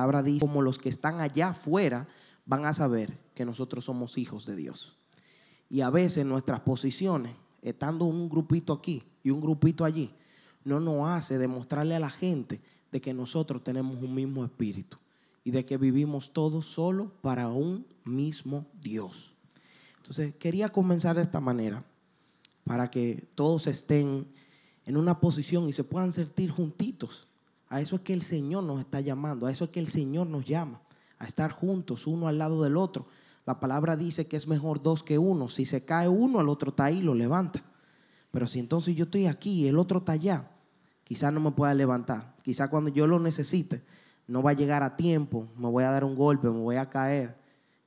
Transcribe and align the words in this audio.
palabra 0.00 0.22
dice, 0.22 0.40
como 0.40 0.62
los 0.62 0.78
que 0.78 0.88
están 0.88 1.20
allá 1.20 1.50
afuera 1.50 2.08
van 2.46 2.64
a 2.64 2.72
saber 2.72 3.18
que 3.34 3.44
nosotros 3.44 3.84
somos 3.84 4.16
hijos 4.16 4.46
de 4.46 4.56
Dios. 4.56 4.96
Y 5.68 5.82
a 5.82 5.90
veces 5.90 6.24
nuestras 6.24 6.60
posiciones, 6.60 7.34
estando 7.60 8.06
un 8.06 8.30
grupito 8.30 8.72
aquí 8.72 9.02
y 9.22 9.28
un 9.30 9.42
grupito 9.42 9.84
allí, 9.84 10.10
no 10.64 10.80
nos 10.80 11.06
hace 11.06 11.36
demostrarle 11.36 11.94
a 11.96 12.00
la 12.00 12.08
gente 12.08 12.62
de 12.90 13.00
que 13.02 13.12
nosotros 13.12 13.62
tenemos 13.62 14.02
un 14.02 14.14
mismo 14.14 14.42
espíritu 14.42 14.96
y 15.44 15.50
de 15.50 15.66
que 15.66 15.76
vivimos 15.76 16.32
todos 16.32 16.64
solo 16.64 17.12
para 17.20 17.48
un 17.48 17.86
mismo 18.04 18.66
Dios. 18.80 19.34
Entonces, 19.98 20.34
quería 20.36 20.70
comenzar 20.70 21.16
de 21.16 21.22
esta 21.22 21.40
manera 21.40 21.84
para 22.64 22.90
que 22.90 23.28
todos 23.34 23.66
estén 23.66 24.26
en 24.86 24.96
una 24.96 25.20
posición 25.20 25.68
y 25.68 25.74
se 25.74 25.84
puedan 25.84 26.12
sentir 26.12 26.50
juntitos. 26.50 27.29
A 27.70 27.80
eso 27.80 27.96
es 27.96 28.02
que 28.02 28.12
el 28.12 28.22
Señor 28.22 28.64
nos 28.64 28.80
está 28.80 29.00
llamando, 29.00 29.46
a 29.46 29.50
eso 29.50 29.64
es 29.64 29.70
que 29.70 29.80
el 29.80 29.88
Señor 29.88 30.26
nos 30.26 30.44
llama, 30.44 30.82
a 31.18 31.24
estar 31.24 31.52
juntos, 31.52 32.06
uno 32.06 32.28
al 32.28 32.36
lado 32.36 32.62
del 32.62 32.76
otro. 32.76 33.06
La 33.46 33.60
palabra 33.60 33.96
dice 33.96 34.26
que 34.26 34.36
es 34.36 34.48
mejor 34.48 34.82
dos 34.82 35.02
que 35.02 35.18
uno. 35.18 35.48
Si 35.48 35.64
se 35.64 35.84
cae 35.84 36.08
uno, 36.08 36.40
el 36.40 36.48
otro 36.48 36.70
está 36.70 36.84
ahí 36.84 37.00
lo 37.00 37.14
levanta. 37.14 37.64
Pero 38.32 38.46
si 38.46 38.58
entonces 38.58 38.94
yo 38.96 39.04
estoy 39.04 39.26
aquí 39.26 39.52
y 39.52 39.68
el 39.68 39.78
otro 39.78 40.00
está 40.00 40.12
allá, 40.12 40.50
quizás 41.04 41.32
no 41.32 41.40
me 41.40 41.52
pueda 41.52 41.72
levantar. 41.74 42.36
Quizás 42.42 42.68
cuando 42.68 42.90
yo 42.90 43.06
lo 43.06 43.18
necesite, 43.18 43.82
no 44.26 44.42
va 44.42 44.50
a 44.50 44.54
llegar 44.54 44.82
a 44.82 44.96
tiempo, 44.96 45.48
me 45.56 45.68
voy 45.68 45.84
a 45.84 45.90
dar 45.90 46.04
un 46.04 46.16
golpe, 46.16 46.48
me 46.48 46.58
voy 46.58 46.76
a 46.76 46.90
caer 46.90 47.36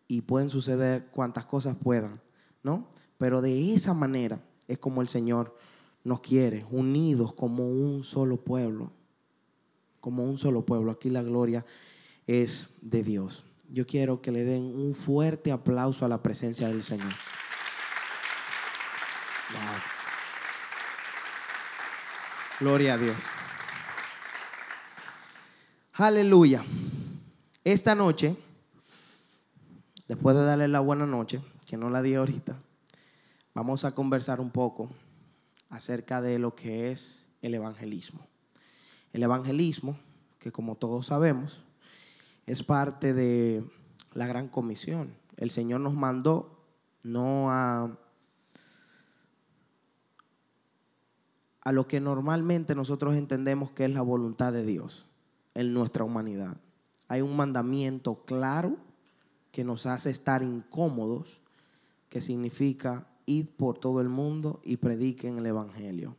y 0.08 0.22
pueden 0.22 0.50
suceder 0.50 1.08
cuantas 1.08 1.46
cosas 1.46 1.76
puedan, 1.76 2.22
¿no? 2.62 2.88
Pero 3.18 3.42
de 3.42 3.74
esa 3.74 3.94
manera 3.94 4.42
es 4.68 4.78
como 4.78 5.02
el 5.02 5.08
Señor 5.08 5.56
nos 6.04 6.20
quiere, 6.20 6.66
unidos 6.72 7.34
como 7.34 7.68
un 7.68 8.04
solo 8.04 8.38
pueblo, 8.38 8.92
como 10.04 10.26
un 10.26 10.38
solo 10.38 10.66
pueblo. 10.66 10.92
Aquí 10.92 11.10
la 11.10 11.24
gloria 11.24 11.66
es 12.28 12.72
de 12.82 13.04
Dios. 13.04 13.46
Yo 13.70 13.88
quiero 13.88 14.22
que 14.22 14.34
le 14.34 14.44
den 14.44 14.66
un 14.66 14.96
fuerte 14.96 15.50
aplauso 15.50 16.04
a 16.04 16.10
la 16.10 16.22
presencia 16.22 16.68
del 16.68 16.84
Señor. 16.84 17.14
Gloria 22.60 22.96
a 22.96 22.98
Dios. 22.98 23.24
Aleluya. 25.94 26.66
Esta 27.64 27.96
noche, 27.96 28.36
después 30.10 30.36
de 30.36 30.44
darle 30.44 30.68
la 30.68 30.82
buena 30.82 31.06
noche, 31.06 31.40
que 31.66 31.78
no 31.78 31.90
la 31.90 32.02
di 32.02 32.16
ahorita, 32.16 32.58
vamos 33.54 33.86
a 33.86 33.96
conversar 33.96 34.42
un 34.42 34.52
poco 34.52 34.90
acerca 35.70 36.22
de 36.22 36.40
lo 36.40 36.56
que 36.56 36.92
es 36.92 37.30
el 37.42 37.54
evangelismo. 37.54 38.33
El 39.14 39.24
evangelismo, 39.24 39.98
que 40.40 40.52
como 40.52 40.76
todos 40.76 41.08
sabemos, 41.08 41.64
es 42.46 42.64
parte 42.64 43.14
de 43.14 43.64
la 44.14 44.28
gran 44.28 44.48
comisión. 44.50 45.14
El 45.38 45.52
Señor 45.52 45.82
nos 45.82 45.94
mandó 45.94 46.60
no 47.04 47.52
a, 47.52 47.98
a 51.62 51.72
lo 51.72 51.88
que 51.88 52.00
normalmente 52.00 52.76
nosotros 52.76 53.16
entendemos 53.16 53.72
que 53.72 53.86
es 53.86 53.92
la 53.92 54.02
voluntad 54.02 54.52
de 54.52 54.66
Dios 54.66 55.06
en 55.54 55.74
nuestra 55.74 56.04
humanidad. 56.04 56.58
Hay 57.08 57.22
un 57.22 57.36
mandamiento 57.36 58.24
claro 58.26 58.78
que 59.52 59.64
nos 59.64 59.86
hace 59.86 60.10
estar 60.10 60.42
incómodos, 60.42 61.40
que 62.10 62.22
significa 62.22 63.08
ir 63.26 63.56
por 63.56 63.78
todo 63.78 64.02
el 64.02 64.10
mundo 64.10 64.60
y 64.64 64.78
prediquen 64.78 65.38
el 65.38 65.46
Evangelio. 65.46 66.16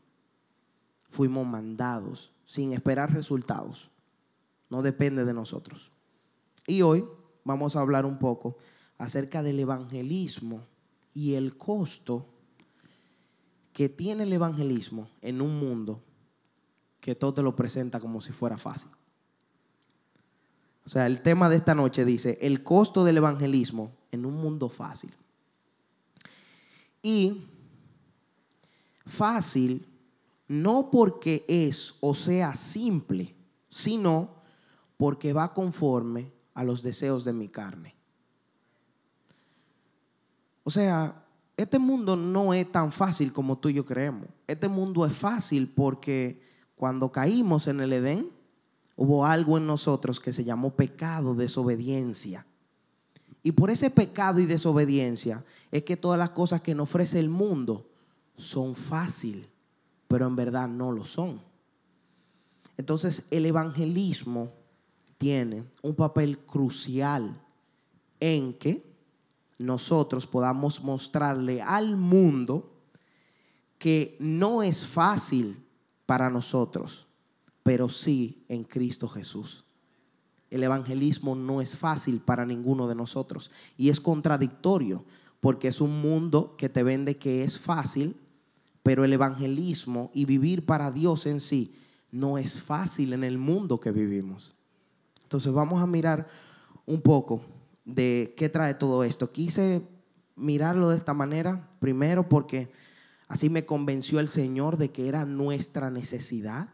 Fuimos 1.14 1.46
mandados 1.46 2.32
sin 2.44 2.72
esperar 2.72 3.14
resultados. 3.14 3.88
No 4.68 4.82
depende 4.82 5.24
de 5.24 5.32
nosotros. 5.32 5.92
Y 6.66 6.82
hoy 6.82 7.04
vamos 7.44 7.76
a 7.76 7.80
hablar 7.80 8.04
un 8.04 8.18
poco 8.18 8.56
acerca 8.98 9.40
del 9.40 9.60
evangelismo 9.60 10.66
y 11.12 11.34
el 11.34 11.56
costo 11.56 12.26
que 13.72 13.88
tiene 13.88 14.24
el 14.24 14.32
evangelismo 14.32 15.08
en 15.22 15.40
un 15.40 15.56
mundo 15.56 16.02
que 16.98 17.14
todo 17.14 17.32
te 17.32 17.42
lo 17.42 17.54
presenta 17.54 18.00
como 18.00 18.20
si 18.20 18.32
fuera 18.32 18.58
fácil. 18.58 18.90
O 20.84 20.88
sea, 20.88 21.06
el 21.06 21.22
tema 21.22 21.48
de 21.48 21.54
esta 21.58 21.76
noche 21.76 22.04
dice, 22.04 22.38
el 22.40 22.64
costo 22.64 23.04
del 23.04 23.18
evangelismo 23.18 23.92
en 24.10 24.26
un 24.26 24.34
mundo 24.34 24.68
fácil. 24.68 25.14
Y 27.04 27.46
fácil 29.06 29.93
no 30.48 30.90
porque 30.90 31.44
es 31.48 31.94
o 32.00 32.14
sea 32.14 32.54
simple, 32.54 33.34
sino 33.68 34.34
porque 34.96 35.32
va 35.32 35.52
conforme 35.52 36.32
a 36.54 36.64
los 36.64 36.82
deseos 36.82 37.24
de 37.24 37.32
mi 37.32 37.48
carne. 37.48 37.94
O 40.62 40.70
sea, 40.70 41.24
este 41.56 41.78
mundo 41.78 42.16
no 42.16 42.54
es 42.54 42.70
tan 42.70 42.90
fácil 42.90 43.32
como 43.32 43.58
tú 43.58 43.68
y 43.68 43.74
yo 43.74 43.84
creemos. 43.84 44.28
Este 44.46 44.68
mundo 44.68 45.04
es 45.06 45.14
fácil 45.14 45.68
porque 45.68 46.40
cuando 46.76 47.12
caímos 47.12 47.66
en 47.66 47.80
el 47.80 47.92
Edén, 47.92 48.30
hubo 48.96 49.26
algo 49.26 49.56
en 49.58 49.66
nosotros 49.66 50.20
que 50.20 50.32
se 50.32 50.44
llamó 50.44 50.74
pecado, 50.74 51.34
desobediencia. 51.34 52.46
Y 53.42 53.52
por 53.52 53.70
ese 53.70 53.90
pecado 53.90 54.40
y 54.40 54.46
desobediencia 54.46 55.44
es 55.70 55.84
que 55.84 55.96
todas 55.96 56.18
las 56.18 56.30
cosas 56.30 56.62
que 56.62 56.74
nos 56.74 56.88
ofrece 56.88 57.18
el 57.18 57.28
mundo 57.28 57.86
son 58.36 58.74
fácil, 58.74 59.48
pero 60.08 60.26
en 60.26 60.36
verdad 60.36 60.68
no 60.68 60.92
lo 60.92 61.04
son. 61.04 61.40
Entonces 62.76 63.24
el 63.30 63.46
evangelismo 63.46 64.52
tiene 65.18 65.64
un 65.82 65.94
papel 65.94 66.38
crucial 66.38 67.40
en 68.20 68.54
que 68.54 68.94
nosotros 69.58 70.26
podamos 70.26 70.82
mostrarle 70.82 71.62
al 71.62 71.96
mundo 71.96 72.72
que 73.78 74.16
no 74.18 74.62
es 74.62 74.86
fácil 74.86 75.64
para 76.06 76.30
nosotros, 76.30 77.06
pero 77.62 77.88
sí 77.88 78.44
en 78.48 78.64
Cristo 78.64 79.08
Jesús. 79.08 79.64
El 80.50 80.62
evangelismo 80.62 81.34
no 81.34 81.60
es 81.60 81.76
fácil 81.76 82.20
para 82.20 82.46
ninguno 82.46 82.86
de 82.88 82.94
nosotros 82.94 83.50
y 83.76 83.88
es 83.88 84.00
contradictorio 84.00 85.04
porque 85.40 85.68
es 85.68 85.80
un 85.80 86.00
mundo 86.00 86.54
que 86.56 86.68
te 86.68 86.82
vende 86.82 87.18
que 87.18 87.44
es 87.44 87.58
fácil, 87.58 88.16
pero 88.84 89.02
el 89.02 89.14
evangelismo 89.14 90.10
y 90.12 90.26
vivir 90.26 90.66
para 90.66 90.90
Dios 90.90 91.24
en 91.24 91.40
sí 91.40 91.74
no 92.12 92.36
es 92.36 92.62
fácil 92.62 93.14
en 93.14 93.24
el 93.24 93.38
mundo 93.38 93.80
que 93.80 93.90
vivimos. 93.90 94.54
Entonces 95.22 95.52
vamos 95.52 95.82
a 95.82 95.86
mirar 95.86 96.28
un 96.84 97.00
poco 97.00 97.40
de 97.86 98.34
qué 98.36 98.50
trae 98.50 98.74
todo 98.74 99.02
esto. 99.02 99.32
Quise 99.32 99.82
mirarlo 100.36 100.90
de 100.90 100.98
esta 100.98 101.14
manera, 101.14 101.66
primero 101.80 102.28
porque 102.28 102.70
así 103.26 103.48
me 103.48 103.64
convenció 103.64 104.20
el 104.20 104.28
Señor 104.28 104.76
de 104.76 104.90
que 104.90 105.08
era 105.08 105.24
nuestra 105.24 105.90
necesidad. 105.90 106.68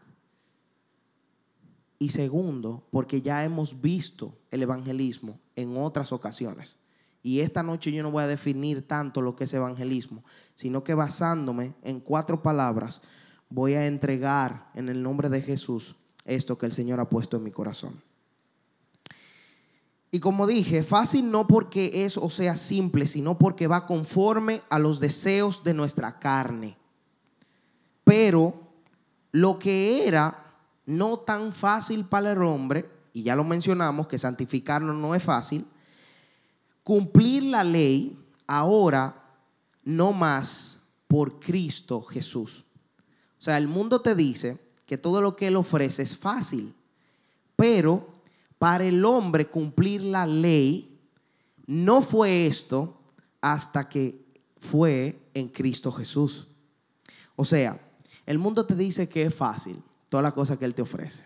Y 1.97 2.09
segundo, 2.09 2.83
porque 2.91 3.21
ya 3.21 3.45
hemos 3.45 3.79
visto 3.79 4.37
el 4.51 4.63
evangelismo 4.63 5.39
en 5.55 5.77
otras 5.77 6.11
ocasiones. 6.11 6.77
Y 7.23 7.41
esta 7.41 7.61
noche 7.61 7.91
yo 7.91 8.01
no 8.03 8.11
voy 8.11 8.23
a 8.23 8.27
definir 8.27 8.87
tanto 8.87 9.21
lo 9.21 9.35
que 9.35 9.43
es 9.43 9.53
evangelismo, 9.53 10.23
sino 10.55 10.83
que 10.83 10.95
basándome 10.95 11.73
en 11.83 11.99
cuatro 11.99 12.41
palabras, 12.41 13.01
voy 13.49 13.75
a 13.75 13.85
entregar 13.85 14.69
en 14.73 14.89
el 14.89 15.03
nombre 15.03 15.29
de 15.29 15.41
Jesús 15.41 15.95
esto 16.25 16.57
que 16.57 16.65
el 16.65 16.73
Señor 16.73 16.99
ha 16.99 17.09
puesto 17.09 17.37
en 17.37 17.43
mi 17.43 17.51
corazón. 17.51 18.01
Y 20.11 20.19
como 20.19 20.45
dije, 20.45 20.83
fácil 20.83 21.31
no 21.31 21.47
porque 21.47 22.03
es 22.03 22.17
o 22.17 22.29
sea 22.29 22.57
simple, 22.57 23.07
sino 23.07 23.37
porque 23.37 23.67
va 23.67 23.85
conforme 23.85 24.61
a 24.69 24.77
los 24.77 24.99
deseos 24.99 25.63
de 25.63 25.73
nuestra 25.73 26.19
carne. 26.19 26.77
Pero 28.03 28.53
lo 29.31 29.57
que 29.57 30.05
era 30.07 30.53
no 30.85 31.19
tan 31.19 31.53
fácil 31.53 32.05
para 32.05 32.33
el 32.33 32.41
hombre, 32.41 32.89
y 33.13 33.23
ya 33.23 33.35
lo 33.35 33.45
mencionamos, 33.45 34.07
que 34.07 34.17
santificarnos 34.17 34.95
no 34.95 35.15
es 35.15 35.23
fácil, 35.23 35.65
cumplir 36.83 37.43
la 37.43 37.63
ley 37.63 38.17
ahora 38.47 39.21
no 39.83 40.13
más 40.13 40.77
por 41.07 41.39
Cristo 41.39 42.01
Jesús. 42.01 42.63
O 43.39 43.41
sea, 43.41 43.57
el 43.57 43.67
mundo 43.67 44.01
te 44.01 44.15
dice 44.15 44.59
que 44.85 44.97
todo 44.97 45.21
lo 45.21 45.35
que 45.35 45.47
Él 45.47 45.55
ofrece 45.55 46.03
es 46.03 46.17
fácil, 46.17 46.73
pero 47.55 48.07
para 48.57 48.83
el 48.83 49.03
hombre 49.05 49.47
cumplir 49.47 50.03
la 50.03 50.25
ley 50.25 50.99
no 51.65 52.01
fue 52.01 52.45
esto 52.45 53.01
hasta 53.39 53.89
que 53.89 54.23
fue 54.59 55.19
en 55.33 55.47
Cristo 55.47 55.91
Jesús. 55.91 56.47
O 57.35 57.45
sea, 57.45 57.81
el 58.25 58.37
mundo 58.37 58.65
te 58.65 58.75
dice 58.75 59.09
que 59.09 59.23
es 59.23 59.33
fácil, 59.33 59.81
toda 60.09 60.21
la 60.21 60.31
cosa 60.31 60.57
que 60.57 60.65
Él 60.65 60.75
te 60.75 60.83
ofrece. 60.83 61.23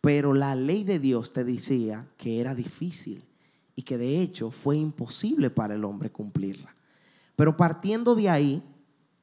Pero 0.00 0.32
la 0.32 0.54
ley 0.54 0.84
de 0.84 0.98
Dios 0.98 1.32
te 1.32 1.44
decía 1.44 2.08
que 2.16 2.40
era 2.40 2.54
difícil 2.54 3.24
y 3.74 3.82
que 3.82 3.98
de 3.98 4.20
hecho 4.20 4.50
fue 4.50 4.76
imposible 4.76 5.50
para 5.50 5.74
el 5.74 5.84
hombre 5.84 6.10
cumplirla. 6.10 6.74
Pero 7.36 7.56
partiendo 7.56 8.14
de 8.14 8.28
ahí 8.28 8.62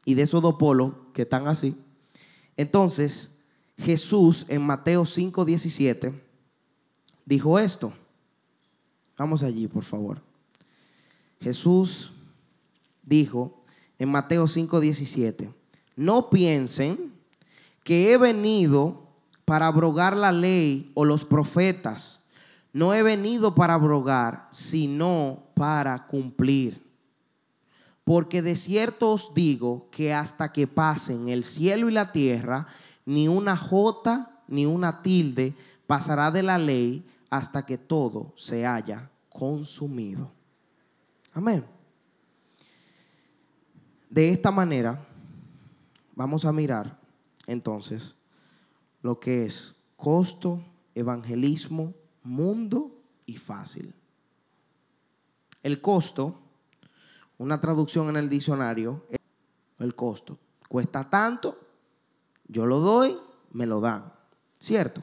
y 0.05 0.15
de 0.15 0.23
esos 0.23 0.41
dos 0.41 0.55
polos 0.55 0.93
que 1.13 1.23
están 1.23 1.47
así, 1.47 1.75
entonces 2.57 3.31
Jesús 3.77 4.45
en 4.49 4.61
Mateo 4.61 5.05
5:17 5.05 6.13
dijo 7.25 7.59
esto. 7.59 7.93
Vamos 9.17 9.43
allí, 9.43 9.67
por 9.67 9.83
favor. 9.83 10.21
Jesús 11.41 12.11
dijo 13.03 13.63
en 13.97 14.09
Mateo 14.09 14.47
5:17, 14.47 15.53
no 15.95 16.29
piensen 16.29 17.13
que 17.83 18.11
he 18.11 18.17
venido 18.17 19.03
para 19.45 19.67
abrogar 19.67 20.15
la 20.15 20.31
ley 20.31 20.91
o 20.93 21.05
los 21.05 21.23
profetas. 21.25 22.19
No 22.71 22.94
he 22.94 23.04
venido 23.04 23.56
para 23.56 23.74
abrogar, 23.74 24.48
sino 24.51 25.44
para 25.56 26.06
cumplir. 26.06 26.88
Porque 28.04 28.42
de 28.42 28.56
cierto 28.56 29.12
os 29.12 29.33
digo 29.33 29.88
que 29.92 30.13
hasta 30.13 30.51
que 30.51 30.68
pasen 30.68 31.30
el 31.30 31.44
cielo 31.44 31.89
y 31.89 31.94
la 31.94 32.12
tierra, 32.12 32.68
ni 33.06 33.27
una 33.27 33.56
jota 33.57 34.42
ni 34.48 34.66
una 34.66 35.01
tilde 35.01 35.56
pasará 35.88 36.31
de 36.31 36.44
la 36.44 36.57
ley 36.57 37.06
hasta 37.30 37.66
que 37.66 37.77
todo 37.77 38.33
se 38.36 38.66
haya 38.66 39.10
consumido. 39.30 40.31
Amén. 41.33 41.63
De 44.10 44.30
esta 44.30 44.51
manera, 44.51 45.06
vamos 46.16 46.45
a 46.45 46.51
mirar 46.51 47.00
entonces 47.45 48.16
lo 49.01 49.19
que 49.19 49.45
es 49.45 49.75
costo, 49.95 50.63
evangelismo, 50.95 51.94
mundo 52.29 52.95
y 53.25 53.37
fácil. 53.37 53.93
El 55.63 55.81
costo, 55.81 56.39
una 57.37 57.59
traducción 57.59 58.07
en 58.09 58.17
el 58.17 58.29
diccionario, 58.29 59.03
el 59.79 59.95
costo. 59.95 60.37
Cuesta 60.67 61.09
tanto, 61.09 61.59
yo 62.47 62.65
lo 62.65 62.79
doy, 62.79 63.17
me 63.51 63.65
lo 63.65 63.81
dan. 63.81 64.13
¿Cierto? 64.59 65.01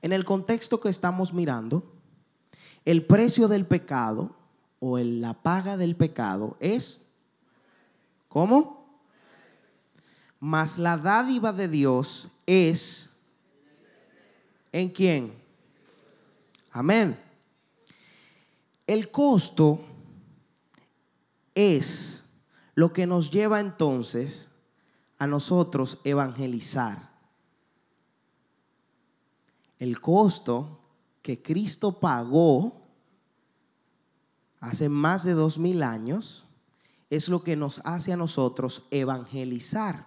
En 0.00 0.12
el 0.12 0.24
contexto 0.24 0.80
que 0.80 0.88
estamos 0.88 1.32
mirando, 1.32 1.82
el 2.84 3.04
precio 3.04 3.48
del 3.48 3.66
pecado 3.66 4.34
o 4.80 4.98
la 4.98 5.34
paga 5.34 5.76
del 5.76 5.96
pecado 5.96 6.56
es, 6.60 7.00
¿cómo? 8.28 9.00
Mas 10.40 10.78
la 10.78 10.96
dádiva 10.96 11.52
de 11.52 11.68
Dios 11.68 12.28
es, 12.46 13.08
¿en 14.72 14.88
quién? 14.88 15.41
Amén. 16.72 17.18
El 18.86 19.10
costo 19.10 19.84
es 21.54 22.24
lo 22.74 22.92
que 22.92 23.06
nos 23.06 23.30
lleva 23.30 23.60
entonces 23.60 24.48
a 25.18 25.26
nosotros 25.26 26.00
evangelizar. 26.02 27.12
El 29.78 30.00
costo 30.00 30.80
que 31.20 31.42
Cristo 31.42 32.00
pagó 32.00 32.80
hace 34.60 34.88
más 34.88 35.24
de 35.24 35.32
dos 35.32 35.58
mil 35.58 35.82
años 35.82 36.46
es 37.10 37.28
lo 37.28 37.44
que 37.44 37.56
nos 37.56 37.82
hace 37.84 38.12
a 38.12 38.16
nosotros 38.16 38.86
evangelizar. 38.90 40.06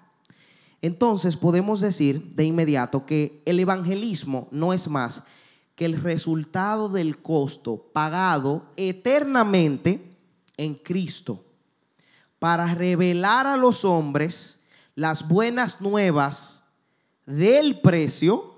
Entonces 0.82 1.38
podemos 1.38 1.80
decir 1.80 2.34
de 2.36 2.46
inmediato 2.46 3.06
que 3.06 3.44
el 3.46 3.60
evangelismo 3.60 4.48
no 4.52 4.74
es 4.74 4.88
más 4.88 5.22
que 5.76 5.86
el 5.86 6.02
resultado 6.02 6.90
del 6.90 7.22
costo 7.22 7.78
pagado 7.94 8.66
eternamente 8.78 10.18
en 10.58 10.76
Cristo 10.76 11.44
para 12.40 12.74
revelar 12.74 13.46
a 13.46 13.58
los 13.58 13.84
hombres 13.84 14.60
las 14.96 15.28
buenas 15.28 15.82
nuevas 15.82 16.64
del 17.26 17.82
precio 17.82 18.56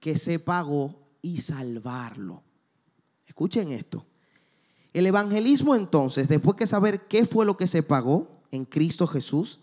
que 0.00 0.18
se 0.18 0.38
pagó 0.38 0.94
y 1.22 1.40
salvarlo. 1.40 2.42
Escuchen 3.26 3.72
esto. 3.72 4.04
El 4.92 5.06
evangelismo 5.06 5.74
entonces, 5.74 6.28
después 6.28 6.56
de 6.58 6.66
saber 6.66 7.06
qué 7.08 7.24
fue 7.24 7.46
lo 7.46 7.56
que 7.56 7.66
se 7.66 7.82
pagó 7.82 8.42
en 8.50 8.64
Cristo 8.64 9.06
Jesús, 9.06 9.60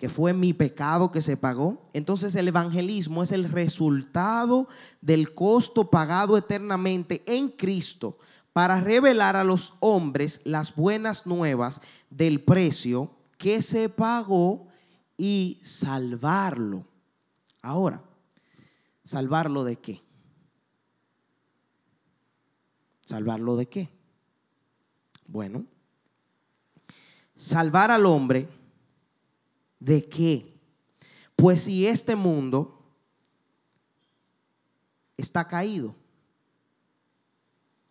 que 0.00 0.08
fue 0.08 0.32
mi 0.32 0.54
pecado 0.54 1.12
que 1.12 1.20
se 1.20 1.36
pagó, 1.36 1.90
entonces 1.92 2.34
el 2.34 2.48
evangelismo 2.48 3.22
es 3.22 3.32
el 3.32 3.44
resultado 3.44 4.66
del 5.02 5.34
costo 5.34 5.90
pagado 5.90 6.38
eternamente 6.38 7.22
en 7.26 7.50
Cristo 7.50 8.16
para 8.54 8.80
revelar 8.80 9.36
a 9.36 9.44
los 9.44 9.74
hombres 9.78 10.40
las 10.44 10.74
buenas 10.74 11.26
nuevas 11.26 11.82
del 12.08 12.42
precio 12.42 13.10
que 13.36 13.60
se 13.60 13.90
pagó 13.90 14.68
y 15.18 15.60
salvarlo. 15.62 16.86
Ahora, 17.60 18.02
¿salvarlo 19.04 19.64
de 19.64 19.76
qué? 19.76 20.02
¿Salvarlo 23.04 23.54
de 23.54 23.68
qué? 23.68 23.90
Bueno, 25.26 25.66
salvar 27.36 27.90
al 27.90 28.06
hombre 28.06 28.48
de 29.80 30.08
qué? 30.08 30.54
Pues 31.34 31.62
si 31.62 31.86
este 31.86 32.14
mundo 32.14 32.78
está 35.16 35.48
caído, 35.48 35.94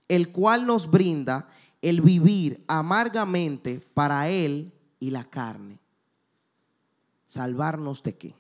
el 0.08 0.32
cual 0.32 0.66
nos 0.66 0.90
brinda 0.90 1.50
el 1.82 2.02
vivir 2.02 2.64
amargamente 2.68 3.80
para 3.94 4.30
él 4.30 4.72
y 5.00 5.12
la 5.12 5.24
carne. 5.24 5.80
¿Salvarnos 7.26 8.02
de 8.04 8.16
qué? 8.18 8.36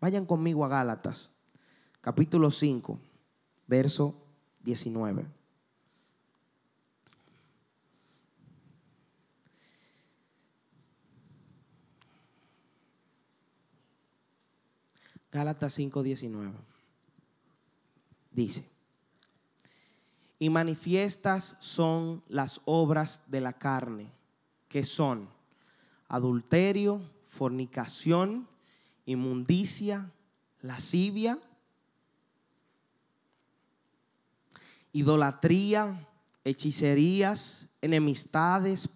Vayan 0.00 0.24
conmigo 0.24 0.64
a 0.64 0.68
Gálatas, 0.68 1.30
capítulo 2.00 2.50
5, 2.50 2.98
verso 3.66 4.14
19. 4.62 5.41
Gálatas 15.32 15.72
5, 15.72 16.02
19. 16.02 16.52
Dice, 18.30 18.68
y 20.38 20.50
manifiestas 20.50 21.56
son 21.58 22.22
las 22.28 22.60
obras 22.66 23.22
de 23.28 23.40
la 23.40 23.54
carne, 23.54 24.12
que 24.68 24.84
son 24.84 25.28
adulterio, 26.08 27.00
fornicación, 27.26 28.46
inmundicia, 29.06 30.10
lascivia, 30.60 31.38
idolatría, 34.92 36.08
hechicerías, 36.44 37.68
enemistades, 37.80 38.88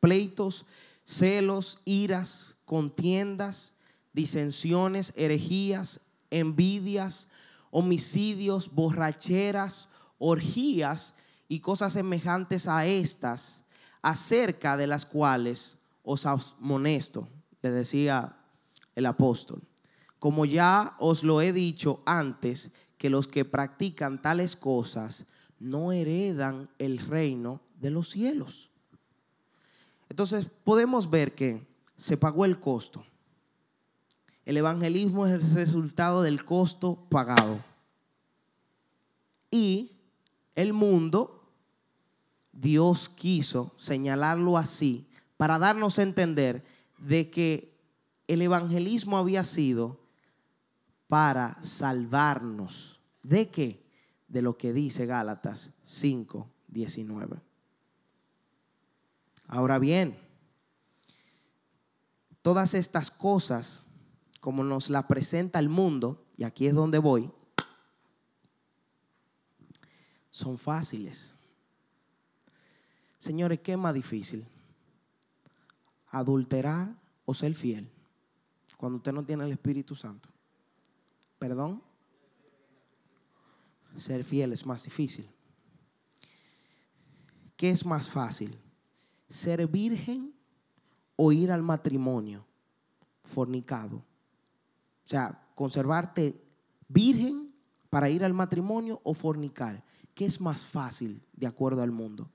pleitos, 0.00 0.66
celos, 1.04 1.78
iras, 1.84 2.54
contiendas, 2.64 3.74
disensiones, 4.12 5.12
herejías, 5.16 6.00
envidias, 6.30 7.28
homicidios, 7.70 8.72
borracheras, 8.74 9.88
orgías 10.18 11.14
y 11.48 11.60
cosas 11.60 11.92
semejantes 11.92 12.66
a 12.66 12.86
estas, 12.86 13.64
acerca 14.02 14.76
de 14.76 14.86
las 14.86 15.06
cuales 15.06 15.76
os 16.02 16.26
amonesto, 16.26 17.28
le 17.62 17.70
decía 17.70 18.36
el 18.94 19.06
apóstol. 19.06 19.62
Como 20.18 20.44
ya 20.44 20.96
os 20.98 21.22
lo 21.22 21.40
he 21.40 21.52
dicho 21.52 22.02
antes, 22.04 22.70
que 22.96 23.10
los 23.10 23.28
que 23.28 23.44
practican 23.44 24.20
tales 24.20 24.56
cosas 24.56 25.26
no 25.60 25.92
heredan 25.92 26.68
el 26.78 26.98
reino 26.98 27.60
de 27.80 27.90
los 27.90 28.10
cielos. 28.10 28.70
Entonces 30.08 30.48
podemos 30.64 31.08
ver 31.08 31.34
que 31.34 31.66
se 31.96 32.16
pagó 32.16 32.44
el 32.44 32.60
costo. 32.60 33.04
El 34.48 34.56
evangelismo 34.56 35.26
es 35.26 35.34
el 35.34 35.42
resultado 35.42 36.22
del 36.22 36.42
costo 36.42 36.96
pagado. 37.10 37.62
Y 39.50 39.92
el 40.54 40.72
mundo, 40.72 41.52
Dios 42.50 43.10
quiso 43.10 43.74
señalarlo 43.76 44.56
así 44.56 45.06
para 45.36 45.58
darnos 45.58 45.98
a 45.98 46.02
entender 46.02 46.64
de 46.96 47.28
que 47.28 47.78
el 48.26 48.40
evangelismo 48.40 49.18
había 49.18 49.44
sido 49.44 50.00
para 51.08 51.62
salvarnos. 51.62 53.02
¿De 53.22 53.50
qué? 53.50 53.84
De 54.28 54.40
lo 54.40 54.56
que 54.56 54.72
dice 54.72 55.04
Gálatas 55.04 55.72
5, 55.84 56.48
19. 56.68 57.36
Ahora 59.46 59.78
bien, 59.78 60.18
todas 62.40 62.72
estas 62.72 63.10
cosas, 63.10 63.84
como 64.40 64.64
nos 64.64 64.90
la 64.90 65.06
presenta 65.08 65.58
el 65.58 65.68
mundo, 65.68 66.24
y 66.36 66.44
aquí 66.44 66.66
es 66.66 66.74
donde 66.74 66.98
voy, 66.98 67.30
son 70.30 70.56
fáciles. 70.56 71.34
Señores, 73.18 73.60
¿qué 73.60 73.72
es 73.72 73.78
más 73.78 73.94
difícil? 73.94 74.46
¿Adulterar 76.10 76.94
o 77.24 77.34
ser 77.34 77.54
fiel? 77.54 77.90
Cuando 78.76 78.98
usted 78.98 79.12
no 79.12 79.24
tiene 79.24 79.44
el 79.44 79.52
Espíritu 79.52 79.94
Santo. 79.94 80.28
¿Perdón? 81.38 81.82
ser 83.96 84.24
fiel 84.24 84.52
es 84.52 84.64
más 84.64 84.84
difícil. 84.84 85.28
¿Qué 87.56 87.70
es 87.70 87.84
más 87.84 88.08
fácil? 88.08 88.56
¿Ser 89.28 89.66
virgen 89.66 90.32
o 91.16 91.32
ir 91.32 91.50
al 91.50 91.62
matrimonio 91.62 92.44
fornicado? 93.24 94.04
O 95.08 95.10
sea, 95.10 95.40
conservarte 95.54 96.38
virgen 96.86 97.50
para 97.88 98.10
ir 98.10 98.22
al 98.22 98.34
matrimonio 98.34 99.00
o 99.04 99.14
fornicar. 99.14 99.82
¿Qué 100.14 100.26
es 100.26 100.38
más 100.38 100.66
fácil 100.66 101.22
de 101.32 101.46
acuerdo 101.46 101.80
al 101.80 101.90
mundo? 101.90 102.28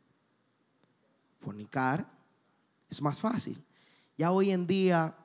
Fornicar 1.38 2.10
es 2.90 3.00
más 3.00 3.20
fácil. 3.20 3.64
Ya 4.18 4.32
hoy 4.32 4.50
en 4.50 4.66
día 4.66 5.16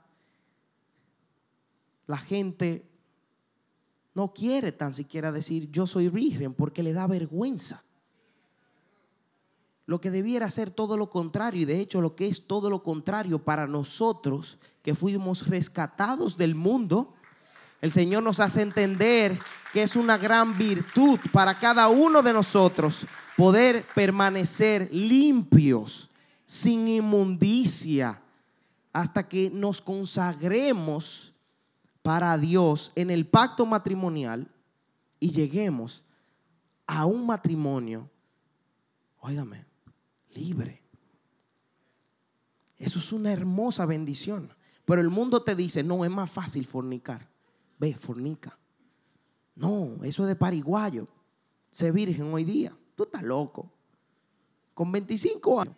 la 2.07 2.19
gente 2.19 2.87
no 4.13 4.35
quiere 4.35 4.71
tan 4.71 4.93
siquiera 4.93 5.33
decir 5.33 5.71
yo 5.71 5.87
soy 5.87 6.11
virgen 6.11 6.53
porque 6.53 6.83
le 6.83 6.93
da 6.93 7.07
vergüenza. 7.07 7.83
Lo 9.87 10.03
que 10.03 10.11
debiera 10.11 10.51
ser 10.51 10.71
todo 10.71 10.99
lo 10.99 11.09
contrario, 11.09 11.63
y 11.63 11.65
de 11.65 11.81
hecho 11.81 12.03
lo 12.03 12.15
que 12.15 12.27
es 12.27 12.47
todo 12.47 12.69
lo 12.69 12.83
contrario 12.83 13.43
para 13.43 13.67
nosotros 13.67 14.59
que 14.83 14.95
fuimos 14.95 15.47
rescatados 15.47 16.37
del 16.37 16.55
mundo, 16.55 17.15
el 17.81 17.93
Señor 17.93 18.23
nos 18.23 18.41
hace 18.41 18.63
entender 18.63 19.39
que 19.73 19.83
es 19.83 19.97
una 19.97 20.19
gran 20.19 20.57
virtud 20.59 21.19
para 21.33 21.59
cada 21.59 21.89
uno 21.89 22.23
de 22.23 22.33
nosotros 22.33 23.07
poder 23.37 23.87
permanecer 23.95 24.89
limpios, 24.93 26.11
sin 26.45 26.89
inmundicia, 26.89 28.21
hasta 28.93 29.29
que 29.29 29.51
nos 29.51 29.81
consagremos 29.81 31.33
para 32.03 32.37
Dios 32.37 32.91
en 32.97 33.11
el 33.11 33.27
pacto 33.27 33.65
matrimonial 33.67 34.49
y 35.21 35.31
lleguemos 35.31 36.05
a 36.87 37.05
un 37.05 37.27
matrimonio, 37.27 38.11
óigame, 39.21 39.67
libre. 40.35 40.83
Eso 42.79 42.99
es 42.99 43.13
una 43.13 43.33
hermosa 43.33 43.85
bendición. 43.87 44.51
Pero 44.85 45.03
el 45.03 45.11
mundo 45.11 45.43
te 45.43 45.55
dice, 45.55 45.83
no, 45.83 46.05
es 46.05 46.11
más 46.11 46.31
fácil 46.31 46.65
fornicar. 46.65 47.29
Ve, 47.79 47.95
fornica. 47.95 48.59
No, 49.55 49.99
eso 50.03 50.23
es 50.23 50.29
de 50.29 50.37
pariguayo. 50.37 51.09
Sé 51.71 51.91
virgen 51.91 52.33
hoy 52.33 52.45
día. 52.45 52.77
Tú 52.95 53.05
estás 53.05 53.23
loco. 53.23 53.71
Con 54.75 54.93
25 54.93 55.61
años. 55.61 55.77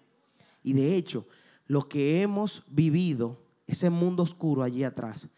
Y 0.62 0.72
de 0.72 0.96
hecho, 0.96 1.26
lo 1.66 1.88
que 1.88 2.20
hemos 2.20 2.62
vivido, 2.66 3.40
ese 3.66 3.90
mundo 3.90 4.22
oscuro 4.22 4.62
allí 4.62 4.84
atrás, 4.84 5.28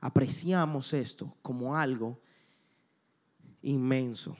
apreciamos 0.00 0.92
esto 0.92 1.34
como 1.42 1.76
algo 1.76 2.20
inmenso. 3.62 4.36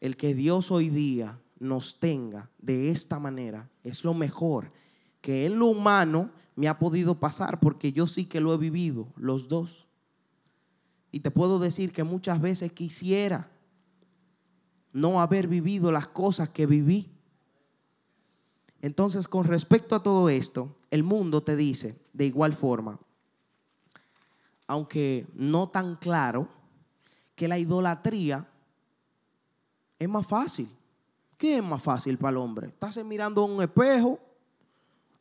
El 0.00 0.16
que 0.16 0.34
Dios 0.34 0.70
hoy 0.70 0.88
día 0.88 1.40
nos 1.58 2.00
tenga 2.00 2.50
de 2.58 2.90
esta 2.90 3.20
manera 3.20 3.70
es 3.84 4.02
lo 4.02 4.14
mejor 4.14 4.72
que 5.20 5.46
en 5.46 5.58
lo 5.58 5.66
humano 5.66 6.30
me 6.56 6.68
ha 6.68 6.78
podido 6.78 7.18
pasar 7.18 7.60
porque 7.60 7.92
yo 7.92 8.06
sí 8.06 8.26
que 8.26 8.40
lo 8.40 8.52
he 8.52 8.58
vivido, 8.58 9.08
los 9.16 9.48
dos. 9.48 9.88
Y 11.12 11.20
te 11.20 11.30
puedo 11.30 11.58
decir 11.58 11.92
que 11.92 12.02
muchas 12.02 12.40
veces 12.40 12.72
quisiera 12.72 13.48
no 14.92 15.20
haber 15.20 15.46
vivido 15.46 15.92
las 15.92 16.08
cosas 16.08 16.48
que 16.48 16.66
viví. 16.66 17.10
Entonces, 18.80 19.28
con 19.28 19.44
respecto 19.44 19.94
a 19.94 20.02
todo 20.02 20.28
esto, 20.28 20.74
el 20.90 21.04
mundo 21.04 21.42
te 21.42 21.54
dice 21.54 22.00
de 22.12 22.26
igual 22.26 22.54
forma, 22.54 22.98
aunque 24.66 25.26
no 25.34 25.68
tan 25.68 25.96
claro, 25.96 26.48
que 27.36 27.48
la 27.48 27.58
idolatría 27.58 28.48
es 29.98 30.08
más 30.08 30.26
fácil. 30.26 30.68
¿Qué 31.36 31.56
es 31.56 31.62
más 31.62 31.82
fácil 31.82 32.18
para 32.18 32.30
el 32.30 32.36
hombre? 32.36 32.68
¿Estás 32.68 33.04
mirando 33.04 33.44
un 33.44 33.62
espejo 33.62 34.18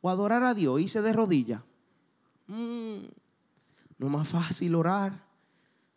o 0.02 0.10
adorar 0.10 0.44
a 0.44 0.54
Dios? 0.54 0.80
Irse 0.80 1.02
de 1.02 1.14
rodillas. 1.14 1.62
Mm, 2.48 3.06
no 3.98 4.06
es 4.06 4.12
más 4.12 4.28
fácil 4.28 4.76
orar. 4.76 5.31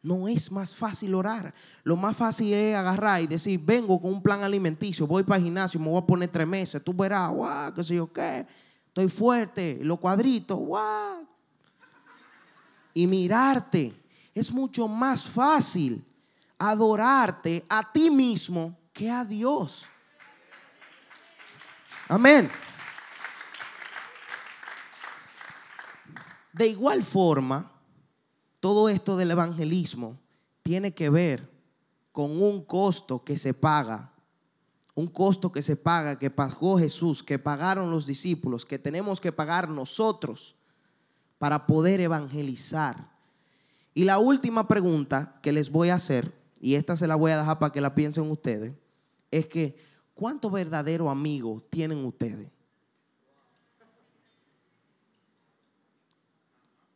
No 0.05 0.29
es 0.29 0.53
más 0.53 0.77
fácil 0.77 1.15
orar. 1.15 1.55
Lo 1.83 1.97
más 1.97 2.15
fácil 2.15 2.53
es 2.53 2.77
agarrar 2.77 3.23
y 3.23 3.27
decir, 3.27 3.59
vengo 3.59 3.99
con 3.99 4.13
un 4.13 4.23
plan 4.23 4.43
alimenticio, 4.43 5.07
voy 5.07 5.23
para 5.23 5.39
el 5.39 5.45
gimnasio, 5.45 5.81
me 5.81 5.89
voy 5.89 6.03
a 6.03 6.07
poner 6.07 6.29
tres 6.29 6.47
meses, 6.47 6.85
tú 6.85 6.93
verás, 6.93 7.31
guau, 7.31 7.73
qué 7.73 7.83
sé 7.83 7.95
yo 7.95 8.13
qué, 8.13 8.47
estoy 8.89 9.09
fuerte, 9.09 9.79
los 9.81 9.99
cuadritos, 9.99 10.59
guau. 10.59 11.27
Y 12.93 13.07
mirarte. 13.07 13.99
Es 14.35 14.53
mucho 14.53 14.87
más 14.87 15.25
fácil 15.25 16.05
adorarte 16.59 17.65
a 17.67 17.91
ti 17.91 18.11
mismo 18.11 18.77
que 18.93 19.11
a 19.11 19.25
Dios. 19.25 19.87
Amén. 22.09 22.51
De 26.53 26.67
igual 26.67 27.03
forma, 27.03 27.74
todo 28.65 28.89
esto 28.89 29.19
del 29.19 29.31
evangelismo 29.31 30.19
tiene 30.63 30.95
que 30.95 31.11
ver 31.11 31.51
con 32.13 32.41
un 32.43 32.65
costo 32.65 33.23
que 33.23 33.37
se 33.37 33.53
paga, 33.53 34.15
un 34.95 35.07
costo 35.07 35.53
que 35.53 35.61
se 35.61 35.77
paga, 35.77 36.19
que 36.19 36.31
pagó 36.31 36.79
Jesús, 36.79 37.23
que 37.23 37.39
pagaron 37.39 37.91
los 37.91 38.07
discípulos, 38.07 38.65
que 38.65 38.79
tenemos 38.79 39.21
que 39.21 39.33
pagar 39.33 39.69
nosotros 39.69 40.57
para 41.37 41.67
poder 41.67 42.01
evangelizar. 42.01 43.11
Y 43.93 44.05
la 44.05 44.19
última 44.19 44.67
pregunta 44.67 45.39
que 45.43 45.53
les 45.53 45.69
voy 45.69 45.91
a 45.91 45.97
hacer, 45.97 46.33
y 46.59 46.77
esta 46.77 46.97
se 46.97 47.07
la 47.07 47.17
voy 47.17 47.33
a 47.33 47.41
dejar 47.41 47.59
para 47.59 47.71
que 47.71 47.83
la 47.83 47.95
piensen 47.95 48.31
ustedes, 48.31 48.73
es 49.31 49.47
que 49.47 49.77
¿cuánto 50.15 50.49
verdadero 50.49 51.11
amigo 51.11 51.63
tienen 51.69 52.03
ustedes? 52.03 52.49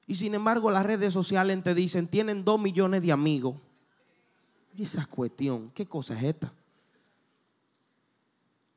Y 0.09 0.15
sin 0.15 0.35
embargo 0.35 0.71
las 0.71 0.87
redes 0.87 1.12
sociales 1.12 1.62
te 1.62 1.75
dicen, 1.75 2.09
tienen 2.09 2.43
dos 2.43 2.59
millones 2.59 3.03
de 3.03 3.12
amigos. 3.12 3.57
Y 4.75 4.85
esa 4.85 5.05
cuestión, 5.05 5.71
¿qué 5.75 5.87
cosa 5.87 6.17
es 6.17 6.25
esta? 6.25 6.50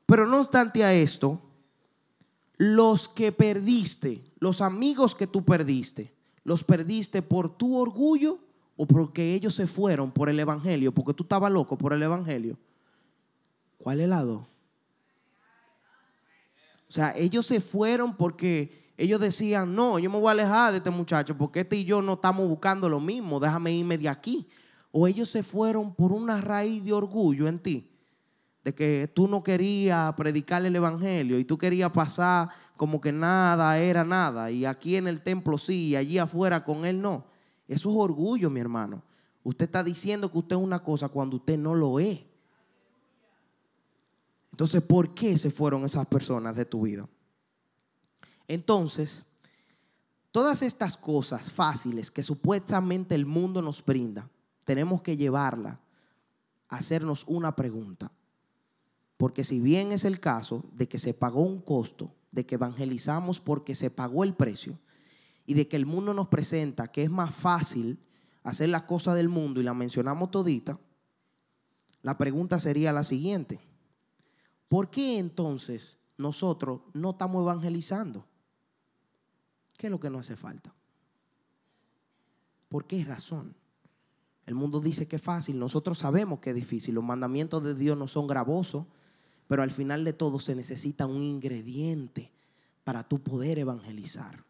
Pero 0.04 0.26
no 0.26 0.40
obstante 0.40 0.84
a 0.84 0.92
esto, 0.92 1.40
los 2.58 3.08
que 3.08 3.32
perdiste, 3.32 4.22
los 4.40 4.60
amigos 4.60 5.14
que 5.14 5.26
tú 5.26 5.42
perdiste, 5.42 6.12
los 6.44 6.62
perdiste 6.62 7.22
por 7.22 7.56
tu 7.56 7.78
orgullo 7.78 8.38
o 8.76 8.84
porque 8.86 9.32
ellos 9.32 9.54
se 9.54 9.66
fueron 9.66 10.12
por 10.12 10.28
el 10.28 10.38
Evangelio, 10.38 10.92
porque 10.92 11.14
tú 11.14 11.22
estabas 11.22 11.50
loco 11.50 11.78
por 11.78 11.94
el 11.94 12.02
Evangelio. 12.02 12.58
¿Cuál 13.78 14.02
es 14.02 14.08
lado? 14.08 14.46
O 16.90 16.92
sea, 16.92 17.16
ellos 17.16 17.46
se 17.46 17.62
fueron 17.62 18.18
porque 18.18 18.81
ellos 18.96 19.20
decían, 19.20 19.74
no, 19.74 19.98
yo 19.98 20.10
me 20.10 20.18
voy 20.18 20.28
a 20.28 20.32
alejar 20.32 20.72
de 20.72 20.78
este 20.78 20.90
muchacho 20.90 21.36
porque 21.36 21.60
este 21.60 21.76
y 21.76 21.84
yo 21.84 22.02
no 22.02 22.14
estamos 22.14 22.48
buscando 22.48 22.88
lo 22.88 23.00
mismo, 23.00 23.40
déjame 23.40 23.72
irme 23.72 23.98
de 23.98 24.08
aquí. 24.08 24.48
O 24.90 25.06
ellos 25.06 25.30
se 25.30 25.42
fueron 25.42 25.94
por 25.94 26.12
una 26.12 26.40
raíz 26.40 26.84
de 26.84 26.92
orgullo 26.92 27.48
en 27.48 27.58
ti, 27.58 27.90
de 28.62 28.74
que 28.74 29.10
tú 29.12 29.26
no 29.26 29.42
querías 29.42 30.12
predicar 30.14 30.64
el 30.64 30.76
Evangelio 30.76 31.38
y 31.38 31.44
tú 31.44 31.56
querías 31.56 31.90
pasar 31.90 32.50
como 32.76 33.00
que 33.00 33.12
nada 33.12 33.78
era 33.78 34.04
nada 34.04 34.50
y 34.50 34.66
aquí 34.66 34.96
en 34.96 35.08
el 35.08 35.22
templo 35.22 35.56
sí 35.56 35.88
y 35.88 35.96
allí 35.96 36.18
afuera 36.18 36.64
con 36.64 36.84
él 36.84 37.00
no. 37.00 37.24
Eso 37.66 37.90
es 37.90 37.96
orgullo, 37.96 38.50
mi 38.50 38.60
hermano. 38.60 39.02
Usted 39.44 39.64
está 39.64 39.82
diciendo 39.82 40.30
que 40.30 40.38
usted 40.38 40.56
es 40.56 40.62
una 40.62 40.82
cosa 40.82 41.08
cuando 41.08 41.36
usted 41.36 41.58
no 41.58 41.74
lo 41.74 41.98
es. 41.98 42.20
Entonces, 44.50 44.82
¿por 44.82 45.14
qué 45.14 45.38
se 45.38 45.50
fueron 45.50 45.84
esas 45.84 46.06
personas 46.06 46.54
de 46.54 46.66
tu 46.66 46.82
vida? 46.82 47.08
Entonces, 48.48 49.24
todas 50.30 50.62
estas 50.62 50.96
cosas 50.96 51.50
fáciles 51.50 52.10
que 52.10 52.22
supuestamente 52.22 53.14
el 53.14 53.26
mundo 53.26 53.62
nos 53.62 53.84
brinda, 53.84 54.28
tenemos 54.64 55.02
que 55.02 55.16
llevarla 55.16 55.80
a 56.68 56.76
hacernos 56.76 57.24
una 57.26 57.54
pregunta. 57.56 58.10
Porque 59.16 59.44
si 59.44 59.60
bien 59.60 59.92
es 59.92 60.04
el 60.04 60.20
caso 60.20 60.64
de 60.72 60.88
que 60.88 60.98
se 60.98 61.14
pagó 61.14 61.42
un 61.42 61.60
costo, 61.60 62.14
de 62.30 62.46
que 62.46 62.56
evangelizamos 62.56 63.40
porque 63.40 63.74
se 63.74 63.90
pagó 63.90 64.24
el 64.24 64.34
precio, 64.34 64.78
y 65.46 65.54
de 65.54 65.68
que 65.68 65.76
el 65.76 65.86
mundo 65.86 66.14
nos 66.14 66.28
presenta 66.28 66.88
que 66.88 67.02
es 67.02 67.10
más 67.10 67.34
fácil 67.34 67.98
hacer 68.42 68.68
las 68.68 68.84
cosas 68.84 69.16
del 69.16 69.28
mundo 69.28 69.60
y 69.60 69.64
la 69.64 69.74
mencionamos 69.74 70.30
todita, 70.30 70.78
la 72.02 72.18
pregunta 72.18 72.58
sería 72.58 72.92
la 72.92 73.04
siguiente. 73.04 73.60
¿Por 74.68 74.90
qué 74.90 75.18
entonces 75.18 75.98
nosotros 76.16 76.80
no 76.92 77.10
estamos 77.10 77.42
evangelizando? 77.42 78.26
¿Qué 79.76 79.86
es 79.86 79.90
lo 79.90 80.00
que 80.00 80.10
no 80.10 80.18
hace 80.18 80.36
falta? 80.36 80.74
¿Por 82.68 82.86
qué 82.86 83.04
razón? 83.04 83.54
El 84.46 84.54
mundo 84.54 84.80
dice 84.80 85.06
que 85.06 85.16
es 85.16 85.22
fácil, 85.22 85.58
nosotros 85.58 85.98
sabemos 85.98 86.40
que 86.40 86.50
es 86.50 86.56
difícil, 86.56 86.94
los 86.94 87.04
mandamientos 87.04 87.62
de 87.62 87.74
Dios 87.74 87.96
no 87.96 88.08
son 88.08 88.26
gravosos, 88.26 88.86
pero 89.46 89.62
al 89.62 89.70
final 89.70 90.04
de 90.04 90.12
todo 90.12 90.40
se 90.40 90.54
necesita 90.54 91.06
un 91.06 91.22
ingrediente 91.22 92.32
para 92.84 93.04
tu 93.04 93.22
poder 93.22 93.58
evangelizar. 93.58 94.44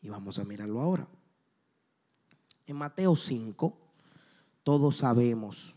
Y 0.00 0.08
vamos 0.08 0.38
a 0.38 0.44
mirarlo 0.44 0.80
ahora. 0.80 1.08
En 2.66 2.76
Mateo 2.76 3.16
5, 3.16 3.76
todos 4.62 4.96
sabemos 4.98 5.74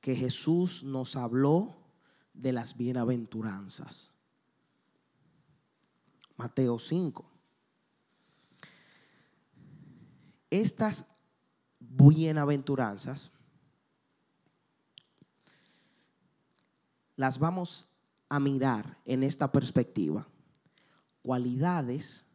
que 0.00 0.14
Jesús 0.14 0.84
nos 0.84 1.16
habló 1.16 1.76
de 2.32 2.52
las 2.52 2.76
bienaventuranzas. 2.76 4.10
Mateo 6.36 6.78
5. 6.78 7.29
Estas 10.50 11.04
bienaventuranzas 11.78 13.30
las 17.16 17.38
vamos 17.38 17.86
a 18.28 18.40
mirar 18.40 18.98
en 19.04 19.22
esta 19.22 19.52
perspectiva. 19.52 20.26
Cualidades 21.22 22.26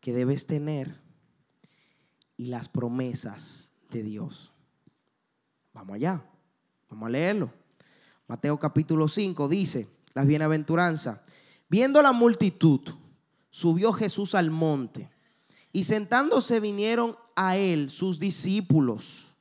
que 0.00 0.12
debes 0.12 0.46
tener 0.46 1.00
y 2.36 2.46
las 2.46 2.68
promesas 2.68 3.70
de 3.90 4.02
Dios. 4.02 4.52
Vamos 5.72 5.96
allá, 5.96 6.24
vamos 6.88 7.06
a 7.06 7.10
leerlo. 7.10 7.52
Mateo 8.28 8.58
capítulo 8.58 9.08
5 9.08 9.48
dice, 9.48 9.88
las 10.14 10.26
bienaventuranzas. 10.26 11.20
Viendo 11.68 12.00
la 12.00 12.12
multitud, 12.12 12.80
subió 13.50 13.92
Jesús 13.92 14.34
al 14.34 14.50
monte 14.50 15.10
y 15.72 15.84
sentándose 15.84 16.60
vinieron 16.60 17.16
a 17.34 17.56
él 17.56 17.90
sus 17.90 18.18
discípulos. 18.18 19.34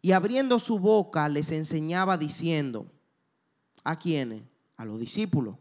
Y 0.00 0.12
abriendo 0.12 0.58
su 0.58 0.78
boca 0.78 1.28
les 1.28 1.52
enseñaba 1.52 2.18
diciendo, 2.18 2.86
¿a 3.84 3.96
quiénes? 3.96 4.42
A 4.76 4.84
los 4.84 4.98
discípulos. 4.98 5.56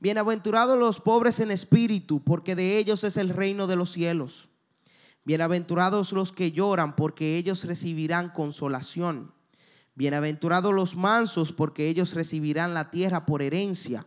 Bienaventurados 0.00 0.78
los 0.78 1.00
pobres 1.00 1.40
en 1.40 1.50
espíritu, 1.50 2.22
porque 2.22 2.54
de 2.54 2.78
ellos 2.78 3.04
es 3.04 3.16
el 3.16 3.28
reino 3.28 3.66
de 3.66 3.76
los 3.76 3.90
cielos. 3.90 4.48
Bienaventurados 5.24 6.12
los 6.12 6.32
que 6.32 6.52
lloran, 6.52 6.96
porque 6.96 7.36
ellos 7.36 7.64
recibirán 7.64 8.30
consolación. 8.30 9.32
Bienaventurados 9.94 10.74
los 10.74 10.96
mansos, 10.96 11.52
porque 11.52 11.88
ellos 11.88 12.14
recibirán 12.14 12.74
la 12.74 12.90
tierra 12.90 13.24
por 13.24 13.40
herencia. 13.40 14.06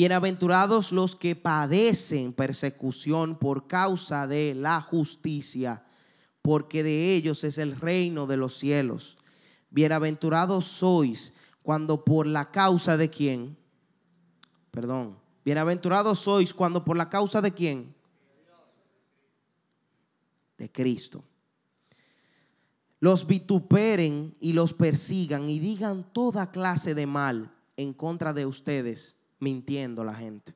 Bienaventurados 0.00 0.92
los 0.92 1.14
que 1.14 1.36
padecen 1.36 2.32
persecución 2.32 3.38
por 3.38 3.66
causa 3.66 4.26
de 4.26 4.54
la 4.54 4.80
justicia, 4.80 5.84
porque 6.40 6.82
de 6.82 7.14
ellos 7.14 7.44
es 7.44 7.58
el 7.58 7.78
reino 7.78 8.26
de 8.26 8.38
los 8.38 8.56
cielos. 8.56 9.18
Bienaventurados 9.68 10.64
sois 10.64 11.34
cuando 11.62 12.02
por 12.02 12.26
la 12.26 12.50
causa 12.50 12.96
de 12.96 13.10
quién, 13.10 13.58
perdón, 14.70 15.18
bienaventurados 15.44 16.20
sois 16.20 16.54
cuando 16.54 16.82
por 16.82 16.96
la 16.96 17.10
causa 17.10 17.42
de 17.42 17.52
quién, 17.52 17.94
de 20.56 20.72
Cristo. 20.72 21.22
Los 23.00 23.26
vituperen 23.26 24.34
y 24.40 24.54
los 24.54 24.72
persigan 24.72 25.50
y 25.50 25.58
digan 25.58 26.10
toda 26.14 26.50
clase 26.50 26.94
de 26.94 27.04
mal 27.04 27.52
en 27.76 27.92
contra 27.92 28.32
de 28.32 28.46
ustedes, 28.46 29.19
mintiendo 29.40 30.04
la 30.04 30.14
gente. 30.14 30.54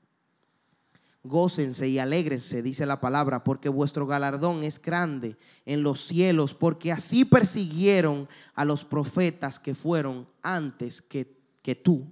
Gócense 1.22 1.88
y 1.88 1.98
alégrense, 1.98 2.62
dice 2.62 2.84
la 2.84 3.00
palabra, 3.00 3.42
porque 3.42 3.70
vuestro 3.70 4.06
galardón 4.06 4.62
es 4.62 4.80
grande 4.80 5.38
en 5.64 5.82
los 5.82 6.02
cielos, 6.02 6.52
porque 6.52 6.92
así 6.92 7.24
persiguieron 7.24 8.28
a 8.54 8.64
los 8.64 8.84
profetas 8.84 9.58
que 9.58 9.74
fueron 9.74 10.28
antes 10.42 11.00
que, 11.00 11.40
que 11.62 11.74
tú 11.74 12.06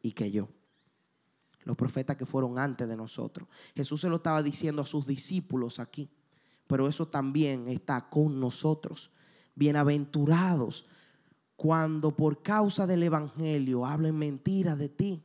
y 0.00 0.12
que 0.12 0.30
yo. 0.30 0.48
Los 1.64 1.76
profetas 1.76 2.16
que 2.16 2.24
fueron 2.24 2.58
antes 2.58 2.88
de 2.88 2.96
nosotros. 2.96 3.46
Jesús 3.76 4.00
se 4.00 4.08
lo 4.08 4.16
estaba 4.16 4.42
diciendo 4.42 4.80
a 4.80 4.86
sus 4.86 5.06
discípulos 5.06 5.78
aquí, 5.78 6.08
pero 6.66 6.88
eso 6.88 7.06
también 7.06 7.68
está 7.68 8.08
con 8.08 8.40
nosotros 8.40 9.10
bienaventurados 9.58 10.86
cuando 11.56 12.14
por 12.14 12.42
causa 12.42 12.86
del 12.86 13.02
Evangelio 13.02 13.84
hablen 13.84 14.16
mentiras 14.16 14.78
de 14.78 14.88
ti. 14.88 15.22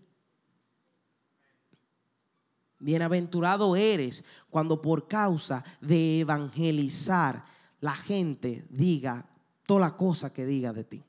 Bienaventurado 2.84 3.76
eres 3.76 4.24
cuando 4.50 4.82
por 4.82 5.08
causa 5.08 5.64
de 5.82 6.20
evangelizar 6.20 7.46
la 7.80 7.96
gente 7.96 8.66
diga 8.70 9.26
toda 9.66 9.80
la 9.82 9.98
cosa 9.98 10.34
que 10.34 10.46
diga 10.46 10.74
de 10.74 10.84
ti. 10.84 11.04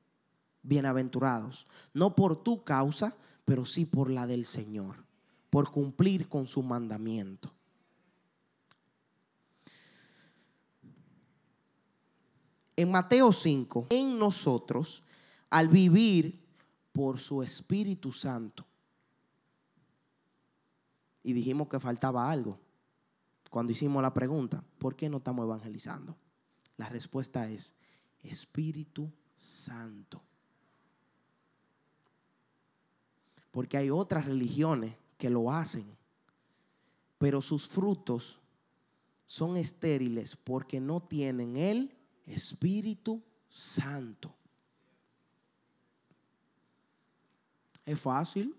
Bienaventurados. 0.62 1.66
No 1.92 2.14
por 2.14 2.42
tu 2.42 2.64
causa, 2.64 3.16
pero 3.44 3.66
sí 3.66 3.84
por 3.84 4.10
la 4.10 4.26
del 4.26 4.46
Señor. 4.46 5.04
Por 5.50 5.70
cumplir 5.70 6.28
con 6.28 6.46
su 6.46 6.62
mandamiento. 6.62 7.52
en 12.76 12.90
Mateo 12.90 13.32
5, 13.32 13.87
en 13.90 14.18
nosotros, 14.18 15.02
al 15.50 15.68
vivir 15.68 16.40
por 16.92 17.18
su 17.20 17.42
Espíritu 17.42 18.12
Santo. 18.12 18.64
Y 21.24 21.32
dijimos 21.32 21.68
que 21.68 21.80
faltaba 21.80 22.30
algo 22.30 22.60
cuando 23.50 23.72
hicimos 23.72 24.02
la 24.02 24.12
pregunta, 24.12 24.64
¿por 24.78 24.96
qué 24.96 25.08
no 25.08 25.18
estamos 25.18 25.44
evangelizando? 25.44 26.16
La 26.76 26.88
respuesta 26.88 27.48
es 27.48 27.74
Espíritu 28.22 29.10
Santo. 29.37 30.20
Porque 33.50 33.76
hay 33.76 33.90
otras 33.90 34.26
religiones 34.26 34.96
que 35.16 35.30
lo 35.30 35.52
hacen, 35.52 35.87
pero 37.16 37.40
sus 37.40 37.68
frutos 37.68 38.40
son 39.24 39.56
estériles 39.56 40.34
porque 40.34 40.80
no 40.80 41.00
tienen 41.00 41.56
el 41.56 41.96
Espíritu 42.26 43.22
Santo. 43.48 44.34
Es 47.87 48.00
fácil 48.00 48.56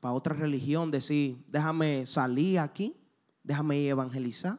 para 0.00 0.14
otra 0.14 0.34
religión 0.34 0.90
decir, 0.90 1.44
déjame 1.48 2.06
salir 2.06 2.58
aquí, 2.58 2.96
déjame 3.42 3.86
evangelizar. 3.86 4.58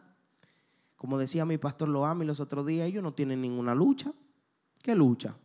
Como 0.96 1.18
decía 1.18 1.46
mi 1.46 1.58
pastor 1.58 1.90
Loami 1.90 2.26
los 2.26 2.40
otros 2.40 2.66
días, 2.66 2.88
ellos 2.88 3.04
no 3.04 3.14
tienen 3.14 3.42
ninguna 3.42 3.74
lucha. 3.74 4.14
¿Qué 4.82 4.96
lucha? 4.96 5.36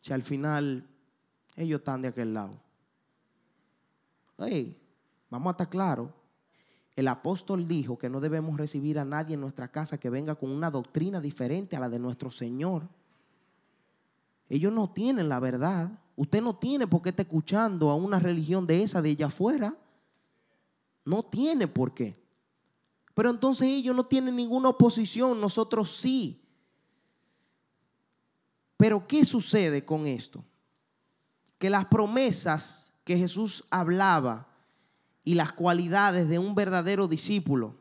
Si 0.00 0.12
al 0.12 0.22
final 0.22 0.86
ellos 1.56 1.80
están 1.80 2.02
de 2.02 2.08
aquel 2.08 2.32
lado. 2.32 2.60
Hey, 4.38 4.80
vamos 5.28 5.48
a 5.48 5.50
estar 5.50 5.68
claros 5.68 6.10
el 6.98 7.06
apóstol 7.06 7.68
dijo 7.68 7.96
que 7.96 8.10
no 8.10 8.18
debemos 8.18 8.58
recibir 8.58 8.98
a 8.98 9.04
nadie 9.04 9.34
en 9.34 9.40
nuestra 9.40 9.68
casa 9.68 10.00
que 10.00 10.10
venga 10.10 10.34
con 10.34 10.50
una 10.50 10.68
doctrina 10.68 11.20
diferente 11.20 11.76
a 11.76 11.78
la 11.78 11.88
de 11.88 12.00
nuestro 12.00 12.28
Señor. 12.28 12.88
Ellos 14.48 14.72
no 14.72 14.90
tienen 14.90 15.28
la 15.28 15.38
verdad. 15.38 15.92
Usted 16.18 16.42
no 16.42 16.56
tiene 16.56 16.84
por 16.88 17.00
qué 17.00 17.10
estar 17.10 17.24
escuchando 17.24 17.90
a 17.90 17.94
una 17.94 18.18
religión 18.18 18.66
de 18.66 18.82
esa 18.82 19.00
de 19.00 19.10
allá 19.10 19.26
afuera. 19.26 19.78
No 21.04 21.22
tiene 21.22 21.68
por 21.68 21.94
qué. 21.94 22.20
Pero 23.14 23.30
entonces 23.30 23.68
ellos 23.68 23.94
no 23.94 24.04
tienen 24.04 24.34
ninguna 24.34 24.70
oposición, 24.70 25.40
nosotros 25.40 25.94
sí. 25.94 26.42
Pero 28.76 29.06
¿qué 29.06 29.24
sucede 29.24 29.84
con 29.84 30.08
esto? 30.08 30.44
Que 31.56 31.70
las 31.70 31.86
promesas 31.86 32.92
que 33.04 33.16
Jesús 33.16 33.64
hablaba 33.70 34.48
y 35.22 35.34
las 35.34 35.52
cualidades 35.52 36.28
de 36.28 36.40
un 36.40 36.56
verdadero 36.56 37.06
discípulo 37.06 37.76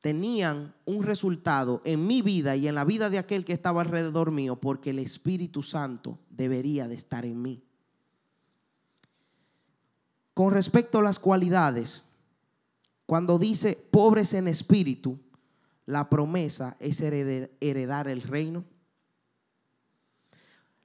tenían 0.00 0.74
un 0.86 1.02
resultado 1.02 1.82
en 1.84 2.06
mi 2.06 2.22
vida 2.22 2.56
y 2.56 2.68
en 2.68 2.74
la 2.74 2.84
vida 2.84 3.10
de 3.10 3.18
aquel 3.18 3.44
que 3.44 3.52
estaba 3.52 3.82
alrededor 3.82 4.30
mío, 4.30 4.56
porque 4.56 4.90
el 4.90 4.98
Espíritu 4.98 5.62
Santo 5.62 6.18
debería 6.30 6.88
de 6.88 6.94
estar 6.94 7.24
en 7.24 7.40
mí. 7.42 7.62
Con 10.32 10.52
respecto 10.52 10.98
a 10.98 11.02
las 11.02 11.18
cualidades, 11.18 12.02
cuando 13.04 13.38
dice 13.38 13.76
pobres 13.90 14.32
en 14.34 14.48
espíritu, 14.48 15.18
la 15.84 16.08
promesa 16.08 16.76
es 16.78 17.00
heredar 17.00 18.08
el 18.08 18.22
reino. 18.22 18.64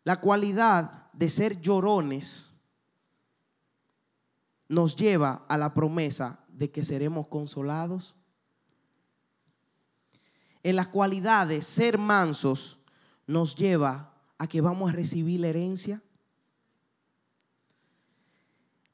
La 0.03 0.19
cualidad 0.19 1.11
de 1.13 1.29
ser 1.29 1.61
llorones 1.61 2.49
nos 4.67 4.95
lleva 4.95 5.45
a 5.47 5.57
la 5.57 5.73
promesa 5.73 6.39
de 6.49 6.71
que 6.71 6.83
seremos 6.83 7.27
consolados. 7.27 8.15
En 10.65 10.75
las 10.75 10.87
cualidades, 10.87 11.65
ser 11.65 11.97
mansos 11.97 12.79
nos 13.27 13.55
lleva 13.55 14.13
a 14.37 14.47
que 14.47 14.61
vamos 14.61 14.89
a 14.89 14.93
recibir 14.93 15.39
la 15.39 15.47
herencia. 15.47 16.01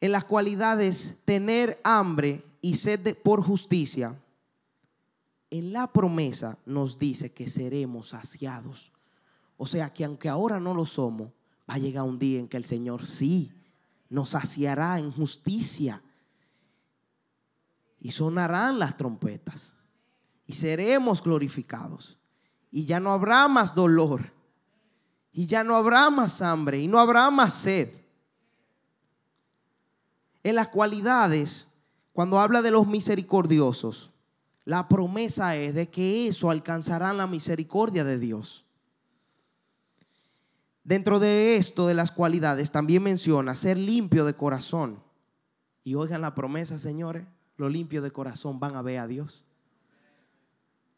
en 0.02 0.12
las 0.12 0.26
cualidades 0.26 1.16
tener 1.26 1.80
hambre 1.84 2.44
y 2.60 2.76
sed 2.76 3.16
por 3.24 3.44
justicia, 3.44 4.20
en 5.52 5.72
la 5.72 5.94
promesa 5.94 6.58
nos 6.66 6.98
dice 6.98 7.32
que 7.32 7.48
seremos 7.48 8.10
saciados. 8.10 8.92
O 9.58 9.68
sea 9.68 9.94
que 9.94 10.04
aunque 10.04 10.28
ahora 10.28 10.60
no 10.60 10.74
lo 10.74 10.88
somos, 10.88 11.30
va 11.70 11.76
a 11.76 11.78
llegar 11.78 12.04
un 12.04 12.18
día 12.18 12.40
en 12.40 12.48
que 12.48 12.58
el 12.58 12.66
Señor 12.66 13.06
sí 13.06 13.52
nos 14.10 14.30
saciará 14.30 14.98
en 14.98 15.12
justicia. 15.12 16.02
Y 18.00 18.10
sonarán 18.10 18.80
las 18.80 18.98
trompetas. 18.98 19.76
Y 20.52 20.54
seremos 20.54 21.24
glorificados. 21.24 22.20
Y 22.72 22.84
ya 22.84 23.00
no 23.00 23.12
habrá 23.12 23.48
más 23.48 23.74
dolor. 23.74 24.34
Y 25.32 25.46
ya 25.46 25.64
no 25.64 25.78
habrá 25.78 26.10
más 26.10 26.42
hambre. 26.42 26.78
Y 26.78 26.90
no 26.90 27.00
habrá 27.00 27.32
más 27.32 27.54
sed. 27.54 27.88
En 30.44 30.56
las 30.56 30.68
cualidades, 30.68 31.70
cuando 32.12 32.38
habla 32.38 32.62
de 32.62 32.70
los 32.70 32.86
misericordiosos, 32.86 34.12
la 34.66 34.90
promesa 34.90 35.56
es 35.56 35.74
de 35.74 35.90
que 35.90 36.28
eso 36.28 36.52
alcanzará 36.52 37.14
la 37.14 37.28
misericordia 37.28 38.04
de 38.04 38.20
Dios. 38.20 38.66
Dentro 40.84 41.22
de 41.22 41.56
esto 41.56 41.88
de 41.88 41.94
las 41.94 42.12
cualidades 42.12 42.74
también 42.74 43.04
menciona 43.04 43.56
ser 43.56 43.78
limpio 43.78 44.26
de 44.26 44.36
corazón. 44.36 45.02
Y 45.86 45.96
oigan 45.96 46.20
la 46.20 46.36
promesa, 46.36 46.78
señores, 46.78 47.26
los 47.56 47.72
limpios 47.72 48.04
de 48.04 48.12
corazón 48.12 48.60
van 48.60 48.76
a 48.76 48.82
ver 48.82 49.00
a 49.00 49.08
Dios. 49.08 49.46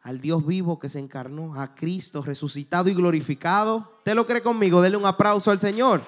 Al 0.04 0.20
Dios 0.20 0.46
vivo 0.46 0.80
que 0.80 0.90
se 0.90 1.00
encarnó, 1.00 1.60
a 1.60 1.74
Cristo 1.74 2.22
resucitado 2.22 2.90
y 2.90 2.94
glorificado. 2.94 3.94
¿Usted 4.00 4.14
lo 4.16 4.28
cree 4.28 4.44
conmigo? 4.44 4.82
Dele 4.82 4.98
un 4.98 5.06
aplauso 5.06 5.50
al 5.50 5.60
Señor. 5.60 6.06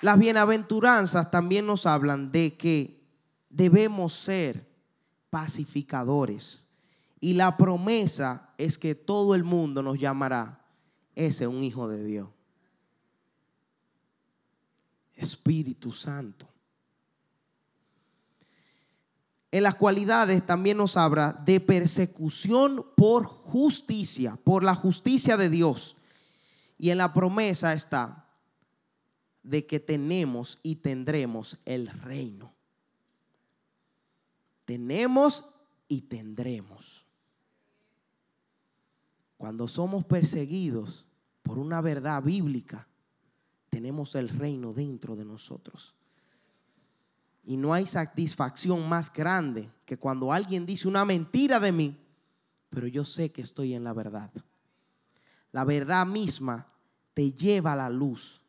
Las 0.00 0.18
bienaventuranzas 0.18 1.30
también 1.30 1.64
nos 1.64 1.86
hablan 1.86 2.32
de 2.32 2.56
que 2.56 3.00
debemos 3.48 4.14
ser 4.14 4.68
pacificadores. 5.30 6.64
Y 7.20 7.34
la 7.34 7.56
promesa 7.56 8.50
es 8.58 8.78
que 8.78 8.96
todo 8.96 9.36
el 9.36 9.44
mundo 9.44 9.80
nos 9.80 9.96
llamará, 9.96 10.66
ese 11.14 11.44
es 11.44 11.48
un 11.48 11.62
hijo 11.62 11.86
de 11.86 12.02
Dios. 12.02 12.28
Espíritu 15.14 15.92
Santo. 15.92 16.51
En 19.52 19.64
las 19.64 19.74
cualidades 19.74 20.44
también 20.46 20.78
nos 20.78 20.96
habla 20.96 21.34
de 21.44 21.60
persecución 21.60 22.86
por 22.96 23.26
justicia, 23.26 24.38
por 24.42 24.64
la 24.64 24.74
justicia 24.74 25.36
de 25.36 25.50
Dios. 25.50 25.94
Y 26.78 26.88
en 26.88 26.96
la 26.96 27.12
promesa 27.12 27.74
está 27.74 28.30
de 29.42 29.66
que 29.66 29.78
tenemos 29.78 30.58
y 30.62 30.76
tendremos 30.76 31.58
el 31.66 31.88
reino. 31.88 32.54
Tenemos 34.64 35.44
y 35.86 36.00
tendremos. 36.00 37.06
Cuando 39.36 39.68
somos 39.68 40.06
perseguidos 40.06 41.06
por 41.42 41.58
una 41.58 41.82
verdad 41.82 42.22
bíblica, 42.22 42.88
tenemos 43.68 44.14
el 44.14 44.30
reino 44.30 44.72
dentro 44.72 45.14
de 45.14 45.26
nosotros. 45.26 45.94
Y 47.44 47.56
no 47.56 47.74
hay 47.74 47.86
satisfacción 47.86 48.88
más 48.88 49.12
grande 49.12 49.70
que 49.84 49.98
cuando 49.98 50.32
alguien 50.32 50.64
dice 50.64 50.86
una 50.86 51.04
mentira 51.04 51.58
de 51.58 51.72
mí, 51.72 51.98
pero 52.70 52.86
yo 52.86 53.04
sé 53.04 53.32
que 53.32 53.42
estoy 53.42 53.74
en 53.74 53.84
la 53.84 53.92
verdad. 53.92 54.30
La 55.50 55.64
verdad 55.64 56.06
misma 56.06 56.66
te 57.14 57.32
lleva 57.32 57.72
a 57.72 57.76
la 57.76 57.90
luz 57.90 58.42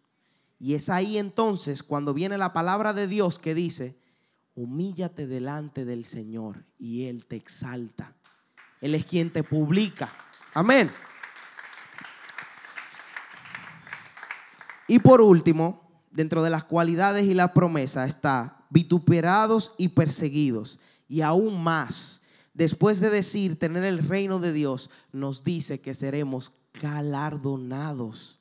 y 0.63 0.75
es 0.75 0.87
ahí 0.87 1.17
entonces 1.17 1.83
cuando 1.83 2.13
viene 2.13 2.37
la 2.37 2.53
palabra 2.53 2.93
de 2.93 3.05
Dios 3.05 3.37
que 3.37 3.53
dice, 3.53 3.97
humíllate 4.55 5.27
delante 5.27 5.83
del 5.83 6.05
Señor 6.05 6.63
y 6.79 7.03
Él 7.03 7.25
te 7.25 7.35
exalta. 7.35 8.13
Él 8.79 8.95
es 8.95 9.05
quien 9.05 9.29
te 9.29 9.43
publica. 9.43 10.13
Amén. 10.53 10.89
Y 14.87 14.99
por 14.99 15.19
último, 15.19 16.01
dentro 16.11 16.41
de 16.43 16.49
las 16.49 16.63
cualidades 16.63 17.25
y 17.25 17.33
la 17.33 17.53
promesa 17.53 18.05
está 18.05 18.62
vituperados 18.73 19.71
y 19.77 19.89
perseguidos. 19.89 20.79
Y 21.07 21.21
aún 21.21 21.63
más, 21.63 22.21
después 22.53 22.99
de 22.99 23.11
decir 23.11 23.57
tener 23.57 23.83
el 23.83 23.99
reino 23.99 24.39
de 24.39 24.51
Dios, 24.51 24.89
nos 25.11 25.43
dice 25.43 25.79
que 25.79 25.93
seremos 25.93 26.51
galardonados. 26.81 28.39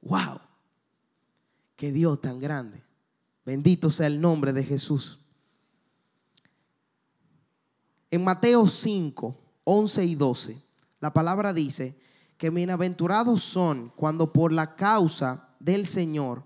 ¡Wow! 0.00 0.40
Qué 1.76 1.92
Dios 1.92 2.20
tan 2.20 2.38
grande. 2.38 2.82
Bendito 3.44 3.90
sea 3.90 4.06
el 4.06 4.20
nombre 4.20 4.52
de 4.52 4.62
Jesús. 4.62 5.18
En 8.10 8.24
Mateo 8.24 8.66
5, 8.66 9.36
11 9.64 10.04
y 10.04 10.14
12, 10.14 10.62
la 11.00 11.12
palabra 11.12 11.52
dice 11.52 11.98
que 12.38 12.50
bienaventurados 12.50 13.42
son 13.42 13.92
cuando 13.96 14.32
por 14.32 14.52
la 14.52 14.76
causa 14.76 15.48
del 15.58 15.86
Señor 15.86 16.44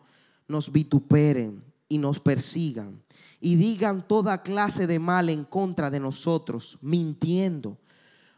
nos 0.49 0.73
vituperen 0.73 1.72
y 1.93 1.99
nos 1.99 2.21
persigan 2.21 3.03
y 3.39 3.57
digan 3.57 4.09
toda 4.09 4.43
clase 4.43 4.87
de 4.87 4.99
mal 4.99 5.29
en 5.29 5.45
contra 5.45 5.91
de 5.91 6.01
nosotros, 6.01 6.79
mintiendo. 6.81 7.77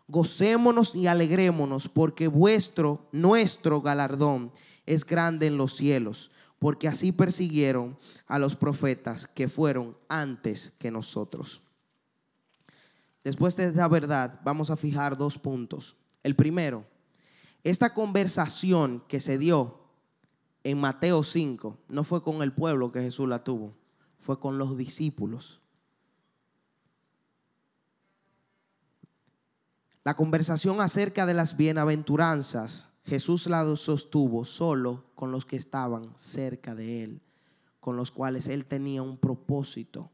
Gocémonos 0.09 0.97
y 0.97 1.07
alegrémonos 1.07 1.89
porque 1.89 2.27
vuestro, 2.27 3.07
nuestro 3.13 3.81
galardón 3.81 4.51
es 4.87 5.07
grande 5.07 5.47
en 5.47 5.57
los 5.57 5.77
cielos 5.77 6.33
porque 6.59 6.89
así 6.89 7.13
persiguieron 7.13 7.97
a 8.27 8.41
los 8.41 8.57
profetas 8.57 9.29
que 9.29 9.47
fueron 9.47 9.97
antes 10.09 10.73
que 10.81 10.91
nosotros. 10.91 11.63
Después 13.23 13.57
de 13.57 13.67
esta 13.67 13.87
verdad, 13.87 14.41
vamos 14.45 14.69
a 14.69 14.77
fijar 14.77 15.17
dos 15.17 15.39
puntos. 15.39 15.95
El 16.25 16.35
primero, 16.35 16.85
esta 17.63 17.95
conversación 17.95 19.05
que 19.07 19.21
se 19.21 19.39
dio 19.39 19.84
en 20.65 20.81
Mateo 20.81 21.23
5 21.23 21.79
no 21.89 22.05
fue 22.05 22.23
con 22.23 22.43
el 22.43 22.53
pueblo 22.53 22.91
que 22.91 23.01
Jesús 23.01 23.29
la 23.29 23.45
tuvo, 23.45 23.75
fue 24.19 24.41
con 24.41 24.59
los 24.59 24.77
discípulos. 24.77 25.61
La 30.03 30.17
conversación 30.17 30.81
acerca 30.81 31.25
de 31.25 31.35
las 31.35 31.57
bienaventuranzas 31.57 32.89
Jesús 33.05 33.47
la 33.47 33.77
sostuvo 33.77 34.45
solo 34.45 35.05
con 35.15 35.31
los 35.31 35.45
que 35.45 35.57
estaban 35.57 36.13
cerca 36.17 36.75
de 36.75 37.05
él, 37.05 37.21
con 37.81 37.97
los 37.97 38.11
cuales 38.11 38.49
él 38.49 38.65
tenía 38.65 39.03
un 39.03 39.19
propósito, 39.19 40.11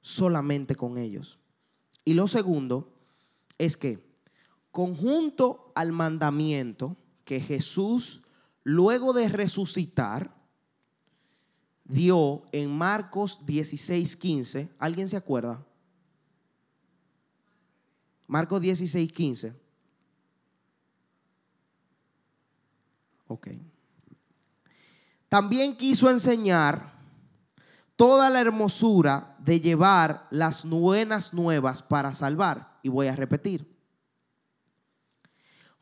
solamente 0.00 0.74
con 0.74 0.98
ellos. 0.98 1.38
Y 2.04 2.14
lo 2.14 2.26
segundo 2.26 2.92
es 3.58 3.76
que, 3.76 4.04
conjunto 4.72 5.72
al 5.76 5.92
mandamiento 5.92 6.96
que 7.24 7.40
Jesús, 7.40 8.22
luego 8.66 9.12
de 9.12 9.28
resucitar, 9.28 10.34
dio 11.84 12.42
en 12.50 12.76
Marcos 12.76 13.46
16, 13.46 14.16
15, 14.16 14.70
¿alguien 14.80 15.08
se 15.08 15.16
acuerda? 15.16 15.64
Marcos 18.26 18.60
16, 18.60 19.12
15. 19.12 19.54
Ok. 23.28 23.48
También 25.28 25.76
quiso 25.76 26.10
enseñar 26.10 26.92
toda 27.94 28.30
la 28.30 28.40
hermosura 28.40 29.36
de 29.38 29.60
llevar 29.60 30.26
las 30.32 30.64
buenas 30.64 31.32
nuevas 31.32 31.82
para 31.82 32.12
salvar. 32.14 32.80
Y 32.82 32.88
voy 32.88 33.06
a 33.06 33.14
repetir. 33.14 33.75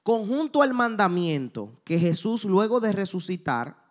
Conjunto 0.04 0.60
al 0.60 0.74
mandamiento 0.74 1.80
que 1.82 1.98
Jesús 1.98 2.44
luego 2.44 2.78
de 2.78 2.92
resucitar, 2.92 3.82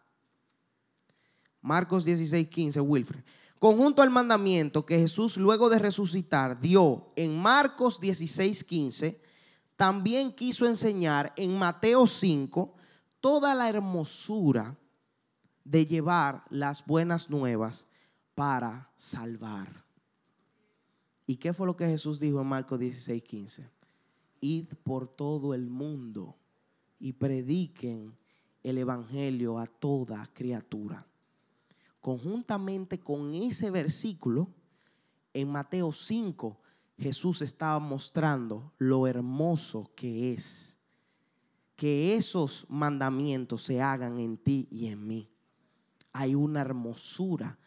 Marcos 1.59 2.05
16, 2.05 2.47
15, 2.49 2.81
Wilfred, 2.81 3.23
conjunto 3.57 4.03
al 4.03 4.11
mandamiento 4.11 4.85
que 4.85 4.99
Jesús 4.99 5.37
luego 5.37 5.69
de 5.69 5.79
resucitar 5.79 6.61
dio 6.61 7.11
en 7.15 7.35
Marcos 7.35 7.99
16, 7.99 8.63
15, 8.63 9.19
también 9.75 10.31
quiso 10.31 10.67
enseñar 10.67 11.33
en 11.35 11.57
Mateo 11.57 12.05
5, 12.05 12.75
toda 13.19 13.55
la 13.55 13.67
hermosura 13.67 14.77
de 15.63 15.87
llevar 15.87 16.43
las 16.51 16.85
buenas 16.85 17.31
nuevas 17.31 17.87
para 18.35 18.91
salvar. 18.97 19.83
¿Y 21.25 21.37
qué 21.37 21.53
fue 21.53 21.65
lo 21.65 21.75
que 21.75 21.87
Jesús 21.87 22.19
dijo 22.19 22.39
en 22.39 22.47
Marcos 22.47 22.79
16, 22.79 23.23
15? 23.23 23.82
Id 24.43 24.73
por 24.83 25.07
todo 25.07 25.53
el 25.53 25.69
mundo 25.69 26.35
y 26.99 27.13
prediquen 27.13 28.13
el 28.61 28.77
Evangelio 28.77 29.57
a 29.57 29.67
toda 29.67 30.27
criatura. 30.33 31.07
Conjuntamente 32.01 32.99
con 32.99 33.33
ese 33.33 33.71
versículo, 33.71 34.49
en 35.33 35.49
Mateo 35.49 35.93
5, 35.93 36.59
Jesús 36.97 37.41
estaba 37.41 37.79
mostrando 37.79 38.73
lo 38.77 39.07
hermoso 39.07 39.89
que 39.95 40.33
es 40.33 40.77
que 41.77 42.15
esos 42.15 42.65
mandamientos 42.69 43.63
se 43.63 43.81
hagan 43.81 44.19
en 44.19 44.37
ti 44.37 44.67
y 44.69 44.87
en 44.87 45.07
mí. 45.07 45.29
Hay 46.11 46.35
una 46.35 46.61
hermosura 46.61 47.57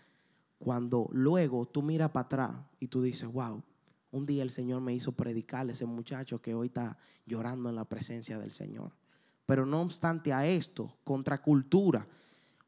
cuando 0.59 1.09
luego 1.13 1.67
tú 1.67 1.83
miras 1.83 2.11
para 2.11 2.27
atrás 2.27 2.57
y 2.79 2.89
tú 2.89 3.03
dices, 3.03 3.31
wow, 3.33 3.63
un 4.17 4.27
día 4.27 4.43
el 4.43 4.51
Señor 4.51 4.81
me 4.81 4.95
hizo 4.95 5.13
predicar 5.13 5.69
a 5.69 5.73
ese 5.73 5.87
muchacho 5.87 6.41
que 6.41 6.55
hoy 6.55 6.69
está 6.69 6.97
llorando 7.27 7.69
en 7.69 7.77
la 7.77 7.85
presencia 7.85 8.39
del 8.39 8.53
Señor. 8.53 8.93
Pero 9.45 9.67
no 9.67 9.81
obstante 9.83 10.33
a 10.33 10.47
esto, 10.47 10.97
contracultura, 11.05 12.09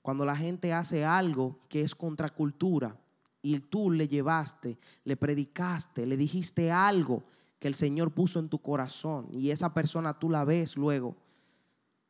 cuando 0.02 0.24
la 0.24 0.37
gente 0.37 0.72
hace 0.72 1.04
algo 1.04 1.58
que 1.68 1.80
es 1.80 1.94
contracultura 1.94 2.96
y 3.42 3.58
tú 3.58 3.90
le 3.90 4.06
llevaste, 4.08 4.78
le 5.04 5.16
predicaste, 5.16 6.06
le 6.06 6.16
dijiste 6.16 6.70
algo 6.70 7.24
que 7.58 7.68
el 7.68 7.74
Señor 7.74 8.12
puso 8.12 8.38
en 8.38 8.48
tu 8.48 8.61
corazón 8.61 9.28
y 9.32 9.50
esa 9.50 9.74
persona 9.74 10.18
tú 10.18 10.30
la 10.30 10.44
ves 10.44 10.76
luego 10.76 11.16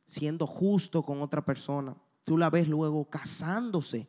siendo 0.07 0.47
justo 0.47 1.03
con 1.03 1.23
otra 1.23 1.45
persona, 1.45 1.97
tú 2.25 2.39
la 2.39 2.51
ves 2.51 2.69
luego 2.69 3.05
casándose 3.09 4.09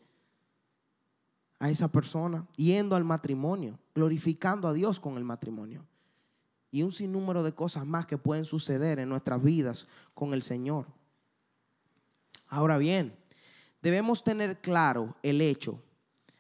a 1.60 1.70
esa 1.70 1.92
persona, 1.92 2.48
yendo 2.56 2.96
al 2.96 3.04
matrimonio, 3.04 3.78
glorificando 3.94 4.68
a 4.68 4.74
Dios 4.74 5.00
con 5.00 5.18
el 5.18 5.26
matrimonio. 5.26 5.86
Y 6.72 6.84
un 6.84 6.92
sinnúmero 6.92 7.44
de 7.44 7.54
cosas 7.54 7.86
más 7.86 8.06
que 8.06 8.18
pueden 8.18 8.46
suceder 8.46 9.00
en 9.00 9.10
nuestras 9.10 9.44
vidas 9.44 9.88
con 10.14 10.34
el 10.34 10.42
Señor. 10.42 10.88
Ahora 12.48 12.78
bien, 12.78 13.16
debemos 13.82 14.24
tener 14.24 14.62
claro 14.62 15.16
el 15.22 15.42
hecho 15.42 15.82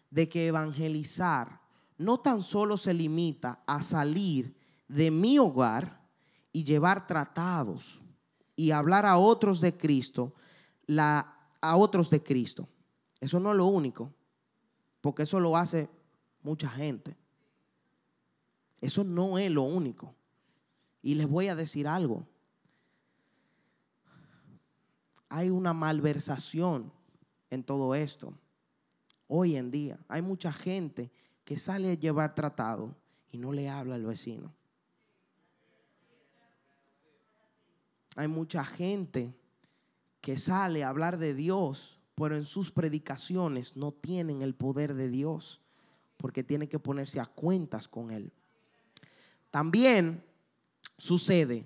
de 0.10 0.30
que 0.30 0.48
evangelizar 0.48 1.60
no 1.98 2.20
tan 2.20 2.42
solo 2.42 2.78
se 2.78 2.94
limita 2.94 3.62
a 3.68 3.82
salir 3.82 4.56
de 4.88 5.12
mi 5.12 5.38
hogar 5.38 6.02
y 6.52 6.64
llevar 6.64 7.06
tratados 7.06 8.02
y 8.56 8.72
hablar 8.72 9.06
a 9.06 9.18
otros 9.18 9.62
de 9.62 9.78
Cristo, 9.78 10.34
la, 10.86 11.38
a 11.62 11.76
otros 11.76 12.10
de 12.10 12.24
Cristo. 12.24 12.68
Eso 13.20 13.40
no 13.40 13.52
es 13.52 13.58
lo 13.58 13.66
único, 13.66 14.14
porque 15.02 15.24
eso 15.24 15.40
lo 15.40 15.56
hace 15.56 15.90
mucha 16.44 16.70
gente. 16.70 17.16
Eso 18.82 19.04
no 19.04 19.38
es 19.38 19.52
lo 19.52 19.64
único. 19.64 20.14
Y 21.02 21.16
les 21.16 21.28
voy 21.28 21.48
a 21.48 21.56
decir 21.56 21.88
algo. 21.88 22.26
Hay 25.30 25.50
una 25.50 25.74
malversación 25.74 26.92
en 27.50 27.64
todo 27.64 27.96
esto. 27.96 28.34
Hoy 29.28 29.56
en 29.56 29.70
día 29.70 30.00
hay 30.08 30.22
mucha 30.22 30.52
gente 30.52 31.12
que 31.46 31.58
sale 31.58 31.92
a 31.92 31.94
llevar 31.94 32.36
tratado 32.36 32.96
y 33.32 33.38
no 33.38 33.52
le 33.52 33.70
habla 33.70 33.96
al 33.96 34.06
vecino. 34.06 34.54
Hay 38.16 38.28
mucha 38.28 38.66
gente 38.66 39.34
que 40.20 40.38
sale 40.38 40.84
a 40.84 40.90
hablar 40.90 41.18
de 41.18 41.34
Dios, 41.34 41.99
pero 42.20 42.36
en 42.36 42.44
sus 42.44 42.70
predicaciones 42.70 43.78
no 43.78 43.94
tienen 43.94 44.42
el 44.42 44.54
poder 44.54 44.94
de 44.94 45.10
Dios, 45.10 45.62
porque 46.18 46.44
tiene 46.44 46.68
que 46.68 46.78
ponerse 46.78 47.20
a 47.20 47.26
cuentas 47.26 47.88
con 47.88 48.12
Él. 48.12 48.34
También 49.50 50.22
sucede 50.98 51.66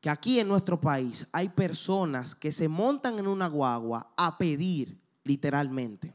que 0.00 0.08
aquí 0.08 0.40
en 0.40 0.48
nuestro 0.48 0.80
país 0.80 1.26
hay 1.30 1.50
personas 1.50 2.34
que 2.34 2.52
se 2.52 2.68
montan 2.68 3.18
en 3.18 3.26
una 3.26 3.48
guagua 3.48 4.12
a 4.16 4.38
pedir, 4.38 4.98
literalmente, 5.24 6.14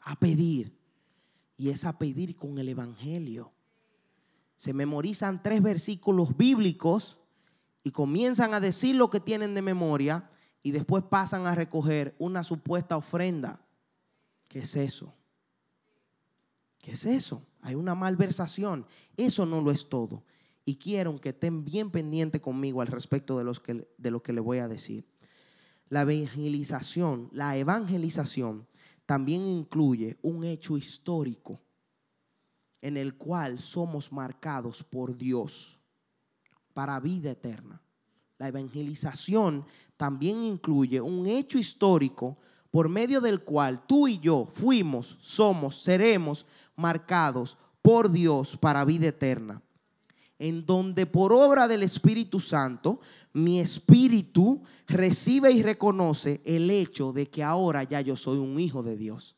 a 0.00 0.18
pedir. 0.18 0.74
Y 1.58 1.68
es 1.68 1.84
a 1.84 1.98
pedir 1.98 2.34
con 2.34 2.58
el 2.58 2.70
Evangelio. 2.70 3.52
Se 4.56 4.72
memorizan 4.72 5.42
tres 5.42 5.62
versículos 5.62 6.34
bíblicos 6.36 7.18
y 7.84 7.90
comienzan 7.90 8.54
a 8.54 8.60
decir 8.60 8.96
lo 8.96 9.10
que 9.10 9.20
tienen 9.20 9.54
de 9.54 9.62
memoria 9.62 10.30
y 10.62 10.70
después 10.70 11.04
pasan 11.04 11.46
a 11.46 11.54
recoger 11.54 12.14
una 12.18 12.44
supuesta 12.44 12.96
ofrenda. 12.96 13.60
¿Qué 14.48 14.60
es 14.60 14.76
eso? 14.76 15.14
¿Qué 16.78 16.92
es 16.92 17.04
eso? 17.04 17.42
Hay 17.62 17.74
una 17.74 17.94
malversación. 17.94 18.86
Eso 19.16 19.46
no 19.46 19.60
lo 19.60 19.70
es 19.70 19.88
todo. 19.88 20.24
Y 20.64 20.76
quiero 20.76 21.16
que 21.16 21.30
estén 21.30 21.64
bien 21.64 21.90
pendientes 21.90 22.40
conmigo 22.40 22.80
al 22.80 22.88
respecto 22.88 23.38
de, 23.38 23.44
los 23.44 23.60
que, 23.60 23.88
de 23.96 24.10
lo 24.10 24.22
que 24.22 24.32
le 24.32 24.40
voy 24.40 24.58
a 24.58 24.68
decir. 24.68 25.04
La 25.88 26.02
evangelización, 26.02 27.28
la 27.32 27.56
evangelización 27.56 28.66
también 29.04 29.46
incluye 29.46 30.18
un 30.22 30.44
hecho 30.44 30.76
histórico 30.76 31.60
en 32.80 32.96
el 32.96 33.14
cual 33.16 33.58
somos 33.58 34.12
marcados 34.12 34.82
por 34.82 35.16
Dios 35.16 35.80
para 36.72 36.98
vida 37.00 37.30
eterna. 37.30 37.80
La 38.42 38.48
evangelización 38.48 39.64
también 39.96 40.42
incluye 40.42 41.00
un 41.00 41.28
hecho 41.28 41.58
histórico 41.58 42.36
por 42.72 42.88
medio 42.88 43.20
del 43.20 43.42
cual 43.42 43.86
tú 43.86 44.08
y 44.08 44.18
yo 44.18 44.48
fuimos, 44.52 45.16
somos, 45.20 45.80
seremos 45.80 46.44
marcados 46.74 47.56
por 47.82 48.10
Dios 48.10 48.56
para 48.56 48.84
vida 48.84 49.06
eterna. 49.06 49.62
En 50.40 50.66
donde 50.66 51.06
por 51.06 51.32
obra 51.32 51.68
del 51.68 51.84
Espíritu 51.84 52.40
Santo, 52.40 52.98
mi 53.32 53.60
espíritu 53.60 54.60
recibe 54.88 55.52
y 55.52 55.62
reconoce 55.62 56.42
el 56.44 56.68
hecho 56.68 57.12
de 57.12 57.30
que 57.30 57.44
ahora 57.44 57.84
ya 57.84 58.00
yo 58.00 58.16
soy 58.16 58.38
un 58.38 58.58
hijo 58.58 58.82
de 58.82 58.96
Dios. 58.96 59.36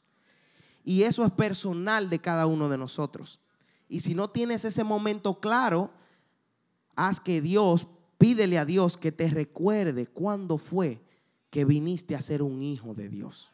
Y 0.82 1.02
eso 1.02 1.26
es 1.26 1.30
personal 1.32 2.08
de 2.08 2.20
cada 2.20 2.46
uno 2.46 2.70
de 2.70 2.78
nosotros. 2.78 3.38
Y 3.86 4.00
si 4.00 4.14
no 4.14 4.30
tienes 4.30 4.64
ese 4.64 4.82
momento 4.82 5.40
claro, 5.40 5.90
haz 6.96 7.20
que 7.20 7.42
Dios, 7.42 7.86
pídele 8.24 8.56
a 8.56 8.64
Dios 8.64 8.96
que 8.96 9.12
te 9.12 9.28
recuerde 9.28 10.06
cuándo 10.06 10.56
fue 10.56 10.98
que 11.50 11.66
viniste 11.66 12.16
a 12.16 12.22
ser 12.22 12.40
un 12.40 12.62
hijo 12.62 12.94
de 12.94 13.10
Dios. 13.10 13.52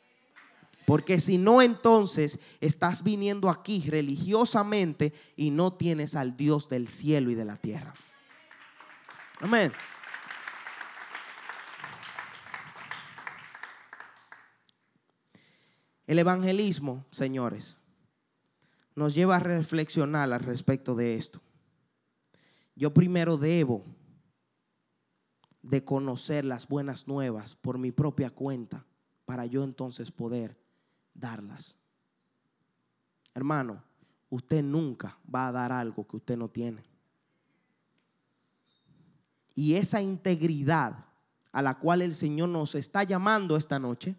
Porque 0.86 1.18
si 1.18 1.38
no, 1.38 1.60
entonces 1.60 2.38
estás 2.60 3.02
viniendo 3.02 3.50
aquí 3.50 3.84
religiosamente 3.90 5.12
y 5.34 5.50
no 5.50 5.72
tienes 5.72 6.14
al 6.14 6.36
Dios 6.36 6.68
del 6.68 6.86
cielo 6.86 7.32
y 7.32 7.34
de 7.34 7.44
la 7.44 7.56
tierra. 7.56 7.94
Amén. 9.40 9.72
El 16.06 16.20
evangelismo, 16.20 17.04
señores, 17.10 17.76
nos 18.94 19.16
lleva 19.16 19.34
a 19.34 19.40
reflexionar 19.40 20.32
al 20.32 20.38
respecto 20.38 20.94
de 20.94 21.16
esto 21.16 21.40
yo 22.80 22.94
primero 22.94 23.36
debo 23.36 23.84
de 25.62 25.84
conocer 25.84 26.44
las 26.44 26.68
buenas 26.68 27.06
nuevas 27.06 27.54
por 27.54 27.78
mi 27.78 27.92
propia 27.92 28.30
cuenta 28.30 28.86
para 29.24 29.46
yo 29.46 29.62
entonces 29.62 30.10
poder 30.10 30.58
darlas. 31.14 31.76
Hermano, 33.34 33.82
usted 34.28 34.62
nunca 34.62 35.18
va 35.32 35.48
a 35.48 35.52
dar 35.52 35.72
algo 35.72 36.06
que 36.06 36.16
usted 36.16 36.36
no 36.36 36.48
tiene. 36.48 36.82
Y 39.54 39.74
esa 39.74 40.00
integridad 40.00 41.04
a 41.52 41.62
la 41.62 41.78
cual 41.78 42.02
el 42.02 42.14
Señor 42.14 42.48
nos 42.48 42.74
está 42.74 43.02
llamando 43.02 43.56
esta 43.56 43.78
noche, 43.78 44.16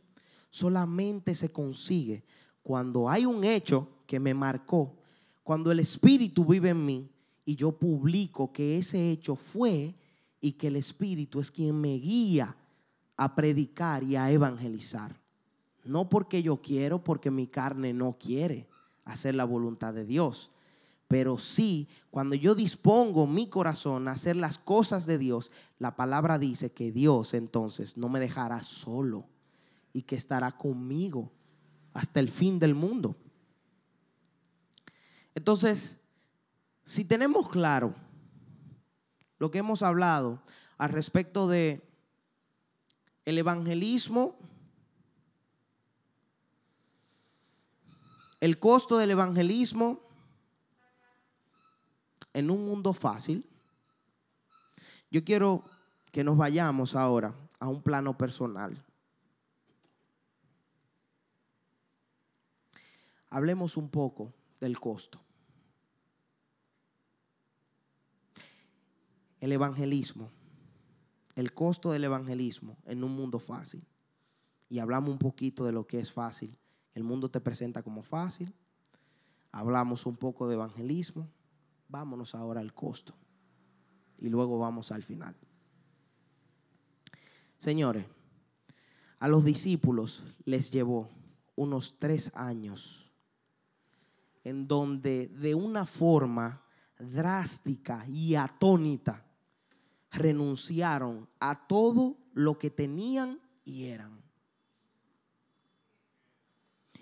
solamente 0.50 1.34
se 1.34 1.52
consigue 1.52 2.24
cuando 2.62 3.10
hay 3.10 3.26
un 3.26 3.44
hecho 3.44 3.88
que 4.06 4.20
me 4.20 4.34
marcó, 4.34 4.98
cuando 5.44 5.72
el 5.72 5.80
Espíritu 5.80 6.46
vive 6.46 6.70
en 6.70 6.86
mí 6.86 7.10
y 7.46 7.56
yo 7.56 7.72
publico 7.72 8.52
que 8.52 8.78
ese 8.78 9.12
hecho 9.12 9.36
fue 9.36 9.96
y 10.42 10.54
que 10.54 10.68
el 10.68 10.76
Espíritu 10.76 11.40
es 11.40 11.52
quien 11.52 11.80
me 11.80 11.94
guía 11.94 12.58
a 13.16 13.36
predicar 13.36 14.04
y 14.04 14.16
a 14.16 14.32
evangelizar. 14.32 15.22
No 15.84 16.10
porque 16.10 16.42
yo 16.42 16.58
quiero, 16.62 17.04
porque 17.04 17.30
mi 17.30 17.48
carne 17.48 17.94
no 17.94 18.18
quiere 18.20 18.68
hacer 19.06 19.36
la 19.36 19.46
voluntad 19.46 19.94
de 19.94 20.06
Dios. 20.06 20.52
Pero 21.08 21.38
sí, 21.38 21.88
cuando 22.10 22.36
yo 22.36 22.56
dispongo 22.56 23.28
mi 23.28 23.48
corazón 23.48 24.08
a 24.08 24.14
hacer 24.14 24.36
las 24.36 24.58
cosas 24.58 25.06
de 25.06 25.18
Dios, 25.18 25.52
la 25.78 25.96
palabra 25.96 26.40
dice 26.40 26.72
que 26.72 26.92
Dios 26.92 27.34
entonces 27.34 27.98
no 27.98 28.10
me 28.10 28.20
dejará 28.20 28.64
solo 28.64 29.26
y 29.94 30.04
que 30.04 30.16
estará 30.16 30.52
conmigo 30.52 31.32
hasta 31.94 32.20
el 32.20 32.30
fin 32.30 32.60
del 32.60 32.74
mundo. 32.74 33.16
Entonces, 35.36 36.00
si 36.86 37.06
tenemos 37.06 37.50
claro 37.50 37.94
lo 39.42 39.50
que 39.50 39.58
hemos 39.58 39.82
hablado 39.82 40.40
al 40.78 40.92
respecto 40.92 41.48
de 41.48 41.82
el 43.26 43.40
evangelismo, 43.40 44.38
el 48.40 48.60
costo 48.60 49.00
del 49.00 49.10
evangelismo 49.10 50.00
en 52.34 52.52
un 52.52 52.68
mundo 52.68 52.94
fácil, 52.94 53.50
yo 55.10 55.24
quiero 55.24 55.66
que 56.12 56.24
nos 56.24 56.38
vayamos 56.38 56.96
ahora 56.96 57.34
a 57.58 57.68
un 57.68 57.82
plano 57.82 58.16
personal. 58.16 58.86
Hablemos 63.32 63.76
un 63.76 63.90
poco 63.90 64.32
del 64.60 64.80
costo. 64.80 65.20
El 69.42 69.52
evangelismo, 69.52 70.30
el 71.36 71.54
costo 71.54 71.92
del 71.92 72.06
evangelismo 72.06 72.78
en 72.86 73.04
un 73.04 73.14
mundo 73.14 73.40
fácil. 73.40 73.84
Y 74.70 74.80
hablamos 74.80 75.10
un 75.10 75.18
poquito 75.18 75.66
de 75.66 75.74
lo 75.74 75.86
que 75.86 76.00
es 76.00 76.12
fácil. 76.12 76.56
El 76.94 77.04
mundo 77.04 77.30
te 77.30 77.42
presenta 77.42 77.84
como 77.84 78.04
fácil. 78.04 78.54
Hablamos 79.52 80.06
un 80.06 80.16
poco 80.16 80.48
de 80.48 80.54
evangelismo. 80.54 81.28
Vámonos 81.90 82.36
ahora 82.36 82.62
al 82.62 82.74
costo. 82.74 83.14
Y 84.18 84.30
luego 84.30 84.60
vamos 84.60 84.92
al 84.92 85.04
final. 85.04 85.36
Señores, 87.58 88.06
a 89.20 89.28
los 89.28 89.44
discípulos 89.44 90.24
les 90.46 90.72
llevó 90.72 91.10
unos 91.56 91.98
tres 91.98 92.32
años 92.36 93.12
en 94.44 94.68
donde 94.68 95.28
de 95.28 95.54
una 95.54 95.86
forma 95.86 96.64
drástica 96.98 98.06
y 98.08 98.36
atónita 98.36 99.26
renunciaron 100.12 101.28
a 101.39 101.67
todo 101.67 102.17
lo 102.34 102.58
que 102.58 102.69
tenían 102.69 103.39
y 103.63 103.86
eran. 103.86 104.21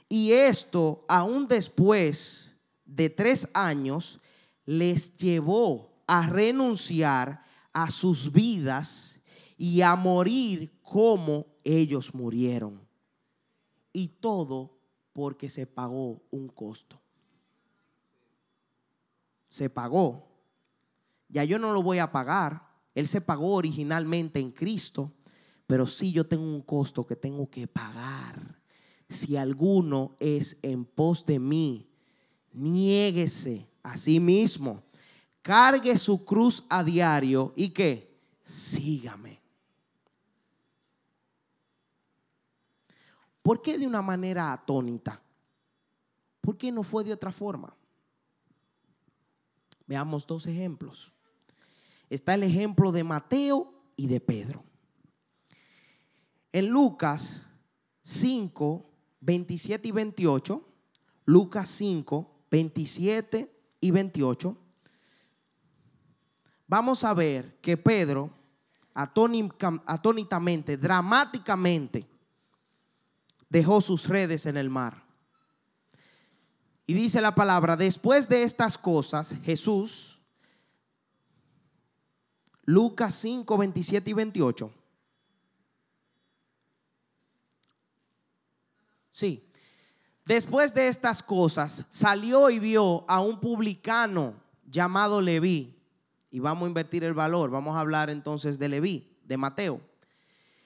Y 0.07 0.31
esto, 0.31 1.05
aún 1.07 1.47
después 1.47 2.55
de 2.85 3.09
tres 3.09 3.47
años, 3.53 4.19
les 4.65 5.15
llevó 5.17 5.93
a 6.07 6.25
renunciar 6.27 7.43
a 7.71 7.91
sus 7.91 8.31
vidas 8.31 9.21
y 9.57 9.81
a 9.81 9.95
morir 9.95 10.71
como 10.81 11.45
ellos 11.63 12.13
murieron. 12.15 12.81
Y 13.93 14.07
todo 14.07 14.77
porque 15.13 15.49
se 15.49 15.67
pagó 15.67 16.21
un 16.31 16.47
costo. 16.47 16.99
Se 19.49 19.69
pagó. 19.69 20.27
Ya 21.27 21.43
yo 21.43 21.59
no 21.59 21.71
lo 21.71 21.83
voy 21.83 21.99
a 21.99 22.11
pagar. 22.11 22.68
Él 22.95 23.07
se 23.07 23.21
pagó 23.21 23.53
originalmente 23.53 24.39
en 24.39 24.51
Cristo, 24.51 25.13
pero 25.67 25.87
sí 25.87 26.11
yo 26.11 26.25
tengo 26.25 26.43
un 26.43 26.61
costo 26.61 27.05
que 27.05 27.15
tengo 27.15 27.49
que 27.49 27.67
pagar. 27.67 28.59
Si 29.07 29.37
alguno 29.37 30.15
es 30.19 30.57
en 30.61 30.85
pos 30.85 31.25
de 31.25 31.39
mí, 31.39 31.87
niéguese 32.53 33.67
a 33.83 33.97
sí 33.97 34.19
mismo, 34.19 34.83
cargue 35.41 35.97
su 35.97 36.23
cruz 36.25 36.63
a 36.69 36.83
diario 36.83 37.53
y 37.55 37.69
que 37.69 38.19
sígame. 38.43 39.39
¿Por 43.41 43.61
qué 43.61 43.77
de 43.77 43.87
una 43.87 44.01
manera 44.01 44.51
atónita? 44.51 45.21
¿Por 46.41 46.57
qué 46.57 46.71
no 46.71 46.83
fue 46.83 47.03
de 47.03 47.13
otra 47.13 47.31
forma? 47.31 47.75
Veamos 49.87 50.27
dos 50.27 50.45
ejemplos. 50.45 51.11
Está 52.09 52.33
el 52.33 52.43
ejemplo 52.43 52.91
de 52.91 53.03
Mateo 53.03 53.73
y 53.95 54.07
de 54.07 54.19
Pedro. 54.19 54.63
En 56.51 56.67
Lucas 56.67 57.43
5, 58.03 58.89
27 59.21 59.87
y 59.87 59.91
28, 59.91 60.67
Lucas 61.25 61.69
5, 61.69 62.45
27 62.49 63.55
y 63.81 63.91
28, 63.91 64.57
vamos 66.67 67.03
a 67.03 67.13
ver 67.13 67.59
que 67.61 67.77
Pedro 67.77 68.31
atónitamente, 68.93 70.77
dramáticamente, 70.77 72.07
dejó 73.47 73.81
sus 73.81 74.07
redes 74.07 74.45
en 74.45 74.57
el 74.57 74.69
mar. 74.69 75.03
Y 76.85 76.93
dice 76.93 77.21
la 77.21 77.35
palabra, 77.35 77.77
después 77.77 78.27
de 78.27 78.43
estas 78.43 78.77
cosas, 78.77 79.35
Jesús, 79.43 80.18
Lucas 82.69 83.15
5, 83.15 83.57
27 83.57 84.11
y 84.11 84.13
28. 84.13 84.71
Sí. 89.09 89.43
Después 90.23 90.75
de 90.75 90.87
estas 90.87 91.23
cosas, 91.23 91.83
salió 91.89 92.51
y 92.51 92.59
vio 92.59 93.09
a 93.09 93.21
un 93.21 93.39
publicano 93.39 94.35
llamado 94.69 95.19
Leví. 95.19 95.75
Y 96.29 96.39
vamos 96.39 96.65
a 96.65 96.67
invertir 96.67 97.03
el 97.03 97.15
valor. 97.15 97.49
Vamos 97.49 97.75
a 97.75 97.79
hablar 97.79 98.11
entonces 98.11 98.59
de 98.59 98.69
Leví, 98.69 99.17
de 99.23 99.37
Mateo 99.37 99.81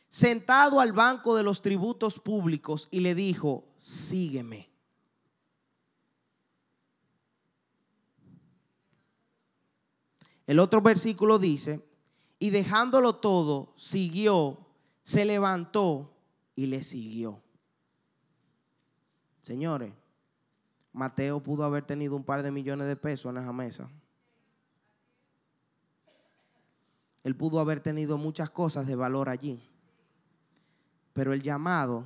sentado 0.09 0.79
al 0.79 0.91
banco 0.91 1.35
de 1.35 1.41
los 1.41 1.63
tributos 1.63 2.19
públicos 2.19 2.87
y 2.91 2.99
le 2.99 3.15
dijo, 3.15 3.63
sígueme. 3.79 4.69
El 10.45 10.59
otro 10.59 10.81
versículo 10.81 11.39
dice, 11.39 11.83
y 12.43 12.49
dejándolo 12.49 13.15
todo, 13.15 13.71
siguió, 13.77 14.57
se 15.01 15.23
levantó 15.23 16.11
y 16.57 16.65
le 16.65 16.83
siguió. 16.83 17.41
Señores, 19.39 19.93
Mateo 20.91 21.41
pudo 21.41 21.63
haber 21.63 21.85
tenido 21.85 22.17
un 22.17 22.25
par 22.25 22.43
de 22.43 22.51
millones 22.51 22.87
de 22.87 22.97
pesos 22.97 23.29
en 23.29 23.37
esa 23.37 23.53
mesa. 23.53 23.89
Él 27.23 27.33
pudo 27.33 27.61
haber 27.61 27.79
tenido 27.79 28.17
muchas 28.17 28.49
cosas 28.49 28.87
de 28.87 28.97
valor 28.97 29.29
allí. 29.29 29.63
Pero 31.13 31.31
el 31.31 31.41
llamado 31.41 32.03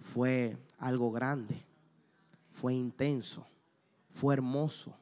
fue 0.00 0.56
algo 0.78 1.12
grande, 1.12 1.62
fue 2.48 2.72
intenso, 2.72 3.46
fue 4.08 4.32
hermoso. 4.32 4.98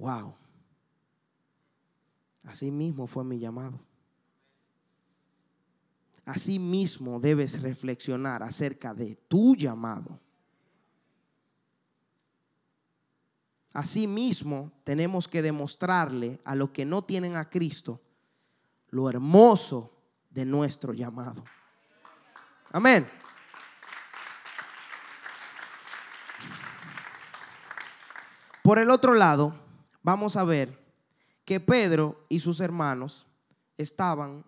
Wow. 0.00 0.34
Así 2.44 2.70
mismo 2.70 3.06
fue 3.06 3.22
mi 3.22 3.38
llamado. 3.38 3.78
Así 6.24 6.58
mismo 6.58 7.20
debes 7.20 7.60
reflexionar 7.60 8.42
acerca 8.42 8.94
de 8.94 9.16
tu 9.28 9.54
llamado. 9.54 10.18
Así 13.74 14.06
mismo 14.06 14.72
tenemos 14.84 15.28
que 15.28 15.42
demostrarle 15.42 16.40
a 16.44 16.54
los 16.54 16.70
que 16.70 16.86
no 16.86 17.02
tienen 17.02 17.36
a 17.36 17.50
Cristo 17.50 18.00
lo 18.88 19.08
hermoso 19.10 19.92
de 20.30 20.46
nuestro 20.46 20.94
llamado. 20.94 21.44
Amén. 22.72 23.06
Por 28.62 28.78
el 28.78 28.88
otro 28.90 29.14
lado, 29.14 29.69
vamos 30.02 30.36
a 30.36 30.44
ver 30.44 30.78
que 31.44 31.60
Pedro 31.60 32.24
y 32.28 32.40
sus 32.40 32.60
hermanos 32.60 33.26
estaban 33.76 34.44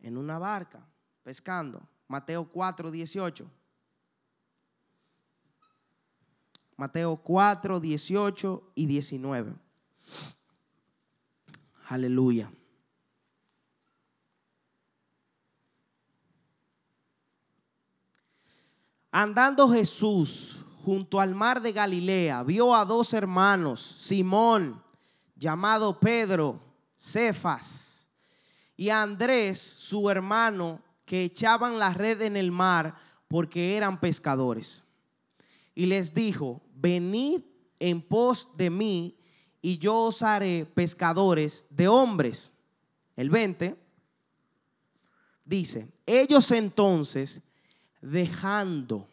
en 0.00 0.16
una 0.16 0.38
barca 0.38 0.84
pescando. 1.22 1.80
Mateo 2.08 2.44
4, 2.44 2.90
18. 2.90 3.50
Mateo 6.76 7.16
4, 7.16 7.80
18 7.80 8.72
y 8.74 8.86
19. 8.86 9.54
Aleluya. 11.88 12.50
Andando 19.10 19.68
Jesús 19.68 20.64
junto 20.84 21.20
al 21.20 21.34
mar 21.34 21.62
de 21.62 21.72
Galilea, 21.72 22.42
vio 22.42 22.74
a 22.74 22.84
dos 22.84 23.12
hermanos, 23.12 23.80
Simón, 23.80 24.82
llamado 25.36 25.98
Pedro, 25.98 26.60
Cefas, 26.98 28.08
y 28.76 28.88
a 28.88 29.02
Andrés, 29.02 29.58
su 29.58 30.10
hermano, 30.10 30.80
que 31.04 31.24
echaban 31.24 31.78
la 31.78 31.92
red 31.92 32.22
en 32.22 32.36
el 32.36 32.50
mar 32.50 32.96
porque 33.28 33.76
eran 33.76 34.00
pescadores. 34.00 34.84
Y 35.74 35.86
les 35.86 36.14
dijo, 36.14 36.62
venid 36.74 37.42
en 37.78 38.02
pos 38.02 38.48
de 38.56 38.70
mí 38.70 39.16
y 39.60 39.78
yo 39.78 39.96
os 39.96 40.22
haré 40.22 40.66
pescadores 40.66 41.66
de 41.70 41.88
hombres. 41.88 42.52
El 43.16 43.30
20 43.30 43.76
dice, 45.44 45.92
ellos 46.06 46.50
entonces 46.50 47.40
dejando. 48.00 49.08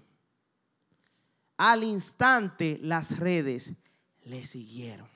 Al 1.60 1.84
instante 1.84 2.80
las 2.82 3.20
redes 3.20 3.74
le 4.24 4.46
siguieron. 4.46 5.10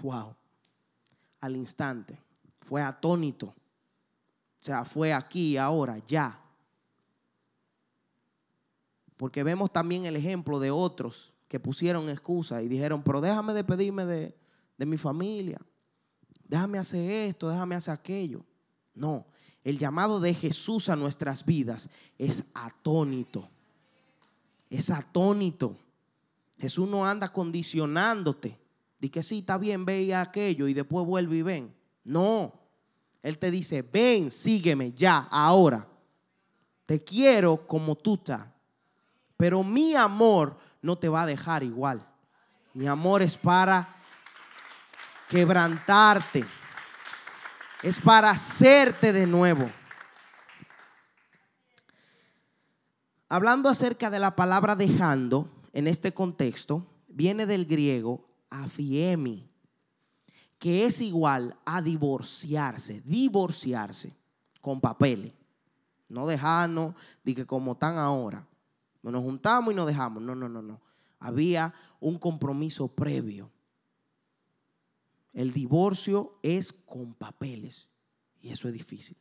Wow. 0.00 0.36
Al 1.40 1.56
instante. 1.56 2.16
Fue 2.60 2.80
atónito. 2.80 3.46
O 3.46 3.54
sea, 4.60 4.84
fue 4.84 5.12
aquí, 5.12 5.56
ahora, 5.56 5.98
ya. 6.06 6.40
Porque 9.16 9.42
vemos 9.42 9.72
también 9.72 10.06
el 10.06 10.14
ejemplo 10.14 10.60
de 10.60 10.70
otros 10.70 11.34
que 11.48 11.58
pusieron 11.58 12.08
excusa 12.08 12.62
y 12.62 12.68
dijeron, 12.68 13.02
pero 13.02 13.20
déjame 13.20 13.54
despedirme 13.54 14.06
de, 14.06 14.36
de 14.78 14.86
mi 14.86 14.98
familia. 14.98 15.60
Déjame 16.44 16.78
hacer 16.78 17.10
esto, 17.10 17.48
déjame 17.48 17.74
hacer 17.74 17.92
aquello. 17.92 18.46
No, 18.94 19.26
el 19.64 19.80
llamado 19.80 20.20
de 20.20 20.32
Jesús 20.32 20.88
a 20.90 20.94
nuestras 20.94 21.44
vidas 21.44 21.90
es 22.16 22.44
atónito. 22.54 23.50
Es 24.70 24.90
atónito. 24.90 25.76
Jesús 26.58 26.88
no 26.88 27.06
anda 27.06 27.32
condicionándote 27.32 28.58
Di 28.98 29.10
que 29.10 29.22
sí, 29.22 29.38
está 29.38 29.58
bien, 29.58 29.84
ve 29.84 30.14
aquello 30.14 30.68
y 30.68 30.74
después 30.74 31.06
vuelve 31.06 31.36
y 31.36 31.42
ven. 31.42 31.74
No. 32.04 32.52
Él 33.22 33.38
te 33.38 33.50
dice, 33.50 33.82
ven, 33.82 34.30
sígueme 34.30 34.92
ya, 34.92 35.28
ahora. 35.30 35.86
Te 36.86 37.02
quiero 37.02 37.66
como 37.66 37.96
tú 37.96 38.14
estás. 38.14 38.46
Pero 39.36 39.62
mi 39.62 39.94
amor 39.94 40.56
no 40.80 40.96
te 40.96 41.08
va 41.08 41.22
a 41.22 41.26
dejar 41.26 41.62
igual. 41.62 42.06
Mi 42.72 42.86
amor 42.86 43.22
es 43.22 43.36
para 43.36 43.96
quebrantarte. 45.28 46.44
Es 47.82 47.98
para 47.98 48.30
hacerte 48.30 49.12
de 49.12 49.26
nuevo. 49.26 49.70
Hablando 53.28 53.68
acerca 53.68 54.10
de 54.10 54.20
la 54.20 54.36
palabra 54.36 54.76
dejando, 54.76 55.50
en 55.72 55.86
este 55.88 56.14
contexto, 56.14 56.86
viene 57.08 57.44
del 57.44 57.66
griego 57.66 58.24
afiemi, 58.48 59.48
que 60.58 60.84
es 60.84 61.00
igual 61.00 61.56
a 61.64 61.82
divorciarse, 61.82 63.02
divorciarse 63.04 64.14
con 64.60 64.80
papeles. 64.80 65.32
No 66.08 66.26
dejarnos, 66.26 66.94
de 67.24 67.34
que 67.34 67.46
como 67.46 67.72
están 67.72 67.98
ahora, 67.98 68.46
nos 69.02 69.22
juntamos 69.22 69.72
y 69.72 69.76
nos 69.76 69.86
dejamos. 69.86 70.22
No, 70.22 70.34
no, 70.34 70.48
no, 70.48 70.62
no. 70.62 70.80
Había 71.18 71.74
un 72.00 72.18
compromiso 72.18 72.88
previo. 72.88 73.50
El 75.32 75.52
divorcio 75.52 76.38
es 76.42 76.72
con 76.72 77.14
papeles 77.14 77.88
y 78.40 78.50
eso 78.50 78.68
es 78.68 78.74
difícil. 78.74 79.16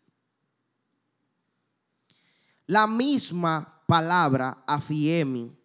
La 2.67 2.87
misma 2.87 3.74
palabra 3.85 4.63
afiemi 4.65 5.55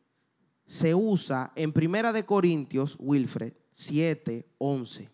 se 0.67 0.95
usa 0.95 1.53
en 1.57 1.73
Primera 1.73 2.13
de 2.13 2.25
Corintios, 2.25 2.97
Wilfred, 3.01 3.55
7, 3.73 4.47
11. 4.59 5.11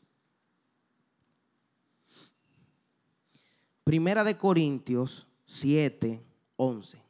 Primera 3.84 4.24
de 4.24 4.36
Corintios 4.36 5.26
7, 5.46 6.22
11. 6.56 7.02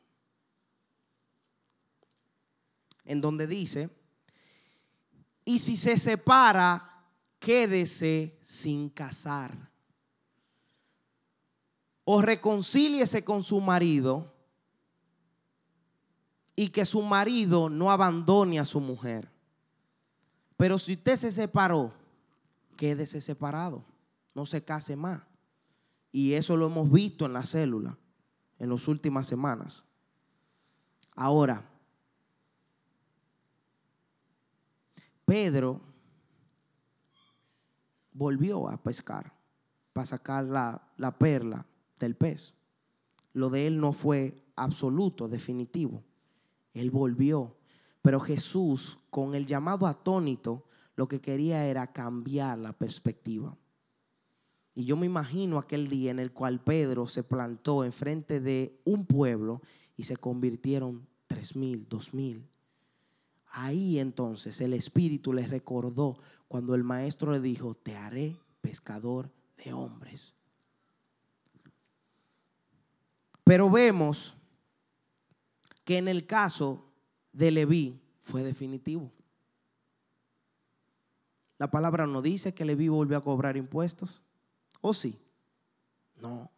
En 3.04 3.20
donde 3.20 3.46
dice, 3.46 3.90
y 5.44 5.58
si 5.58 5.76
se 5.76 5.98
separa, 5.98 7.04
quédese 7.38 8.38
sin 8.42 8.90
casar. 8.90 9.70
O 12.04 12.20
reconcíliese 12.22 13.24
con 13.24 13.42
su 13.42 13.60
marido 13.60 14.35
y 16.56 16.70
que 16.70 16.86
su 16.86 17.02
marido 17.02 17.68
no 17.68 17.90
abandone 17.90 18.58
a 18.58 18.64
su 18.64 18.80
mujer. 18.80 19.30
Pero 20.56 20.78
si 20.78 20.94
usted 20.94 21.16
se 21.16 21.30
separó, 21.30 21.92
quédese 22.76 23.20
separado, 23.20 23.84
no 24.34 24.46
se 24.46 24.64
case 24.64 24.96
más. 24.96 25.22
Y 26.10 26.32
eso 26.32 26.56
lo 26.56 26.66
hemos 26.66 26.90
visto 26.90 27.26
en 27.26 27.34
la 27.34 27.44
célula 27.44 27.98
en 28.58 28.70
las 28.70 28.88
últimas 28.88 29.26
semanas. 29.26 29.84
Ahora, 31.14 31.62
Pedro 35.26 35.80
volvió 38.12 38.68
a 38.68 38.78
pescar 38.78 39.32
para 39.92 40.06
sacar 40.06 40.44
la, 40.44 40.80
la 40.96 41.18
perla 41.18 41.66
del 41.98 42.14
pez. 42.14 42.54
Lo 43.34 43.50
de 43.50 43.66
él 43.66 43.78
no 43.78 43.92
fue 43.92 44.42
absoluto, 44.54 45.28
definitivo. 45.28 46.02
Él 46.76 46.90
volvió. 46.90 47.56
Pero 48.02 48.20
Jesús, 48.20 48.98
con 49.10 49.34
el 49.34 49.46
llamado 49.46 49.86
atónito, 49.86 50.64
lo 50.94 51.08
que 51.08 51.20
quería 51.20 51.66
era 51.66 51.92
cambiar 51.92 52.58
la 52.58 52.72
perspectiva. 52.72 53.56
Y 54.74 54.84
yo 54.84 54.96
me 54.96 55.06
imagino 55.06 55.58
aquel 55.58 55.88
día 55.88 56.10
en 56.10 56.18
el 56.18 56.32
cual 56.32 56.60
Pedro 56.60 57.06
se 57.06 57.22
plantó 57.22 57.82
enfrente 57.82 58.40
de 58.40 58.78
un 58.84 59.06
pueblo 59.06 59.62
y 59.96 60.02
se 60.02 60.18
convirtieron 60.18 61.06
tres 61.26 61.56
mil, 61.56 61.86
dos 61.88 62.12
mil. 62.12 62.46
Ahí 63.48 63.98
entonces 63.98 64.60
el 64.60 64.74
Espíritu 64.74 65.32
le 65.32 65.46
recordó 65.46 66.18
cuando 66.46 66.74
el 66.74 66.84
maestro 66.84 67.32
le 67.32 67.40
dijo, 67.40 67.74
te 67.74 67.96
haré 67.96 68.36
pescador 68.60 69.30
de 69.64 69.72
hombres. 69.72 70.34
Pero 73.44 73.70
vemos 73.70 74.36
que 75.86 75.98
en 75.98 76.08
el 76.08 76.26
caso 76.26 76.84
de 77.32 77.52
Leví 77.52 78.02
fue 78.20 78.42
definitivo. 78.42 79.12
La 81.58 81.70
palabra 81.70 82.08
no 82.08 82.20
dice 82.20 82.52
que 82.52 82.64
Leví 82.64 82.88
volvió 82.88 83.16
a 83.16 83.22
cobrar 83.22 83.56
impuestos. 83.56 84.20
¿O 84.80 84.92
sí? 84.92 85.16
No. 86.20 86.50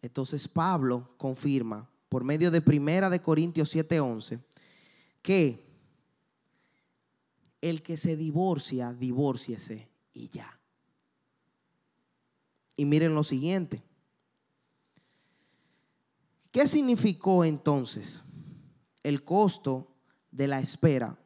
Entonces 0.00 0.48
Pablo 0.48 1.10
confirma 1.18 1.86
por 2.08 2.24
medio 2.24 2.50
de 2.50 2.62
Primera 2.62 3.10
de 3.10 3.20
Corintios 3.20 3.74
7:11 3.74 4.40
que 5.20 5.62
el 7.60 7.82
que 7.82 7.98
se 7.98 8.16
divorcia, 8.16 8.94
divórciese 8.94 9.86
y 10.14 10.28
ya. 10.28 10.58
Y 12.74 12.86
miren 12.86 13.14
lo 13.14 13.22
siguiente. 13.22 13.82
¿Qué 16.56 16.66
significó 16.66 17.44
entonces 17.44 18.24
el 19.02 19.24
costo 19.24 19.94
de 20.30 20.48
la 20.48 20.58
espera 20.58 21.18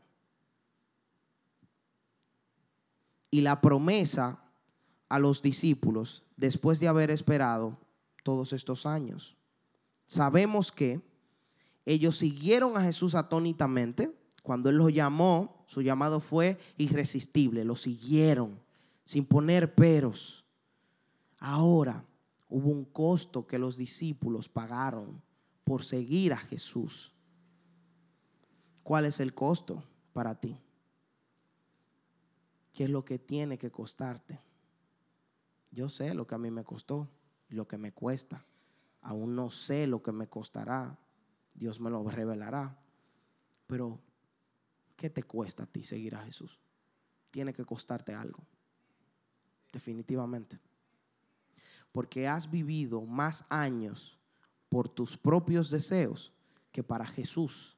y 3.31 3.41
la 3.41 3.61
promesa 3.61 4.43
a 5.09 5.20
los 5.20 5.41
discípulos 5.41 6.24
después 6.37 6.81
de 6.81 6.89
haber 6.89 7.12
esperado 7.12 7.78
todos 8.24 8.53
estos 8.53 8.87
años? 8.87 9.37
Sabemos 10.09 10.72
que 10.72 11.01
ellos 11.87 12.18
siguieron 12.18 12.76
a 12.76 12.83
Jesús 12.83 13.14
atónitamente. 13.14 14.12
Cuando 14.43 14.68
Él 14.68 14.78
los 14.78 14.93
llamó, 14.93 15.62
su 15.68 15.81
llamado 15.81 16.18
fue 16.18 16.59
irresistible. 16.76 17.64
Lo 17.64 17.76
siguieron 17.76 18.59
sin 19.05 19.24
poner 19.24 19.76
peros. 19.76 20.45
Ahora, 21.39 22.05
hubo 22.51 22.68
un 22.68 22.84
costo 22.84 23.46
que 23.46 23.59
los 23.59 23.76
discípulos 23.76 24.48
pagaron 24.48 25.22
por 25.64 25.84
seguir 25.84 26.32
a 26.32 26.36
Jesús. 26.36 27.14
¿Cuál 28.82 29.07
es 29.07 29.20
el 29.20 29.32
costo 29.34 29.84
para 30.12 30.34
ti? 30.34 30.61
¿Qué 32.72 32.84
es 32.84 32.90
lo 32.90 33.05
que 33.05 33.18
tiene 33.18 33.57
que 33.57 33.70
costarte? 33.70 34.40
Yo 35.70 35.88
sé 35.88 36.12
lo 36.12 36.26
que 36.26 36.34
a 36.34 36.38
mí 36.38 36.51
me 36.51 36.64
costó, 36.64 37.09
lo 37.48 37.68
que 37.68 37.78
me 37.78 37.92
cuesta. 37.92 38.44
Aún 39.03 39.36
no 39.36 39.51
sé 39.51 39.86
lo 39.86 40.03
que 40.03 40.12
me 40.12 40.28
costará. 40.28 40.98
Dios 41.55 41.80
me 41.80 41.90
lo 41.90 42.03
revelará. 42.09 42.76
Pero, 43.68 44.01
¿qué 44.96 45.09
te 45.09 45.22
cuesta 45.22 45.62
a 45.62 45.66
ti 45.66 45.84
seguir 45.84 46.16
a 46.16 46.22
Jesús? 46.22 46.59
Tiene 47.30 47.53
que 47.53 47.64
costarte 47.64 48.12
algo. 48.12 48.44
Definitivamente 49.72 50.59
porque 51.93 52.28
has 52.28 52.51
vivido 52.51 53.03
más 53.03 53.45
años 53.49 54.18
por 54.68 54.88
tus 54.88 55.16
propios 55.16 55.70
deseos 55.70 56.32
que 56.72 56.82
para 56.82 57.07
Jesús. 57.07 57.76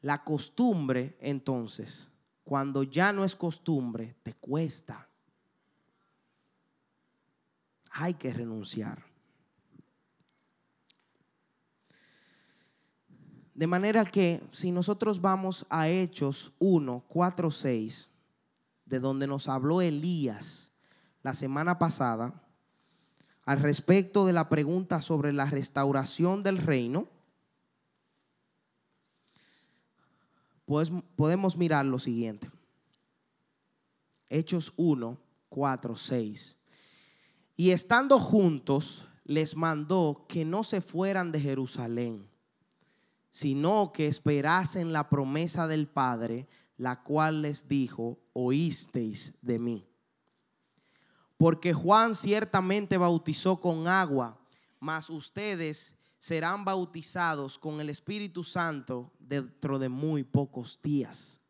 La 0.00 0.24
costumbre, 0.24 1.16
entonces, 1.20 2.08
cuando 2.42 2.82
ya 2.82 3.12
no 3.12 3.24
es 3.24 3.36
costumbre, 3.36 4.16
te 4.22 4.32
cuesta. 4.34 5.08
Hay 7.92 8.14
que 8.14 8.32
renunciar. 8.32 9.04
De 13.54 13.66
manera 13.66 14.06
que 14.06 14.42
si 14.52 14.72
nosotros 14.72 15.20
vamos 15.20 15.66
a 15.68 15.88
Hechos 15.88 16.54
1, 16.60 17.04
4, 17.06 17.50
6, 17.50 18.08
de 18.86 19.00
donde 19.00 19.26
nos 19.26 19.48
habló 19.48 19.82
Elías 19.82 20.72
la 21.22 21.34
semana 21.34 21.78
pasada, 21.78 22.42
al 23.50 23.58
respecto 23.58 24.26
de 24.26 24.32
la 24.32 24.48
pregunta 24.48 25.00
sobre 25.00 25.32
la 25.32 25.44
restauración 25.44 26.44
del 26.44 26.56
reino, 26.56 27.08
pues 30.64 30.92
podemos 31.16 31.56
mirar 31.56 31.84
lo 31.84 31.98
siguiente. 31.98 32.48
Hechos 34.28 34.72
1, 34.76 35.18
4, 35.48 35.96
6. 35.96 36.56
Y 37.56 37.70
estando 37.72 38.20
juntos, 38.20 39.08
les 39.24 39.56
mandó 39.56 40.26
que 40.28 40.44
no 40.44 40.62
se 40.62 40.80
fueran 40.80 41.32
de 41.32 41.40
Jerusalén, 41.40 42.28
sino 43.30 43.90
que 43.90 44.06
esperasen 44.06 44.92
la 44.92 45.08
promesa 45.08 45.66
del 45.66 45.88
Padre, 45.88 46.46
la 46.76 47.02
cual 47.02 47.42
les 47.42 47.66
dijo, 47.66 48.20
oísteis 48.32 49.34
de 49.42 49.58
mí. 49.58 49.89
Porque 51.40 51.72
Juan 51.72 52.14
ciertamente 52.14 52.98
bautizó 52.98 53.58
con 53.62 53.88
agua, 53.88 54.38
mas 54.78 55.08
ustedes 55.08 55.94
serán 56.18 56.66
bautizados 56.66 57.58
con 57.58 57.80
el 57.80 57.88
Espíritu 57.88 58.44
Santo 58.44 59.10
dentro 59.18 59.78
de 59.78 59.88
muy 59.88 60.22
pocos 60.22 60.78
días. 60.82 61.40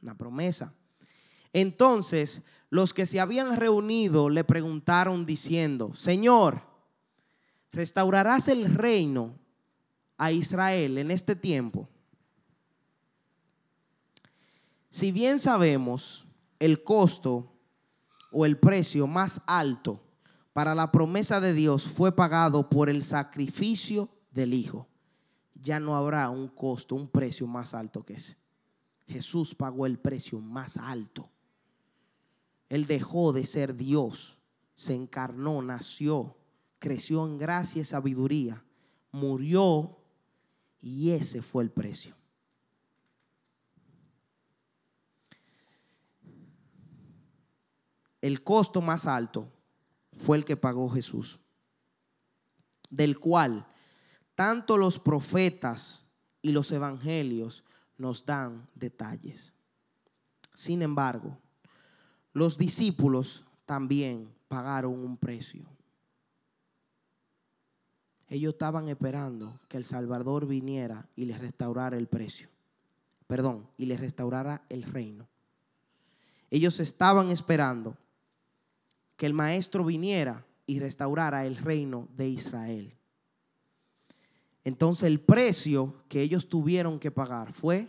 Una 0.00 0.16
promesa. 0.16 0.72
Entonces 1.52 2.40
los 2.70 2.94
que 2.94 3.04
se 3.04 3.20
habían 3.20 3.54
reunido 3.56 4.30
le 4.30 4.42
preguntaron 4.42 5.26
diciendo, 5.26 5.92
Señor, 5.92 6.62
¿restaurarás 7.72 8.48
el 8.48 8.74
reino 8.74 9.38
a 10.16 10.32
Israel 10.32 10.96
en 10.96 11.10
este 11.10 11.36
tiempo? 11.36 11.90
Si 14.88 15.12
bien 15.12 15.38
sabemos 15.38 16.26
el 16.58 16.82
costo 16.82 17.52
o 18.38 18.44
el 18.44 18.58
precio 18.58 19.06
más 19.06 19.40
alto 19.46 20.02
para 20.52 20.74
la 20.74 20.92
promesa 20.92 21.40
de 21.40 21.54
Dios 21.54 21.84
fue 21.84 22.14
pagado 22.14 22.68
por 22.68 22.90
el 22.90 23.02
sacrificio 23.02 24.10
del 24.30 24.52
Hijo, 24.52 24.86
ya 25.54 25.80
no 25.80 25.96
habrá 25.96 26.28
un 26.28 26.48
costo, 26.48 26.94
un 26.94 27.08
precio 27.08 27.46
más 27.46 27.72
alto 27.72 28.04
que 28.04 28.12
ese. 28.12 28.36
Jesús 29.06 29.54
pagó 29.54 29.86
el 29.86 29.98
precio 29.98 30.38
más 30.38 30.76
alto. 30.76 31.30
Él 32.68 32.86
dejó 32.86 33.32
de 33.32 33.46
ser 33.46 33.74
Dios, 33.74 34.38
se 34.74 34.92
encarnó, 34.92 35.62
nació, 35.62 36.36
creció 36.78 37.24
en 37.24 37.38
gracia 37.38 37.80
y 37.80 37.84
sabiduría, 37.84 38.62
murió 39.12 39.96
y 40.82 41.12
ese 41.12 41.40
fue 41.40 41.62
el 41.62 41.70
precio. 41.70 42.14
El 48.26 48.42
costo 48.42 48.80
más 48.80 49.06
alto 49.06 49.48
fue 50.24 50.36
el 50.36 50.44
que 50.44 50.56
pagó 50.56 50.88
Jesús, 50.90 51.38
del 52.90 53.20
cual 53.20 53.68
tanto 54.34 54.76
los 54.76 54.98
profetas 54.98 56.04
y 56.42 56.50
los 56.50 56.72
evangelios 56.72 57.62
nos 57.96 58.26
dan 58.26 58.68
detalles. 58.74 59.54
Sin 60.54 60.82
embargo, 60.82 61.38
los 62.32 62.58
discípulos 62.58 63.44
también 63.64 64.34
pagaron 64.48 64.98
un 64.98 65.16
precio. 65.16 65.64
Ellos 68.26 68.54
estaban 68.54 68.88
esperando 68.88 69.60
que 69.68 69.76
el 69.76 69.84
Salvador 69.84 70.48
viniera 70.48 71.08
y 71.14 71.26
les 71.26 71.38
restaurara 71.38 71.96
el 71.96 72.08
precio. 72.08 72.48
Perdón, 73.28 73.68
y 73.76 73.86
les 73.86 74.00
restaurara 74.00 74.64
el 74.68 74.82
reino. 74.82 75.28
Ellos 76.50 76.80
estaban 76.80 77.30
esperando 77.30 77.96
que 79.16 79.26
el 79.26 79.34
Maestro 79.34 79.84
viniera 79.84 80.46
y 80.66 80.78
restaurara 80.78 81.46
el 81.46 81.56
reino 81.56 82.08
de 82.16 82.28
Israel. 82.28 82.94
Entonces 84.64 85.04
el 85.04 85.20
precio 85.20 86.04
que 86.08 86.22
ellos 86.22 86.48
tuvieron 86.48 86.98
que 86.98 87.10
pagar 87.10 87.52
fue 87.52 87.88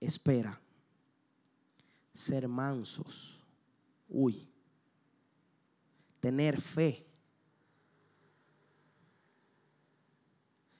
espera, 0.00 0.60
ser 2.12 2.48
mansos 2.48 3.36
Uy. 4.08 4.48
Tener 6.20 6.60
fe. 6.60 7.06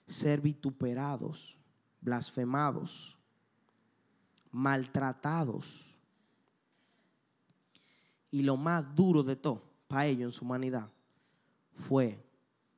Ser 0.07 0.41
vituperados, 0.41 1.59
blasfemados, 2.01 3.19
maltratados. 4.51 5.96
Y 8.37 8.43
lo 8.43 8.59
más 8.59 8.95
duro 8.95 9.23
de 9.23 9.35
todo 9.35 9.63
para 9.89 10.05
ellos 10.05 10.27
en 10.27 10.33
su 10.33 10.45
humanidad 10.45 10.91
fue 11.73 12.23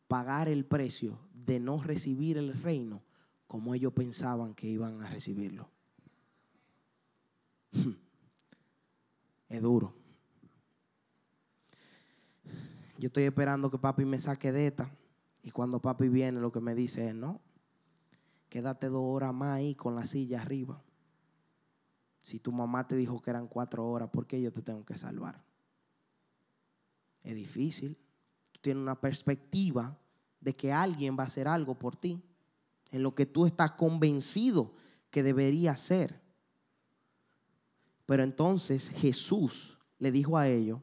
pagar 0.06 0.46
el 0.46 0.64
precio 0.64 1.18
de 1.34 1.58
no 1.58 1.82
recibir 1.82 2.38
el 2.38 2.54
reino 2.62 3.02
como 3.48 3.74
ellos 3.74 3.92
pensaban 3.92 4.54
que 4.54 4.68
iban 4.68 5.02
a 5.02 5.08
recibirlo. 5.08 5.68
Es 9.48 9.60
duro. 9.60 9.92
Yo 12.96 13.08
estoy 13.08 13.24
esperando 13.24 13.68
que 13.68 13.78
papi 13.78 14.04
me 14.04 14.20
saque 14.20 14.52
de 14.52 14.68
esta. 14.68 14.88
Y 15.42 15.50
cuando 15.50 15.80
papi 15.80 16.08
viene, 16.08 16.38
lo 16.38 16.52
que 16.52 16.60
me 16.60 16.76
dice 16.76 17.08
es, 17.08 17.16
no, 17.16 17.40
quédate 18.48 18.86
dos 18.86 19.02
horas 19.04 19.34
más 19.34 19.56
ahí 19.56 19.74
con 19.74 19.96
la 19.96 20.06
silla 20.06 20.40
arriba. 20.40 20.80
Si 22.22 22.38
tu 22.38 22.52
mamá 22.52 22.86
te 22.86 22.94
dijo 22.94 23.20
que 23.20 23.30
eran 23.30 23.48
cuatro 23.48 23.88
horas, 23.88 24.08
¿por 24.10 24.24
qué 24.24 24.40
yo 24.40 24.52
te 24.52 24.62
tengo 24.62 24.84
que 24.84 24.96
salvar? 24.96 25.47
Es 27.22 27.34
difícil. 27.34 27.96
Tú 28.52 28.60
tienes 28.60 28.82
una 28.82 29.00
perspectiva 29.00 29.98
de 30.40 30.54
que 30.54 30.72
alguien 30.72 31.16
va 31.18 31.24
a 31.24 31.26
hacer 31.26 31.48
algo 31.48 31.74
por 31.74 31.96
ti, 31.96 32.22
en 32.90 33.02
lo 33.02 33.14
que 33.14 33.26
tú 33.26 33.46
estás 33.46 33.72
convencido 33.72 34.74
que 35.10 35.22
debería 35.22 35.76
ser. 35.76 36.20
Pero 38.06 38.22
entonces 38.22 38.88
Jesús 38.88 39.78
le 39.98 40.10
dijo 40.10 40.38
a 40.38 40.48
ellos, 40.48 40.80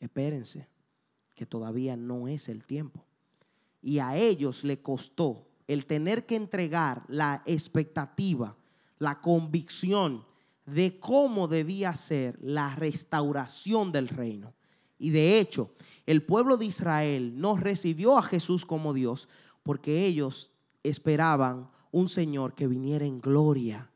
espérense, 0.00 0.68
que 1.34 1.46
todavía 1.46 1.96
no 1.96 2.28
es 2.28 2.48
el 2.48 2.64
tiempo. 2.64 3.04
Y 3.82 3.98
a 3.98 4.16
ellos 4.16 4.64
le 4.64 4.80
costó 4.80 5.48
el 5.66 5.86
tener 5.86 6.24
que 6.26 6.36
entregar 6.36 7.04
la 7.08 7.42
expectativa, 7.46 8.56
la 8.98 9.20
convicción 9.20 10.24
de 10.66 10.98
cómo 10.98 11.48
debía 11.48 11.94
ser 11.94 12.38
la 12.40 12.74
restauración 12.74 13.90
del 13.92 14.08
reino. 14.08 14.54
Y 15.02 15.10
de 15.10 15.38
hecho, 15.38 15.70
el 16.06 16.24
pueblo 16.24 16.56
de 16.56 16.66
Israel 16.66 17.38
no 17.40 17.56
recibió 17.56 18.16
a 18.16 18.22
Jesús 18.22 18.64
como 18.64 18.94
Dios 18.94 19.28
porque 19.62 20.06
ellos 20.06 20.52
esperaban 20.82 21.70
un 21.90 22.08
Señor 22.08 22.54
que 22.54 22.66
viniera 22.66 23.04
en 23.04 23.20
gloria, 23.20 23.90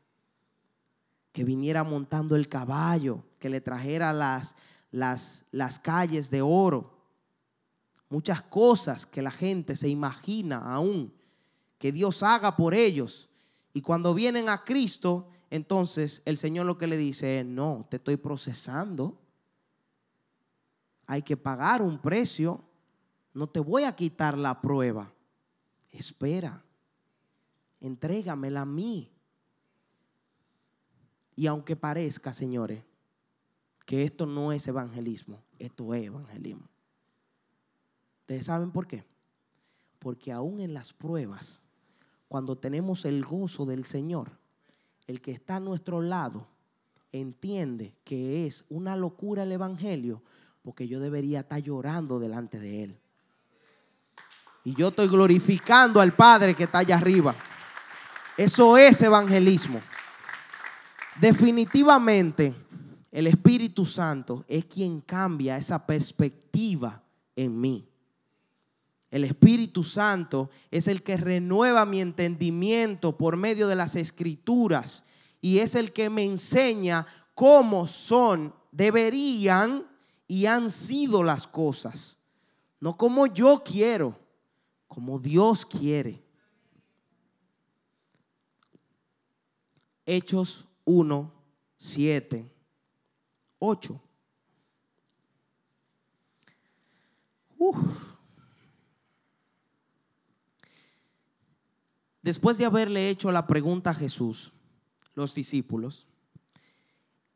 que 1.31 1.43
viniera 1.43 1.83
montando 1.83 2.35
el 2.35 2.47
caballo, 2.47 3.23
que 3.39 3.49
le 3.49 3.61
trajera 3.61 4.13
las, 4.13 4.53
las, 4.91 5.45
las 5.51 5.79
calles 5.79 6.29
de 6.29 6.41
oro 6.41 6.97
muchas 8.09 8.41
cosas 8.41 9.05
que 9.05 9.21
la 9.21 9.31
gente 9.31 9.75
se 9.75 9.89
imagina 9.89 10.73
aún 10.73 11.13
que 11.77 11.91
Dios 11.91 12.23
haga 12.23 12.55
por 12.55 12.73
ellos. 12.73 13.29
Y 13.73 13.81
cuando 13.81 14.13
vienen 14.13 14.49
a 14.49 14.63
Cristo, 14.63 15.29
entonces 15.49 16.21
el 16.25 16.37
Señor 16.37 16.65
lo 16.65 16.77
que 16.77 16.87
le 16.87 16.97
dice 16.97 17.39
es, 17.39 17.45
no, 17.45 17.85
te 17.89 17.97
estoy 17.97 18.17
procesando. 18.17 19.21
Hay 21.07 21.23
que 21.23 21.35
pagar 21.35 21.81
un 21.81 21.99
precio. 21.99 22.63
No 23.33 23.47
te 23.47 23.59
voy 23.59 23.85
a 23.85 23.95
quitar 23.95 24.37
la 24.37 24.61
prueba. 24.61 25.11
Espera. 25.89 26.63
Entrégamela 27.79 28.61
a 28.61 28.65
mí. 28.65 29.11
Y 31.35 31.47
aunque 31.47 31.75
parezca, 31.75 32.33
señores, 32.33 32.83
que 33.85 34.03
esto 34.03 34.25
no 34.25 34.51
es 34.51 34.67
evangelismo, 34.67 35.41
esto 35.57 35.93
es 35.93 36.05
evangelismo. 36.05 36.67
¿Ustedes 38.21 38.47
saben 38.47 38.71
por 38.71 38.87
qué? 38.87 39.05
Porque 39.99 40.31
aún 40.31 40.59
en 40.59 40.73
las 40.73 40.91
pruebas, 40.91 41.63
cuando 42.27 42.57
tenemos 42.57 43.05
el 43.05 43.23
gozo 43.23 43.65
del 43.65 43.85
Señor, 43.85 44.31
el 45.05 45.21
que 45.21 45.31
está 45.31 45.55
a 45.55 45.61
nuestro 45.61 46.01
lado 46.01 46.47
entiende 47.11 47.95
que 48.03 48.45
es 48.45 48.65
una 48.67 48.95
locura 48.95 49.43
el 49.43 49.51
Evangelio, 49.51 50.21
porque 50.67 50.85
yo 50.85 50.99
debería 50.99 51.39
estar 51.39 51.63
llorando 51.63 52.19
delante 52.19 52.59
de 52.59 52.83
Él. 52.83 52.99
Y 54.65 54.75
yo 54.75 54.89
estoy 54.89 55.07
glorificando 55.07 56.01
al 56.01 56.11
Padre 56.11 56.55
que 56.55 56.65
está 56.65 56.79
allá 56.79 56.97
arriba. 56.97 57.33
Eso 58.35 58.77
es 58.77 59.01
evangelismo. 59.01 59.79
Definitivamente, 61.21 62.53
el 63.13 63.27
Espíritu 63.27 63.85
Santo 63.85 64.43
es 64.45 64.65
quien 64.65 64.99
cambia 64.99 65.55
esa 65.55 65.85
perspectiva 65.85 67.01
en 67.33 67.61
mí. 67.61 67.87
El 69.09 69.23
Espíritu 69.23 69.85
Santo 69.85 70.49
es 70.69 70.89
el 70.89 71.01
que 71.01 71.15
renueva 71.15 71.85
mi 71.85 72.01
entendimiento 72.01 73.17
por 73.17 73.37
medio 73.37 73.69
de 73.69 73.77
las 73.77 73.95
escrituras 73.95 75.05
y 75.39 75.59
es 75.59 75.75
el 75.75 75.93
que 75.93 76.09
me 76.09 76.25
enseña 76.25 77.07
cómo 77.35 77.87
son, 77.87 78.53
deberían 78.73 79.86
y 80.27 80.45
han 80.45 80.69
sido 80.69 81.23
las 81.23 81.47
cosas. 81.47 82.17
No 82.79 82.97
como 82.97 83.27
yo 83.27 83.63
quiero, 83.63 84.19
como 84.87 85.19
Dios 85.19 85.65
quiere. 85.65 86.23
Hechos 90.05 90.65
1, 90.85 91.33
7, 91.77 92.51
8. 93.59 94.01
Uf. 97.57 97.77
Después 102.21 102.57
de 102.57 102.65
haberle 102.65 103.09
hecho 103.09 103.31
la 103.31 103.47
pregunta 103.47 103.91
a 103.91 103.93
Jesús, 103.93 104.51
los 105.15 105.33
discípulos, 105.33 106.07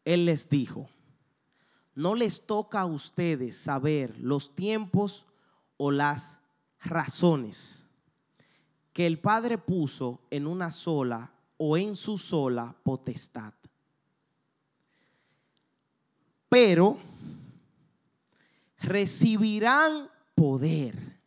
Él 0.03 0.25
les 0.25 0.49
dijo, 0.49 0.89
no 1.95 2.15
les 2.15 2.45
toca 2.45 2.81
a 2.81 2.85
ustedes 2.85 3.57
saber 3.57 4.17
los 4.19 4.55
tiempos 4.55 5.25
o 5.77 5.91
las 5.91 6.39
razones 6.81 7.85
que 8.93 9.07
el 9.07 9.19
Padre 9.19 9.57
puso 9.57 10.21
en 10.29 10.47
una 10.47 10.71
sola 10.71 11.31
o 11.57 11.77
en 11.77 11.95
su 11.95 12.17
sola 12.17 12.75
potestad. 12.83 13.53
pero 16.51 16.97
recibirán 18.81 20.09
poder 20.35 21.17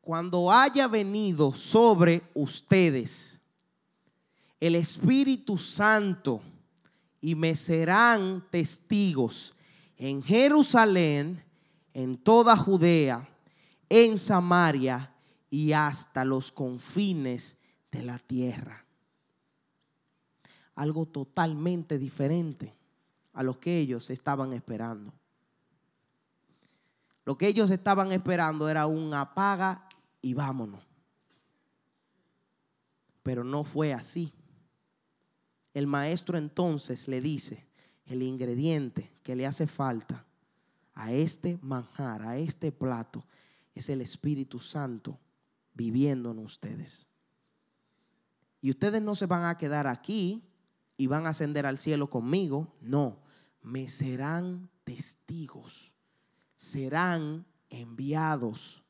cuando 0.00 0.50
haya 0.50 0.88
venido 0.88 1.52
sobre 1.52 2.22
ustedes 2.32 3.38
el 4.58 4.74
Espíritu 4.74 5.58
Santo 5.58 6.40
y 7.20 7.34
me 7.34 7.54
serán 7.54 8.42
testigos 8.50 9.54
en 9.98 10.22
Jerusalén, 10.22 11.42
en 11.92 12.16
toda 12.16 12.56
Judea, 12.56 13.28
en 13.88 14.16
Samaria 14.16 15.12
y 15.50 15.72
hasta 15.72 16.24
los 16.24 16.52
confines 16.52 17.56
de 17.90 18.04
la 18.04 18.18
tierra. 18.20 18.84
Algo 20.76 21.06
totalmente 21.06 21.98
diferente 21.98 22.72
a 23.32 23.42
lo 23.42 23.58
que 23.58 23.78
ellos 23.78 24.08
estaban 24.10 24.52
esperando. 24.52 25.12
Lo 27.24 27.36
que 27.36 27.48
ellos 27.48 27.70
estaban 27.70 28.12
esperando 28.12 28.68
era 28.68 28.86
un 28.86 29.12
apaga 29.12 29.88
y 30.22 30.32
vámonos. 30.32 30.86
Pero 33.24 33.42
no 33.42 33.64
fue 33.64 33.92
así. 33.92 34.32
El 35.74 35.88
maestro 35.88 36.38
entonces 36.38 37.08
le 37.08 37.20
dice 37.20 37.67
el 38.08 38.22
ingrediente 38.22 39.10
que 39.22 39.36
le 39.36 39.46
hace 39.46 39.66
falta 39.66 40.24
a 40.94 41.12
este 41.12 41.58
manjar, 41.62 42.22
a 42.22 42.36
este 42.38 42.72
plato, 42.72 43.24
es 43.74 43.88
el 43.88 44.00
Espíritu 44.00 44.58
Santo 44.58 45.18
viviendo 45.74 46.30
en 46.32 46.38
ustedes. 46.38 47.06
Y 48.60 48.70
ustedes 48.70 49.00
no 49.00 49.14
se 49.14 49.26
van 49.26 49.44
a 49.44 49.56
quedar 49.56 49.86
aquí 49.86 50.42
y 50.96 51.06
van 51.06 51.26
a 51.26 51.30
ascender 51.30 51.66
al 51.66 51.78
cielo 51.78 52.10
conmigo. 52.10 52.74
No, 52.80 53.20
me 53.62 53.86
serán 53.86 54.68
testigos, 54.84 55.92
serán 56.56 57.46
enviados 57.68 58.82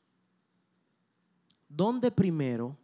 ¿Dónde 1.69 2.11
primero? 2.11 2.77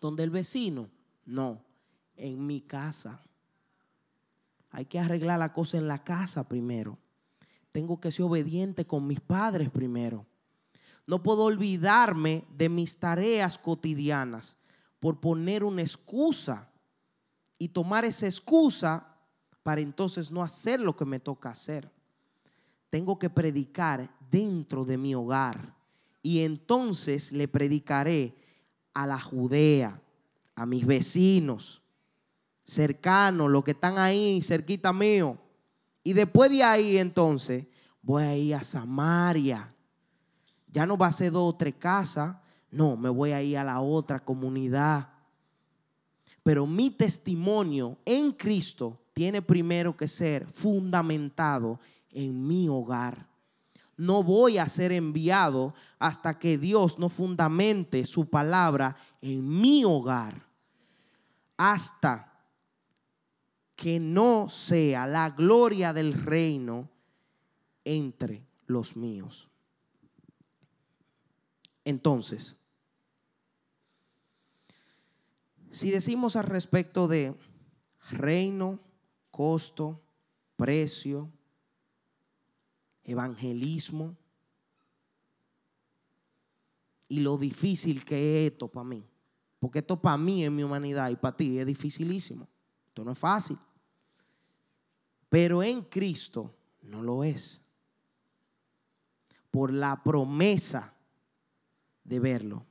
¿Donde 0.00 0.22
el 0.22 0.30
vecino? 0.30 0.88
No, 1.26 1.62
en 2.16 2.46
mi 2.46 2.62
casa. 2.62 3.22
Hay 4.70 4.86
que 4.86 4.98
arreglar 4.98 5.38
la 5.38 5.52
cosa 5.52 5.78
en 5.78 5.88
la 5.88 6.02
casa 6.02 6.48
primero. 6.48 6.98
Tengo 7.72 8.00
que 8.00 8.12
ser 8.12 8.24
obediente 8.24 8.86
con 8.86 9.06
mis 9.06 9.20
padres 9.20 9.70
primero. 9.70 10.26
No 11.06 11.22
puedo 11.22 11.44
olvidarme 11.44 12.44
de 12.56 12.68
mis 12.68 12.98
tareas 12.98 13.58
cotidianas 13.58 14.56
por 14.98 15.20
poner 15.20 15.62
una 15.62 15.82
excusa 15.82 16.68
y 17.58 17.68
tomar 17.68 18.04
esa 18.04 18.26
excusa 18.26 19.14
para 19.62 19.80
entonces 19.80 20.30
no 20.30 20.42
hacer 20.42 20.80
lo 20.80 20.96
que 20.96 21.04
me 21.04 21.20
toca 21.20 21.50
hacer. 21.50 21.90
Tengo 22.90 23.18
que 23.18 23.30
predicar 23.30 24.14
dentro 24.30 24.84
de 24.84 24.96
mi 24.98 25.14
hogar 25.14 25.74
y 26.22 26.40
entonces 26.40 27.30
le 27.30 27.46
predicaré 27.46 28.34
a 28.94 29.06
la 29.06 29.20
Judea, 29.20 30.00
a 30.54 30.66
mis 30.66 30.86
vecinos 30.86 31.82
cercanos, 32.66 33.50
los 33.50 33.64
que 33.64 33.70
están 33.70 33.96
ahí 33.96 34.42
cerquita 34.42 34.92
mío. 34.92 35.38
Y 36.04 36.12
después 36.12 36.50
de 36.50 36.62
ahí 36.62 36.98
entonces 36.98 37.64
voy 38.02 38.22
a 38.22 38.36
ir 38.36 38.54
a 38.54 38.62
Samaria. 38.62 39.72
Ya 40.68 40.84
no 40.84 40.98
va 40.98 41.06
a 41.06 41.12
ser 41.12 41.32
dos 41.32 41.54
o 41.54 41.56
tres 41.56 41.76
casas, 41.78 42.36
no, 42.70 42.96
me 42.96 43.08
voy 43.08 43.32
a 43.32 43.42
ir 43.42 43.56
a 43.56 43.64
la 43.64 43.80
otra 43.80 44.22
comunidad. 44.22 45.08
Pero 46.42 46.66
mi 46.66 46.90
testimonio 46.90 47.96
en 48.04 48.32
Cristo 48.32 49.00
tiene 49.14 49.40
primero 49.40 49.96
que 49.96 50.06
ser 50.06 50.46
fundamentado 50.46 51.80
en 52.10 52.46
mi 52.46 52.68
hogar 52.68 53.26
no 53.96 54.22
voy 54.22 54.58
a 54.58 54.68
ser 54.68 54.92
enviado 54.92 55.74
hasta 55.98 56.38
que 56.38 56.58
Dios 56.58 56.98
no 56.98 57.08
fundamente 57.08 58.04
su 58.04 58.28
palabra 58.28 58.96
en 59.20 59.48
mi 59.48 59.84
hogar. 59.84 60.46
Hasta 61.56 62.35
que 63.76 64.00
no 64.00 64.48
sea 64.48 65.06
la 65.06 65.30
gloria 65.30 65.92
del 65.92 66.14
reino 66.14 66.88
entre 67.84 68.42
los 68.66 68.96
míos. 68.96 69.48
Entonces, 71.84 72.56
si 75.70 75.90
decimos 75.90 76.34
al 76.36 76.44
respecto 76.44 77.06
de 77.06 77.36
reino, 78.10 78.80
costo, 79.30 80.02
precio, 80.56 81.30
evangelismo 83.04 84.16
y 87.08 87.20
lo 87.20 87.36
difícil 87.36 88.04
que 88.04 88.46
es 88.46 88.52
esto 88.52 88.68
para 88.68 88.84
mí. 88.84 89.06
Porque 89.60 89.80
esto 89.80 90.00
para 90.00 90.16
mí 90.16 90.44
en 90.44 90.56
mi 90.56 90.62
humanidad 90.62 91.10
y 91.10 91.16
para 91.16 91.36
ti 91.36 91.58
es 91.58 91.66
dificilísimo. 91.66 92.48
Esto 92.96 93.04
no 93.04 93.12
es 93.12 93.18
fácil. 93.18 93.58
Pero 95.28 95.62
en 95.62 95.82
Cristo 95.82 96.56
no 96.80 97.02
lo 97.02 97.24
es. 97.24 97.60
Por 99.50 99.70
la 99.70 100.02
promesa 100.02 100.94
de 102.04 102.20
verlo. 102.20 102.64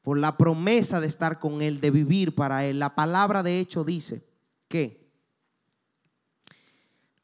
Por 0.00 0.16
la 0.16 0.38
promesa 0.38 0.98
de 0.98 1.08
estar 1.08 1.40
con 1.40 1.60
Él, 1.60 1.78
de 1.78 1.90
vivir 1.90 2.34
para 2.34 2.64
Él. 2.64 2.78
La 2.78 2.94
palabra 2.94 3.42
de 3.42 3.60
hecho 3.60 3.84
dice 3.84 4.26
que 4.66 5.12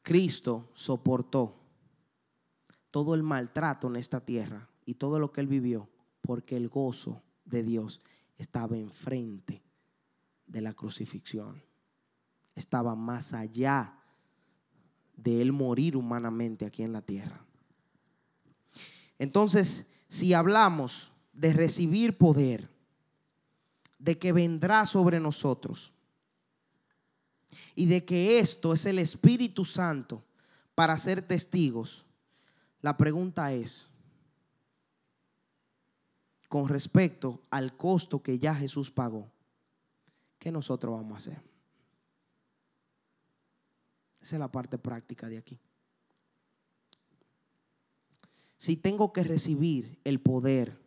Cristo 0.03 0.69
soportó 0.75 1.55
todo 2.91 3.15
el 3.15 3.23
maltrato 3.23 3.87
en 3.87 3.95
esta 3.95 4.23
tierra 4.23 4.69
y 4.85 4.93
todo 4.93 5.17
lo 5.17 5.31
que 5.31 5.41
él 5.41 5.47
vivió, 5.47 5.89
porque 6.21 6.55
el 6.55 6.69
gozo 6.69 7.23
de 7.45 7.63
Dios 7.63 7.99
estaba 8.37 8.77
enfrente 8.77 9.63
de 10.45 10.61
la 10.61 10.73
crucifixión. 10.73 11.67
Estaba 12.59 12.93
más 12.93 13.31
allá 13.31 13.93
de 15.15 15.41
él 15.41 15.53
morir 15.53 15.95
humanamente 15.95 16.65
aquí 16.65 16.83
en 16.83 16.91
la 16.91 17.01
tierra. 17.01 17.39
Entonces, 19.17 19.85
si 20.09 20.33
hablamos 20.33 21.13
de 21.31 21.53
recibir 21.53 22.17
poder, 22.17 22.69
de 23.97 24.19
que 24.19 24.33
vendrá 24.33 24.85
sobre 24.85 25.21
nosotros, 25.21 25.93
y 27.75 27.85
de 27.85 28.03
que 28.03 28.39
esto 28.39 28.73
es 28.73 28.85
el 28.85 28.99
Espíritu 28.99 29.63
Santo 29.63 30.21
para 30.75 30.97
ser 30.97 31.21
testigos, 31.21 32.05
la 32.81 32.97
pregunta 32.97 33.53
es, 33.53 33.89
con 36.49 36.67
respecto 36.67 37.41
al 37.49 37.77
costo 37.77 38.21
que 38.21 38.37
ya 38.37 38.53
Jesús 38.53 38.91
pagó, 38.91 39.31
¿qué 40.39 40.51
nosotros 40.51 40.93
vamos 40.93 41.13
a 41.13 41.31
hacer? 41.31 41.48
Esa 44.21 44.35
es 44.35 44.39
la 44.39 44.51
parte 44.51 44.77
práctica 44.77 45.27
de 45.27 45.37
aquí. 45.37 45.59
Si 48.57 48.75
tengo 48.75 49.13
que 49.13 49.23
recibir 49.23 49.99
el 50.03 50.19
poder 50.19 50.77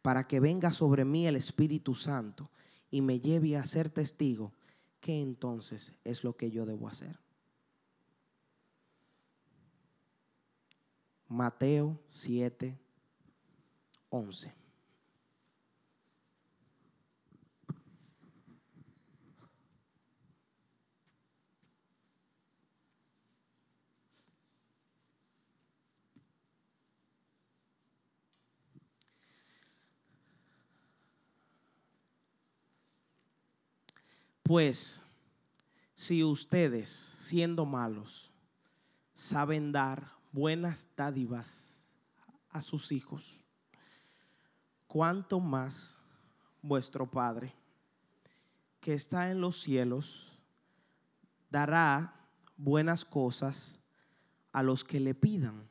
para 0.00 0.26
que 0.26 0.40
venga 0.40 0.72
sobre 0.72 1.04
mí 1.04 1.26
el 1.26 1.36
Espíritu 1.36 1.94
Santo 1.94 2.50
y 2.90 3.02
me 3.02 3.20
lleve 3.20 3.56
a 3.56 3.66
ser 3.66 3.90
testigo, 3.90 4.52
¿qué 5.00 5.20
entonces 5.20 5.92
es 6.04 6.24
lo 6.24 6.36
que 6.36 6.50
yo 6.50 6.64
debo 6.64 6.88
hacer? 6.88 7.18
Mateo 11.28 12.00
7, 12.08 12.78
11. 14.08 14.59
Pues 34.50 35.00
si 35.94 36.24
ustedes, 36.24 36.88
siendo 36.88 37.64
malos, 37.64 38.32
saben 39.14 39.70
dar 39.70 40.10
buenas 40.32 40.88
dádivas 40.96 41.88
a 42.48 42.60
sus 42.60 42.90
hijos, 42.90 43.44
cuánto 44.88 45.38
más 45.38 46.00
vuestro 46.62 47.08
Padre, 47.08 47.54
que 48.80 48.92
está 48.92 49.30
en 49.30 49.40
los 49.40 49.54
cielos, 49.54 50.36
dará 51.48 52.12
buenas 52.56 53.04
cosas 53.04 53.78
a 54.50 54.64
los 54.64 54.82
que 54.82 54.98
le 54.98 55.14
pidan. 55.14 55.62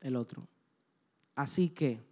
El 0.00 0.16
otro. 0.16 0.48
Así 1.34 1.68
que 1.68 2.11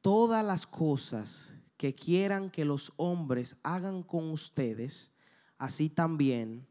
todas 0.00 0.44
las 0.44 0.66
cosas 0.66 1.54
que 1.76 1.94
quieran 1.94 2.50
que 2.50 2.64
los 2.64 2.92
hombres 2.96 3.56
hagan 3.62 4.02
con 4.02 4.30
ustedes, 4.30 5.10
así 5.58 5.88
también 5.88 6.66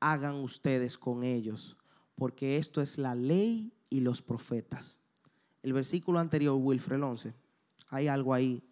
hagan 0.00 0.36
ustedes 0.36 0.98
con 0.98 1.22
ellos, 1.22 1.76
porque 2.14 2.56
esto 2.56 2.80
es 2.80 2.98
la 2.98 3.14
ley 3.14 3.72
y 3.90 4.00
los 4.00 4.22
profetas. 4.22 4.98
El 5.62 5.72
versículo 5.72 6.18
anterior, 6.18 6.56
Wilfred 6.58 7.02
11, 7.02 7.34
hay 7.90 8.08
algo 8.08 8.34
ahí 8.34 8.62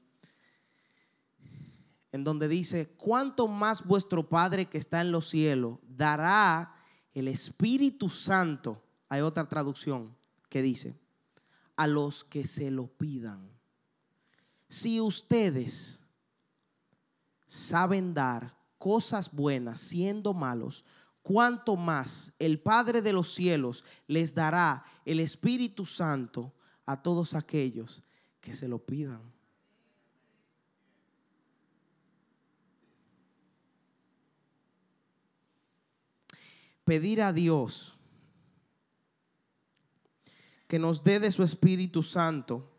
en 2.17 2.25
donde 2.25 2.49
dice, 2.49 2.89
cuánto 2.97 3.47
más 3.47 3.85
vuestro 3.85 4.27
Padre 4.29 4.67
que 4.67 4.79
está 4.79 5.03
en 5.03 5.13
los 5.13 5.29
cielos 5.29 5.79
dará 5.87 6.75
el 7.13 7.29
Espíritu 7.29 8.09
Santo. 8.09 8.83
Hay 9.09 9.21
otra 9.21 9.47
traducción 9.49 10.17
que 10.49 10.63
dice, 10.63 10.99
a 11.77 11.87
los 11.87 12.25
que 12.25 12.47
se 12.47 12.71
lo 12.71 12.87
pidan. 12.87 13.56
Si 14.69 15.01
ustedes 15.01 15.99
saben 17.47 18.13
dar 18.15 18.57
cosas 18.79 19.31
buenas 19.33 19.81
siendo 19.81 20.35
malos, 20.35 20.85
cuánto 21.23 21.77
más 21.77 22.33
el 22.39 22.61
Padre 22.61 23.03
de 23.03 23.13
los 23.13 23.33
cielos 23.35 23.85
les 24.07 24.35
dará 24.35 24.85
el 25.05 25.21
Espíritu 25.21 25.85
Santo 25.85 26.53
a 26.85 27.03
todos 27.03 27.35
aquellos 27.35 28.03
que 28.41 28.55
se 28.55 28.69
lo 28.69 28.79
pidan. 28.79 29.21
Pedir 36.85 37.21
a 37.23 37.33
Dios 37.33 37.97
que 40.69 40.79
nos 40.79 41.03
dé 41.03 41.19
de 41.19 41.33
su 41.33 41.43
Espíritu 41.43 42.05
Santo 42.05 42.76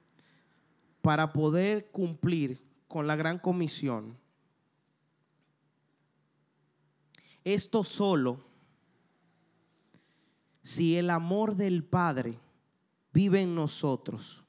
para 1.07 1.31
poder 1.31 1.89
cumplir 1.89 2.61
con 2.89 3.07
la 3.07 3.15
gran 3.15 3.39
comisión. 3.39 4.17
Esto 7.45 7.85
solo 7.85 8.43
si 10.61 10.97
el 10.97 11.09
amor 11.09 11.55
del 11.55 11.85
Padre 11.85 12.37
vive 13.13 13.43
en 13.43 13.55
nosotros, 13.55 14.43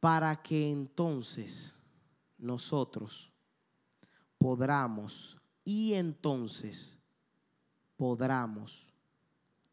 para 0.00 0.36
que 0.42 0.70
entonces 0.70 1.74
nosotros 2.36 3.32
podamos 4.36 5.38
y 5.64 5.94
entonces 5.94 6.98
podamos 7.96 8.92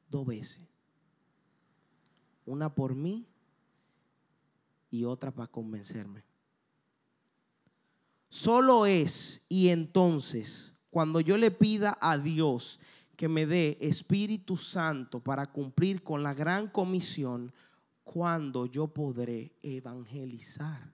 dos 0.08 0.26
veces, 0.26 0.66
una 2.45 2.74
por 2.74 2.95
mí 2.95 3.28
y 4.92 5.06
otra 5.06 5.32
para 5.32 5.48
convencerme. 5.48 6.24
Solo 8.30 8.86
es 8.86 9.42
y 9.50 9.70
entonces 9.70 10.72
cuando 10.92 11.22
yo 11.22 11.38
le 11.38 11.50
pida 11.50 11.98
a 12.00 12.18
Dios 12.18 12.80
que 13.16 13.28
me 13.28 13.46
dé 13.46 13.78
Espíritu 13.82 14.58
Santo 14.58 15.20
para 15.20 15.52
cumplir 15.52 16.04
con 16.04 16.22
la 16.22 16.34
gran 16.34 16.68
comisión, 16.68 17.54
cuando 18.04 18.66
yo 18.66 18.88
podré 18.88 19.54
evangelizar. 19.62 20.92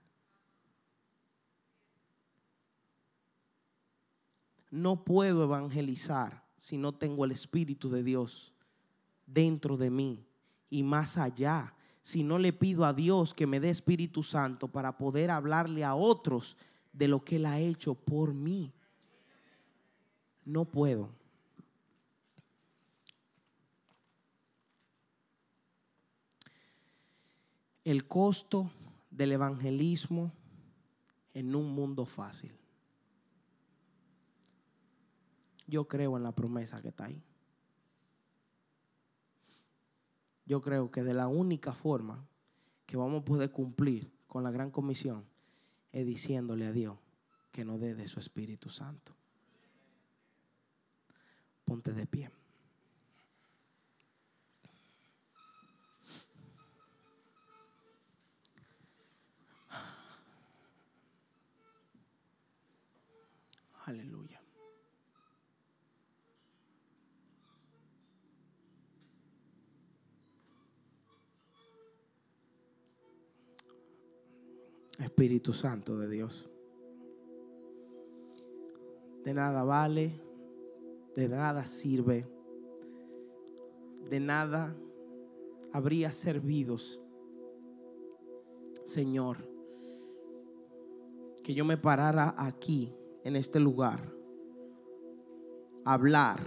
No 4.70 5.04
puedo 5.04 5.42
evangelizar 5.42 6.44
si 6.58 6.76
no 6.76 6.94
tengo 6.94 7.24
el 7.24 7.32
Espíritu 7.32 7.88
de 7.88 8.02
Dios 8.02 8.52
dentro 9.26 9.76
de 9.76 9.90
mí 9.90 10.26
y 10.68 10.82
más 10.82 11.16
allá 11.16 11.74
si 12.08 12.22
no 12.22 12.38
le 12.38 12.54
pido 12.54 12.86
a 12.86 12.94
Dios 12.94 13.34
que 13.34 13.46
me 13.46 13.60
dé 13.60 13.68
Espíritu 13.68 14.22
Santo 14.22 14.68
para 14.68 14.96
poder 14.96 15.30
hablarle 15.30 15.84
a 15.84 15.94
otros 15.94 16.56
de 16.90 17.06
lo 17.06 17.22
que 17.22 17.36
Él 17.36 17.44
ha 17.44 17.60
hecho 17.60 17.94
por 17.94 18.32
mí. 18.32 18.72
No 20.46 20.64
puedo. 20.64 21.10
El 27.84 28.08
costo 28.08 28.70
del 29.10 29.32
evangelismo 29.32 30.32
en 31.34 31.54
un 31.54 31.74
mundo 31.74 32.06
fácil. 32.06 32.56
Yo 35.66 35.86
creo 35.86 36.16
en 36.16 36.22
la 36.22 36.32
promesa 36.32 36.80
que 36.80 36.88
está 36.88 37.04
ahí. 37.04 37.22
Yo 40.48 40.62
creo 40.62 40.90
que 40.90 41.04
de 41.04 41.12
la 41.12 41.28
única 41.28 41.74
forma 41.74 42.26
que 42.86 42.96
vamos 42.96 43.20
a 43.20 43.24
poder 43.26 43.52
cumplir 43.52 44.10
con 44.26 44.42
la 44.42 44.50
gran 44.50 44.70
comisión 44.70 45.26
es 45.92 46.06
diciéndole 46.06 46.66
a 46.66 46.72
Dios 46.72 46.96
que 47.52 47.66
nos 47.66 47.80
dé 47.82 47.94
de 47.94 48.06
su 48.06 48.18
Espíritu 48.18 48.70
Santo. 48.70 49.12
Ponte 51.66 51.92
de 51.92 52.06
pie. 52.06 52.30
Aleluya. 63.84 64.37
Espíritu 75.08 75.54
Santo 75.54 75.96
de 75.96 76.06
Dios. 76.06 76.50
De 79.24 79.32
nada 79.32 79.62
vale, 79.62 80.20
de 81.16 81.28
nada 81.30 81.64
sirve, 81.64 82.26
de 84.10 84.20
nada 84.20 84.76
habría 85.72 86.12
servidos, 86.12 87.00
Señor, 88.84 89.38
que 91.42 91.54
yo 91.54 91.64
me 91.64 91.78
parara 91.78 92.34
aquí, 92.36 92.94
en 93.24 93.34
este 93.34 93.58
lugar, 93.60 94.14
a 95.86 95.94
hablar 95.94 96.40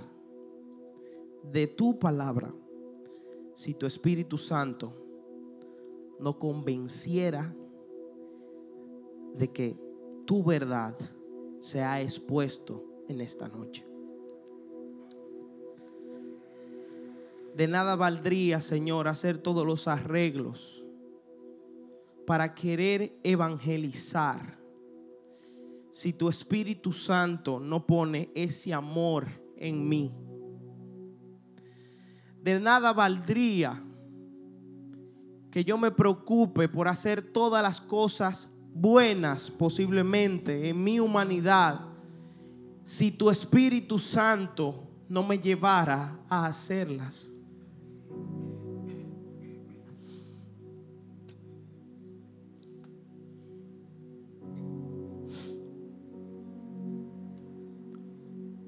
de 1.51 1.66
tu 1.66 1.97
palabra, 1.97 2.53
si 3.55 3.74
tu 3.74 3.88
Espíritu 3.88 4.38
Santo 4.38 4.93
no 6.20 6.38
convenciera 6.38 7.55
de 9.36 9.51
que 9.51 9.79
tu 10.25 10.43
verdad 10.43 10.95
se 11.59 11.82
ha 11.82 12.01
expuesto 12.01 12.84
en 13.07 13.21
esta 13.21 13.47
noche. 13.47 13.86
De 17.55 17.67
nada 17.67 17.95
valdría, 17.95 18.61
Señor, 18.61 19.07
hacer 19.07 19.38
todos 19.38 19.65
los 19.65 19.88
arreglos 19.88 20.86
para 22.25 22.53
querer 22.53 23.19
evangelizar 23.23 24.57
si 25.91 26.13
tu 26.13 26.29
Espíritu 26.29 26.93
Santo 26.93 27.59
no 27.59 27.86
pone 27.86 28.32
ese 28.34 28.73
amor 28.73 29.27
en 29.57 29.88
mí. 29.88 30.13
De 32.41 32.59
nada 32.59 32.93
valdría 32.93 33.84
que 35.51 35.65
yo 35.65 35.77
me 35.77 35.91
preocupe 35.91 36.69
por 36.69 36.88
hacer 36.88 37.21
todas 37.34 37.61
las 37.61 37.82
cosas 37.82 38.49
buenas 38.74 39.49
posiblemente 39.49 40.69
en 40.69 40.84
mi 40.84 40.99
humanidad 40.99 41.82
si 42.84 43.11
tu 43.11 43.30
Espíritu 43.30 43.99
Santo 43.99 44.88
no 45.07 45.24
me 45.24 45.38
llevara 45.38 46.19
a 46.30 46.45
hacerlas. 46.45 47.32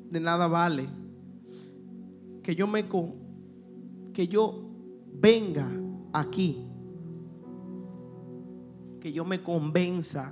De 0.10 0.20
nada 0.20 0.48
vale 0.48 0.88
que 2.44 2.56
yo 2.56 2.68
me 2.68 2.88
que 4.14 4.28
yo 4.28 4.70
venga 5.14 5.68
aquí 6.12 6.73
que 9.04 9.12
yo 9.12 9.26
me 9.26 9.44
convenza 9.44 10.32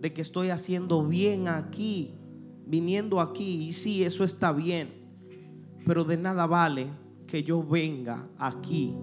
de 0.00 0.12
que 0.12 0.22
estoy 0.22 0.50
haciendo 0.50 1.04
bien 1.04 1.48
aquí, 1.48 2.14
viniendo 2.64 3.18
aquí. 3.18 3.66
Y 3.66 3.72
sí, 3.72 4.04
eso 4.04 4.22
está 4.22 4.52
bien. 4.52 4.88
Pero 5.84 6.04
de 6.04 6.16
nada 6.16 6.46
vale 6.46 6.86
que 7.26 7.42
yo 7.42 7.60
venga 7.60 8.28
aquí 8.38 8.94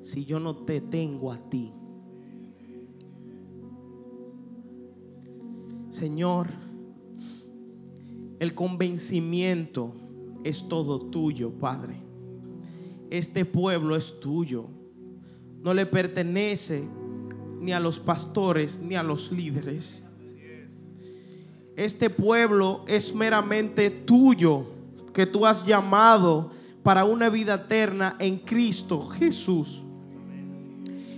si 0.00 0.24
yo 0.24 0.40
no 0.40 0.56
te 0.56 0.80
tengo 0.80 1.30
a 1.30 1.38
ti. 1.48 1.72
Señor, 5.88 6.48
el 8.40 8.56
convencimiento 8.56 9.92
es 10.42 10.66
todo 10.68 10.98
tuyo, 10.98 11.52
Padre. 11.52 11.94
Este 13.08 13.44
pueblo 13.44 13.94
es 13.94 14.18
tuyo. 14.18 14.66
No 15.62 15.72
le 15.72 15.86
pertenece 15.86 16.97
ni 17.60 17.72
a 17.72 17.80
los 17.80 17.98
pastores, 17.98 18.80
ni 18.80 18.96
a 18.96 19.02
los 19.02 19.32
líderes. 19.32 20.02
Este 21.76 22.10
pueblo 22.10 22.84
es 22.88 23.14
meramente 23.14 23.90
tuyo, 23.90 24.66
que 25.12 25.26
tú 25.26 25.46
has 25.46 25.64
llamado 25.64 26.50
para 26.82 27.04
una 27.04 27.28
vida 27.28 27.54
eterna 27.54 28.16
en 28.18 28.38
Cristo 28.38 29.08
Jesús. 29.08 29.82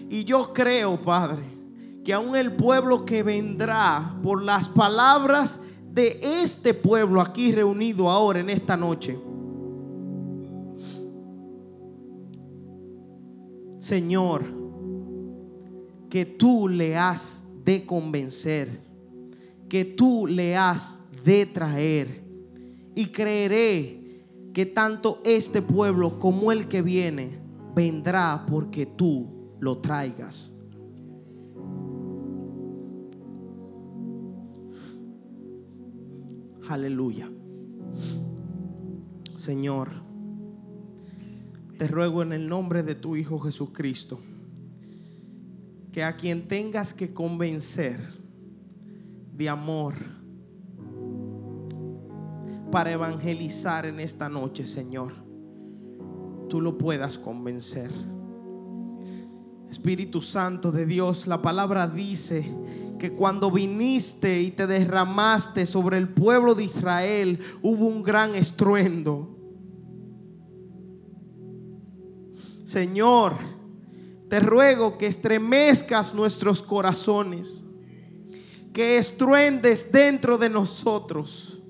Y 0.09 0.25
yo 0.25 0.53
creo, 0.53 1.01
Padre, 1.01 1.45
que 2.05 2.13
aún 2.13 2.35
el 2.35 2.53
pueblo 2.57 3.05
que 3.05 3.23
vendrá 3.23 4.17
por 4.23 4.43
las 4.43 4.69
palabras 4.69 5.61
de 5.93 6.19
este 6.23 6.75
pueblo 6.75 7.21
aquí 7.21 7.53
reunido 7.53 8.09
ahora 8.11 8.41
en 8.41 8.51
esta 8.51 8.77
noche, 8.77 9.19
Señor, 13.79 14.60
que 16.11 16.27
tú 16.27 16.69
le 16.69 16.97
has 16.97 17.47
de 17.65 17.87
convencer, 17.87 18.81
que 19.69 19.85
tú 19.85 20.27
le 20.27 20.57
has 20.57 21.03
de 21.25 21.47
traer. 21.47 22.25
Y 22.97 23.07
creeré 23.07 24.27
que 24.53 24.67
tanto 24.67 25.21
este 25.25 25.63
pueblo 25.63 26.19
como 26.19 26.51
el 26.51 26.67
que 26.67 26.83
viene 26.83 27.39
vendrá 27.75 28.45
porque 28.51 28.85
tú 28.85 29.55
lo 29.61 29.79
traigas. 29.79 30.53
Aleluya. 36.69 37.31
Señor, 39.37 39.91
te 41.79 41.87
ruego 41.87 42.23
en 42.23 42.33
el 42.33 42.49
nombre 42.49 42.83
de 42.83 42.95
tu 42.95 43.17
Hijo 43.17 43.39
Jesucristo 43.39 44.21
que 45.93 46.05
a 46.05 46.17
quien 46.17 46.47
tengas 46.47 46.95
que 46.95 47.13
convencer 47.13 48.01
de 49.33 49.49
amor 49.49 49.95
para 52.71 52.93
evangelizar 52.93 53.87
en 53.87 53.99
esta 53.99 54.29
noche, 54.29 54.67
Señor, 54.67 55.13
tú 56.49 56.61
lo 56.61 56.79
puedas 56.79 57.19
convencer. 57.19 57.91
Espíritu 59.69 60.21
Santo 60.21 60.73
de 60.73 60.87
Dios, 60.87 61.27
la 61.27 61.43
palabra 61.43 61.87
dice 61.87 62.53
que 62.99 63.13
cuando 63.13 63.51
viniste 63.51 64.41
y 64.43 64.51
te 64.51 64.67
derramaste 64.67 65.65
sobre 65.65 65.97
el 65.97 66.09
pueblo 66.09 66.55
de 66.55 66.65
Israel, 66.65 67.41
hubo 67.63 67.87
un 67.87 68.03
gran 68.03 68.35
estruendo. 68.35 69.37
Señor, 72.65 73.35
te 74.31 74.39
ruego 74.39 74.97
que 74.97 75.09
estremezcas 75.09 76.15
nuestros 76.15 76.63
corazones, 76.63 77.65
que 78.73 78.97
estruendes 78.97 79.91
dentro 79.91 80.39
de 80.39 80.49
nosotros, 80.49 81.61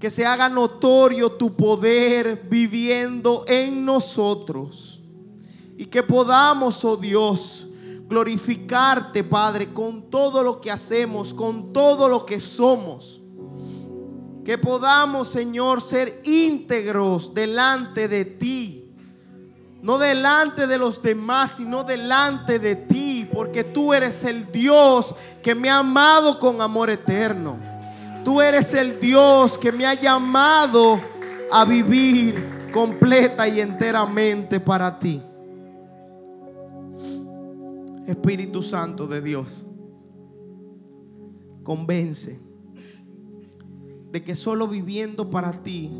que 0.00 0.08
se 0.08 0.24
haga 0.24 0.48
notorio 0.48 1.32
tu 1.32 1.54
poder 1.54 2.46
viviendo 2.48 3.44
en 3.46 3.84
nosotros 3.84 5.02
y 5.76 5.84
que 5.84 6.02
podamos, 6.02 6.82
oh 6.86 6.96
Dios, 6.96 7.68
glorificarte, 8.08 9.22
Padre, 9.22 9.74
con 9.74 10.08
todo 10.08 10.42
lo 10.42 10.62
que 10.62 10.70
hacemos, 10.70 11.34
con 11.34 11.74
todo 11.74 12.08
lo 12.08 12.24
que 12.24 12.40
somos. 12.40 13.20
Que 14.42 14.56
podamos, 14.56 15.28
Señor, 15.28 15.82
ser 15.82 16.22
íntegros 16.24 17.34
delante 17.34 18.08
de 18.08 18.24
ti. 18.24 18.87
No 19.80 19.98
delante 19.98 20.66
de 20.66 20.78
los 20.78 21.00
demás, 21.02 21.52
sino 21.52 21.84
delante 21.84 22.58
de 22.58 22.76
ti. 22.76 23.28
Porque 23.32 23.64
tú 23.64 23.94
eres 23.94 24.24
el 24.24 24.50
Dios 24.50 25.14
que 25.42 25.54
me 25.54 25.70
ha 25.70 25.78
amado 25.78 26.38
con 26.38 26.60
amor 26.60 26.90
eterno. 26.90 27.56
Tú 28.24 28.42
eres 28.42 28.74
el 28.74 28.98
Dios 28.98 29.56
que 29.56 29.72
me 29.72 29.86
ha 29.86 29.94
llamado 29.94 31.00
a 31.50 31.64
vivir 31.64 32.70
completa 32.72 33.48
y 33.48 33.60
enteramente 33.60 34.60
para 34.60 34.98
ti. 34.98 35.22
Espíritu 38.06 38.62
Santo 38.62 39.06
de 39.06 39.20
Dios, 39.20 39.66
convence 41.62 42.40
de 44.10 44.24
que 44.24 44.34
solo 44.34 44.66
viviendo 44.66 45.28
para 45.28 45.52
ti 45.52 45.90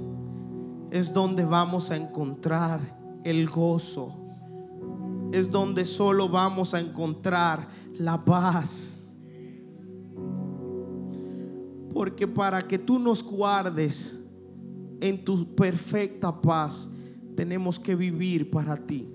es 0.90 1.12
donde 1.12 1.44
vamos 1.44 1.90
a 1.90 1.96
encontrar 1.96 2.97
el 3.24 3.48
gozo, 3.48 4.14
es 5.32 5.50
donde 5.50 5.84
solo 5.84 6.28
vamos 6.28 6.74
a 6.74 6.80
encontrar 6.80 7.68
la 7.94 8.24
paz. 8.24 9.02
Porque 11.92 12.26
para 12.28 12.66
que 12.66 12.78
tú 12.78 12.98
nos 12.98 13.22
guardes 13.22 14.18
en 15.00 15.24
tu 15.24 15.54
perfecta 15.54 16.40
paz, 16.40 16.88
tenemos 17.36 17.78
que 17.78 17.94
vivir 17.94 18.50
para 18.50 18.76
ti. 18.76 19.08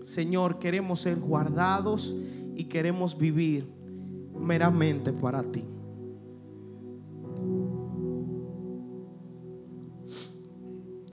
Señor, 0.00 0.58
queremos 0.58 1.00
ser 1.00 1.18
guardados 1.18 2.14
y 2.54 2.64
queremos 2.64 3.16
vivir 3.16 3.70
meramente 4.38 5.12
para 5.12 5.42
ti. 5.42 5.64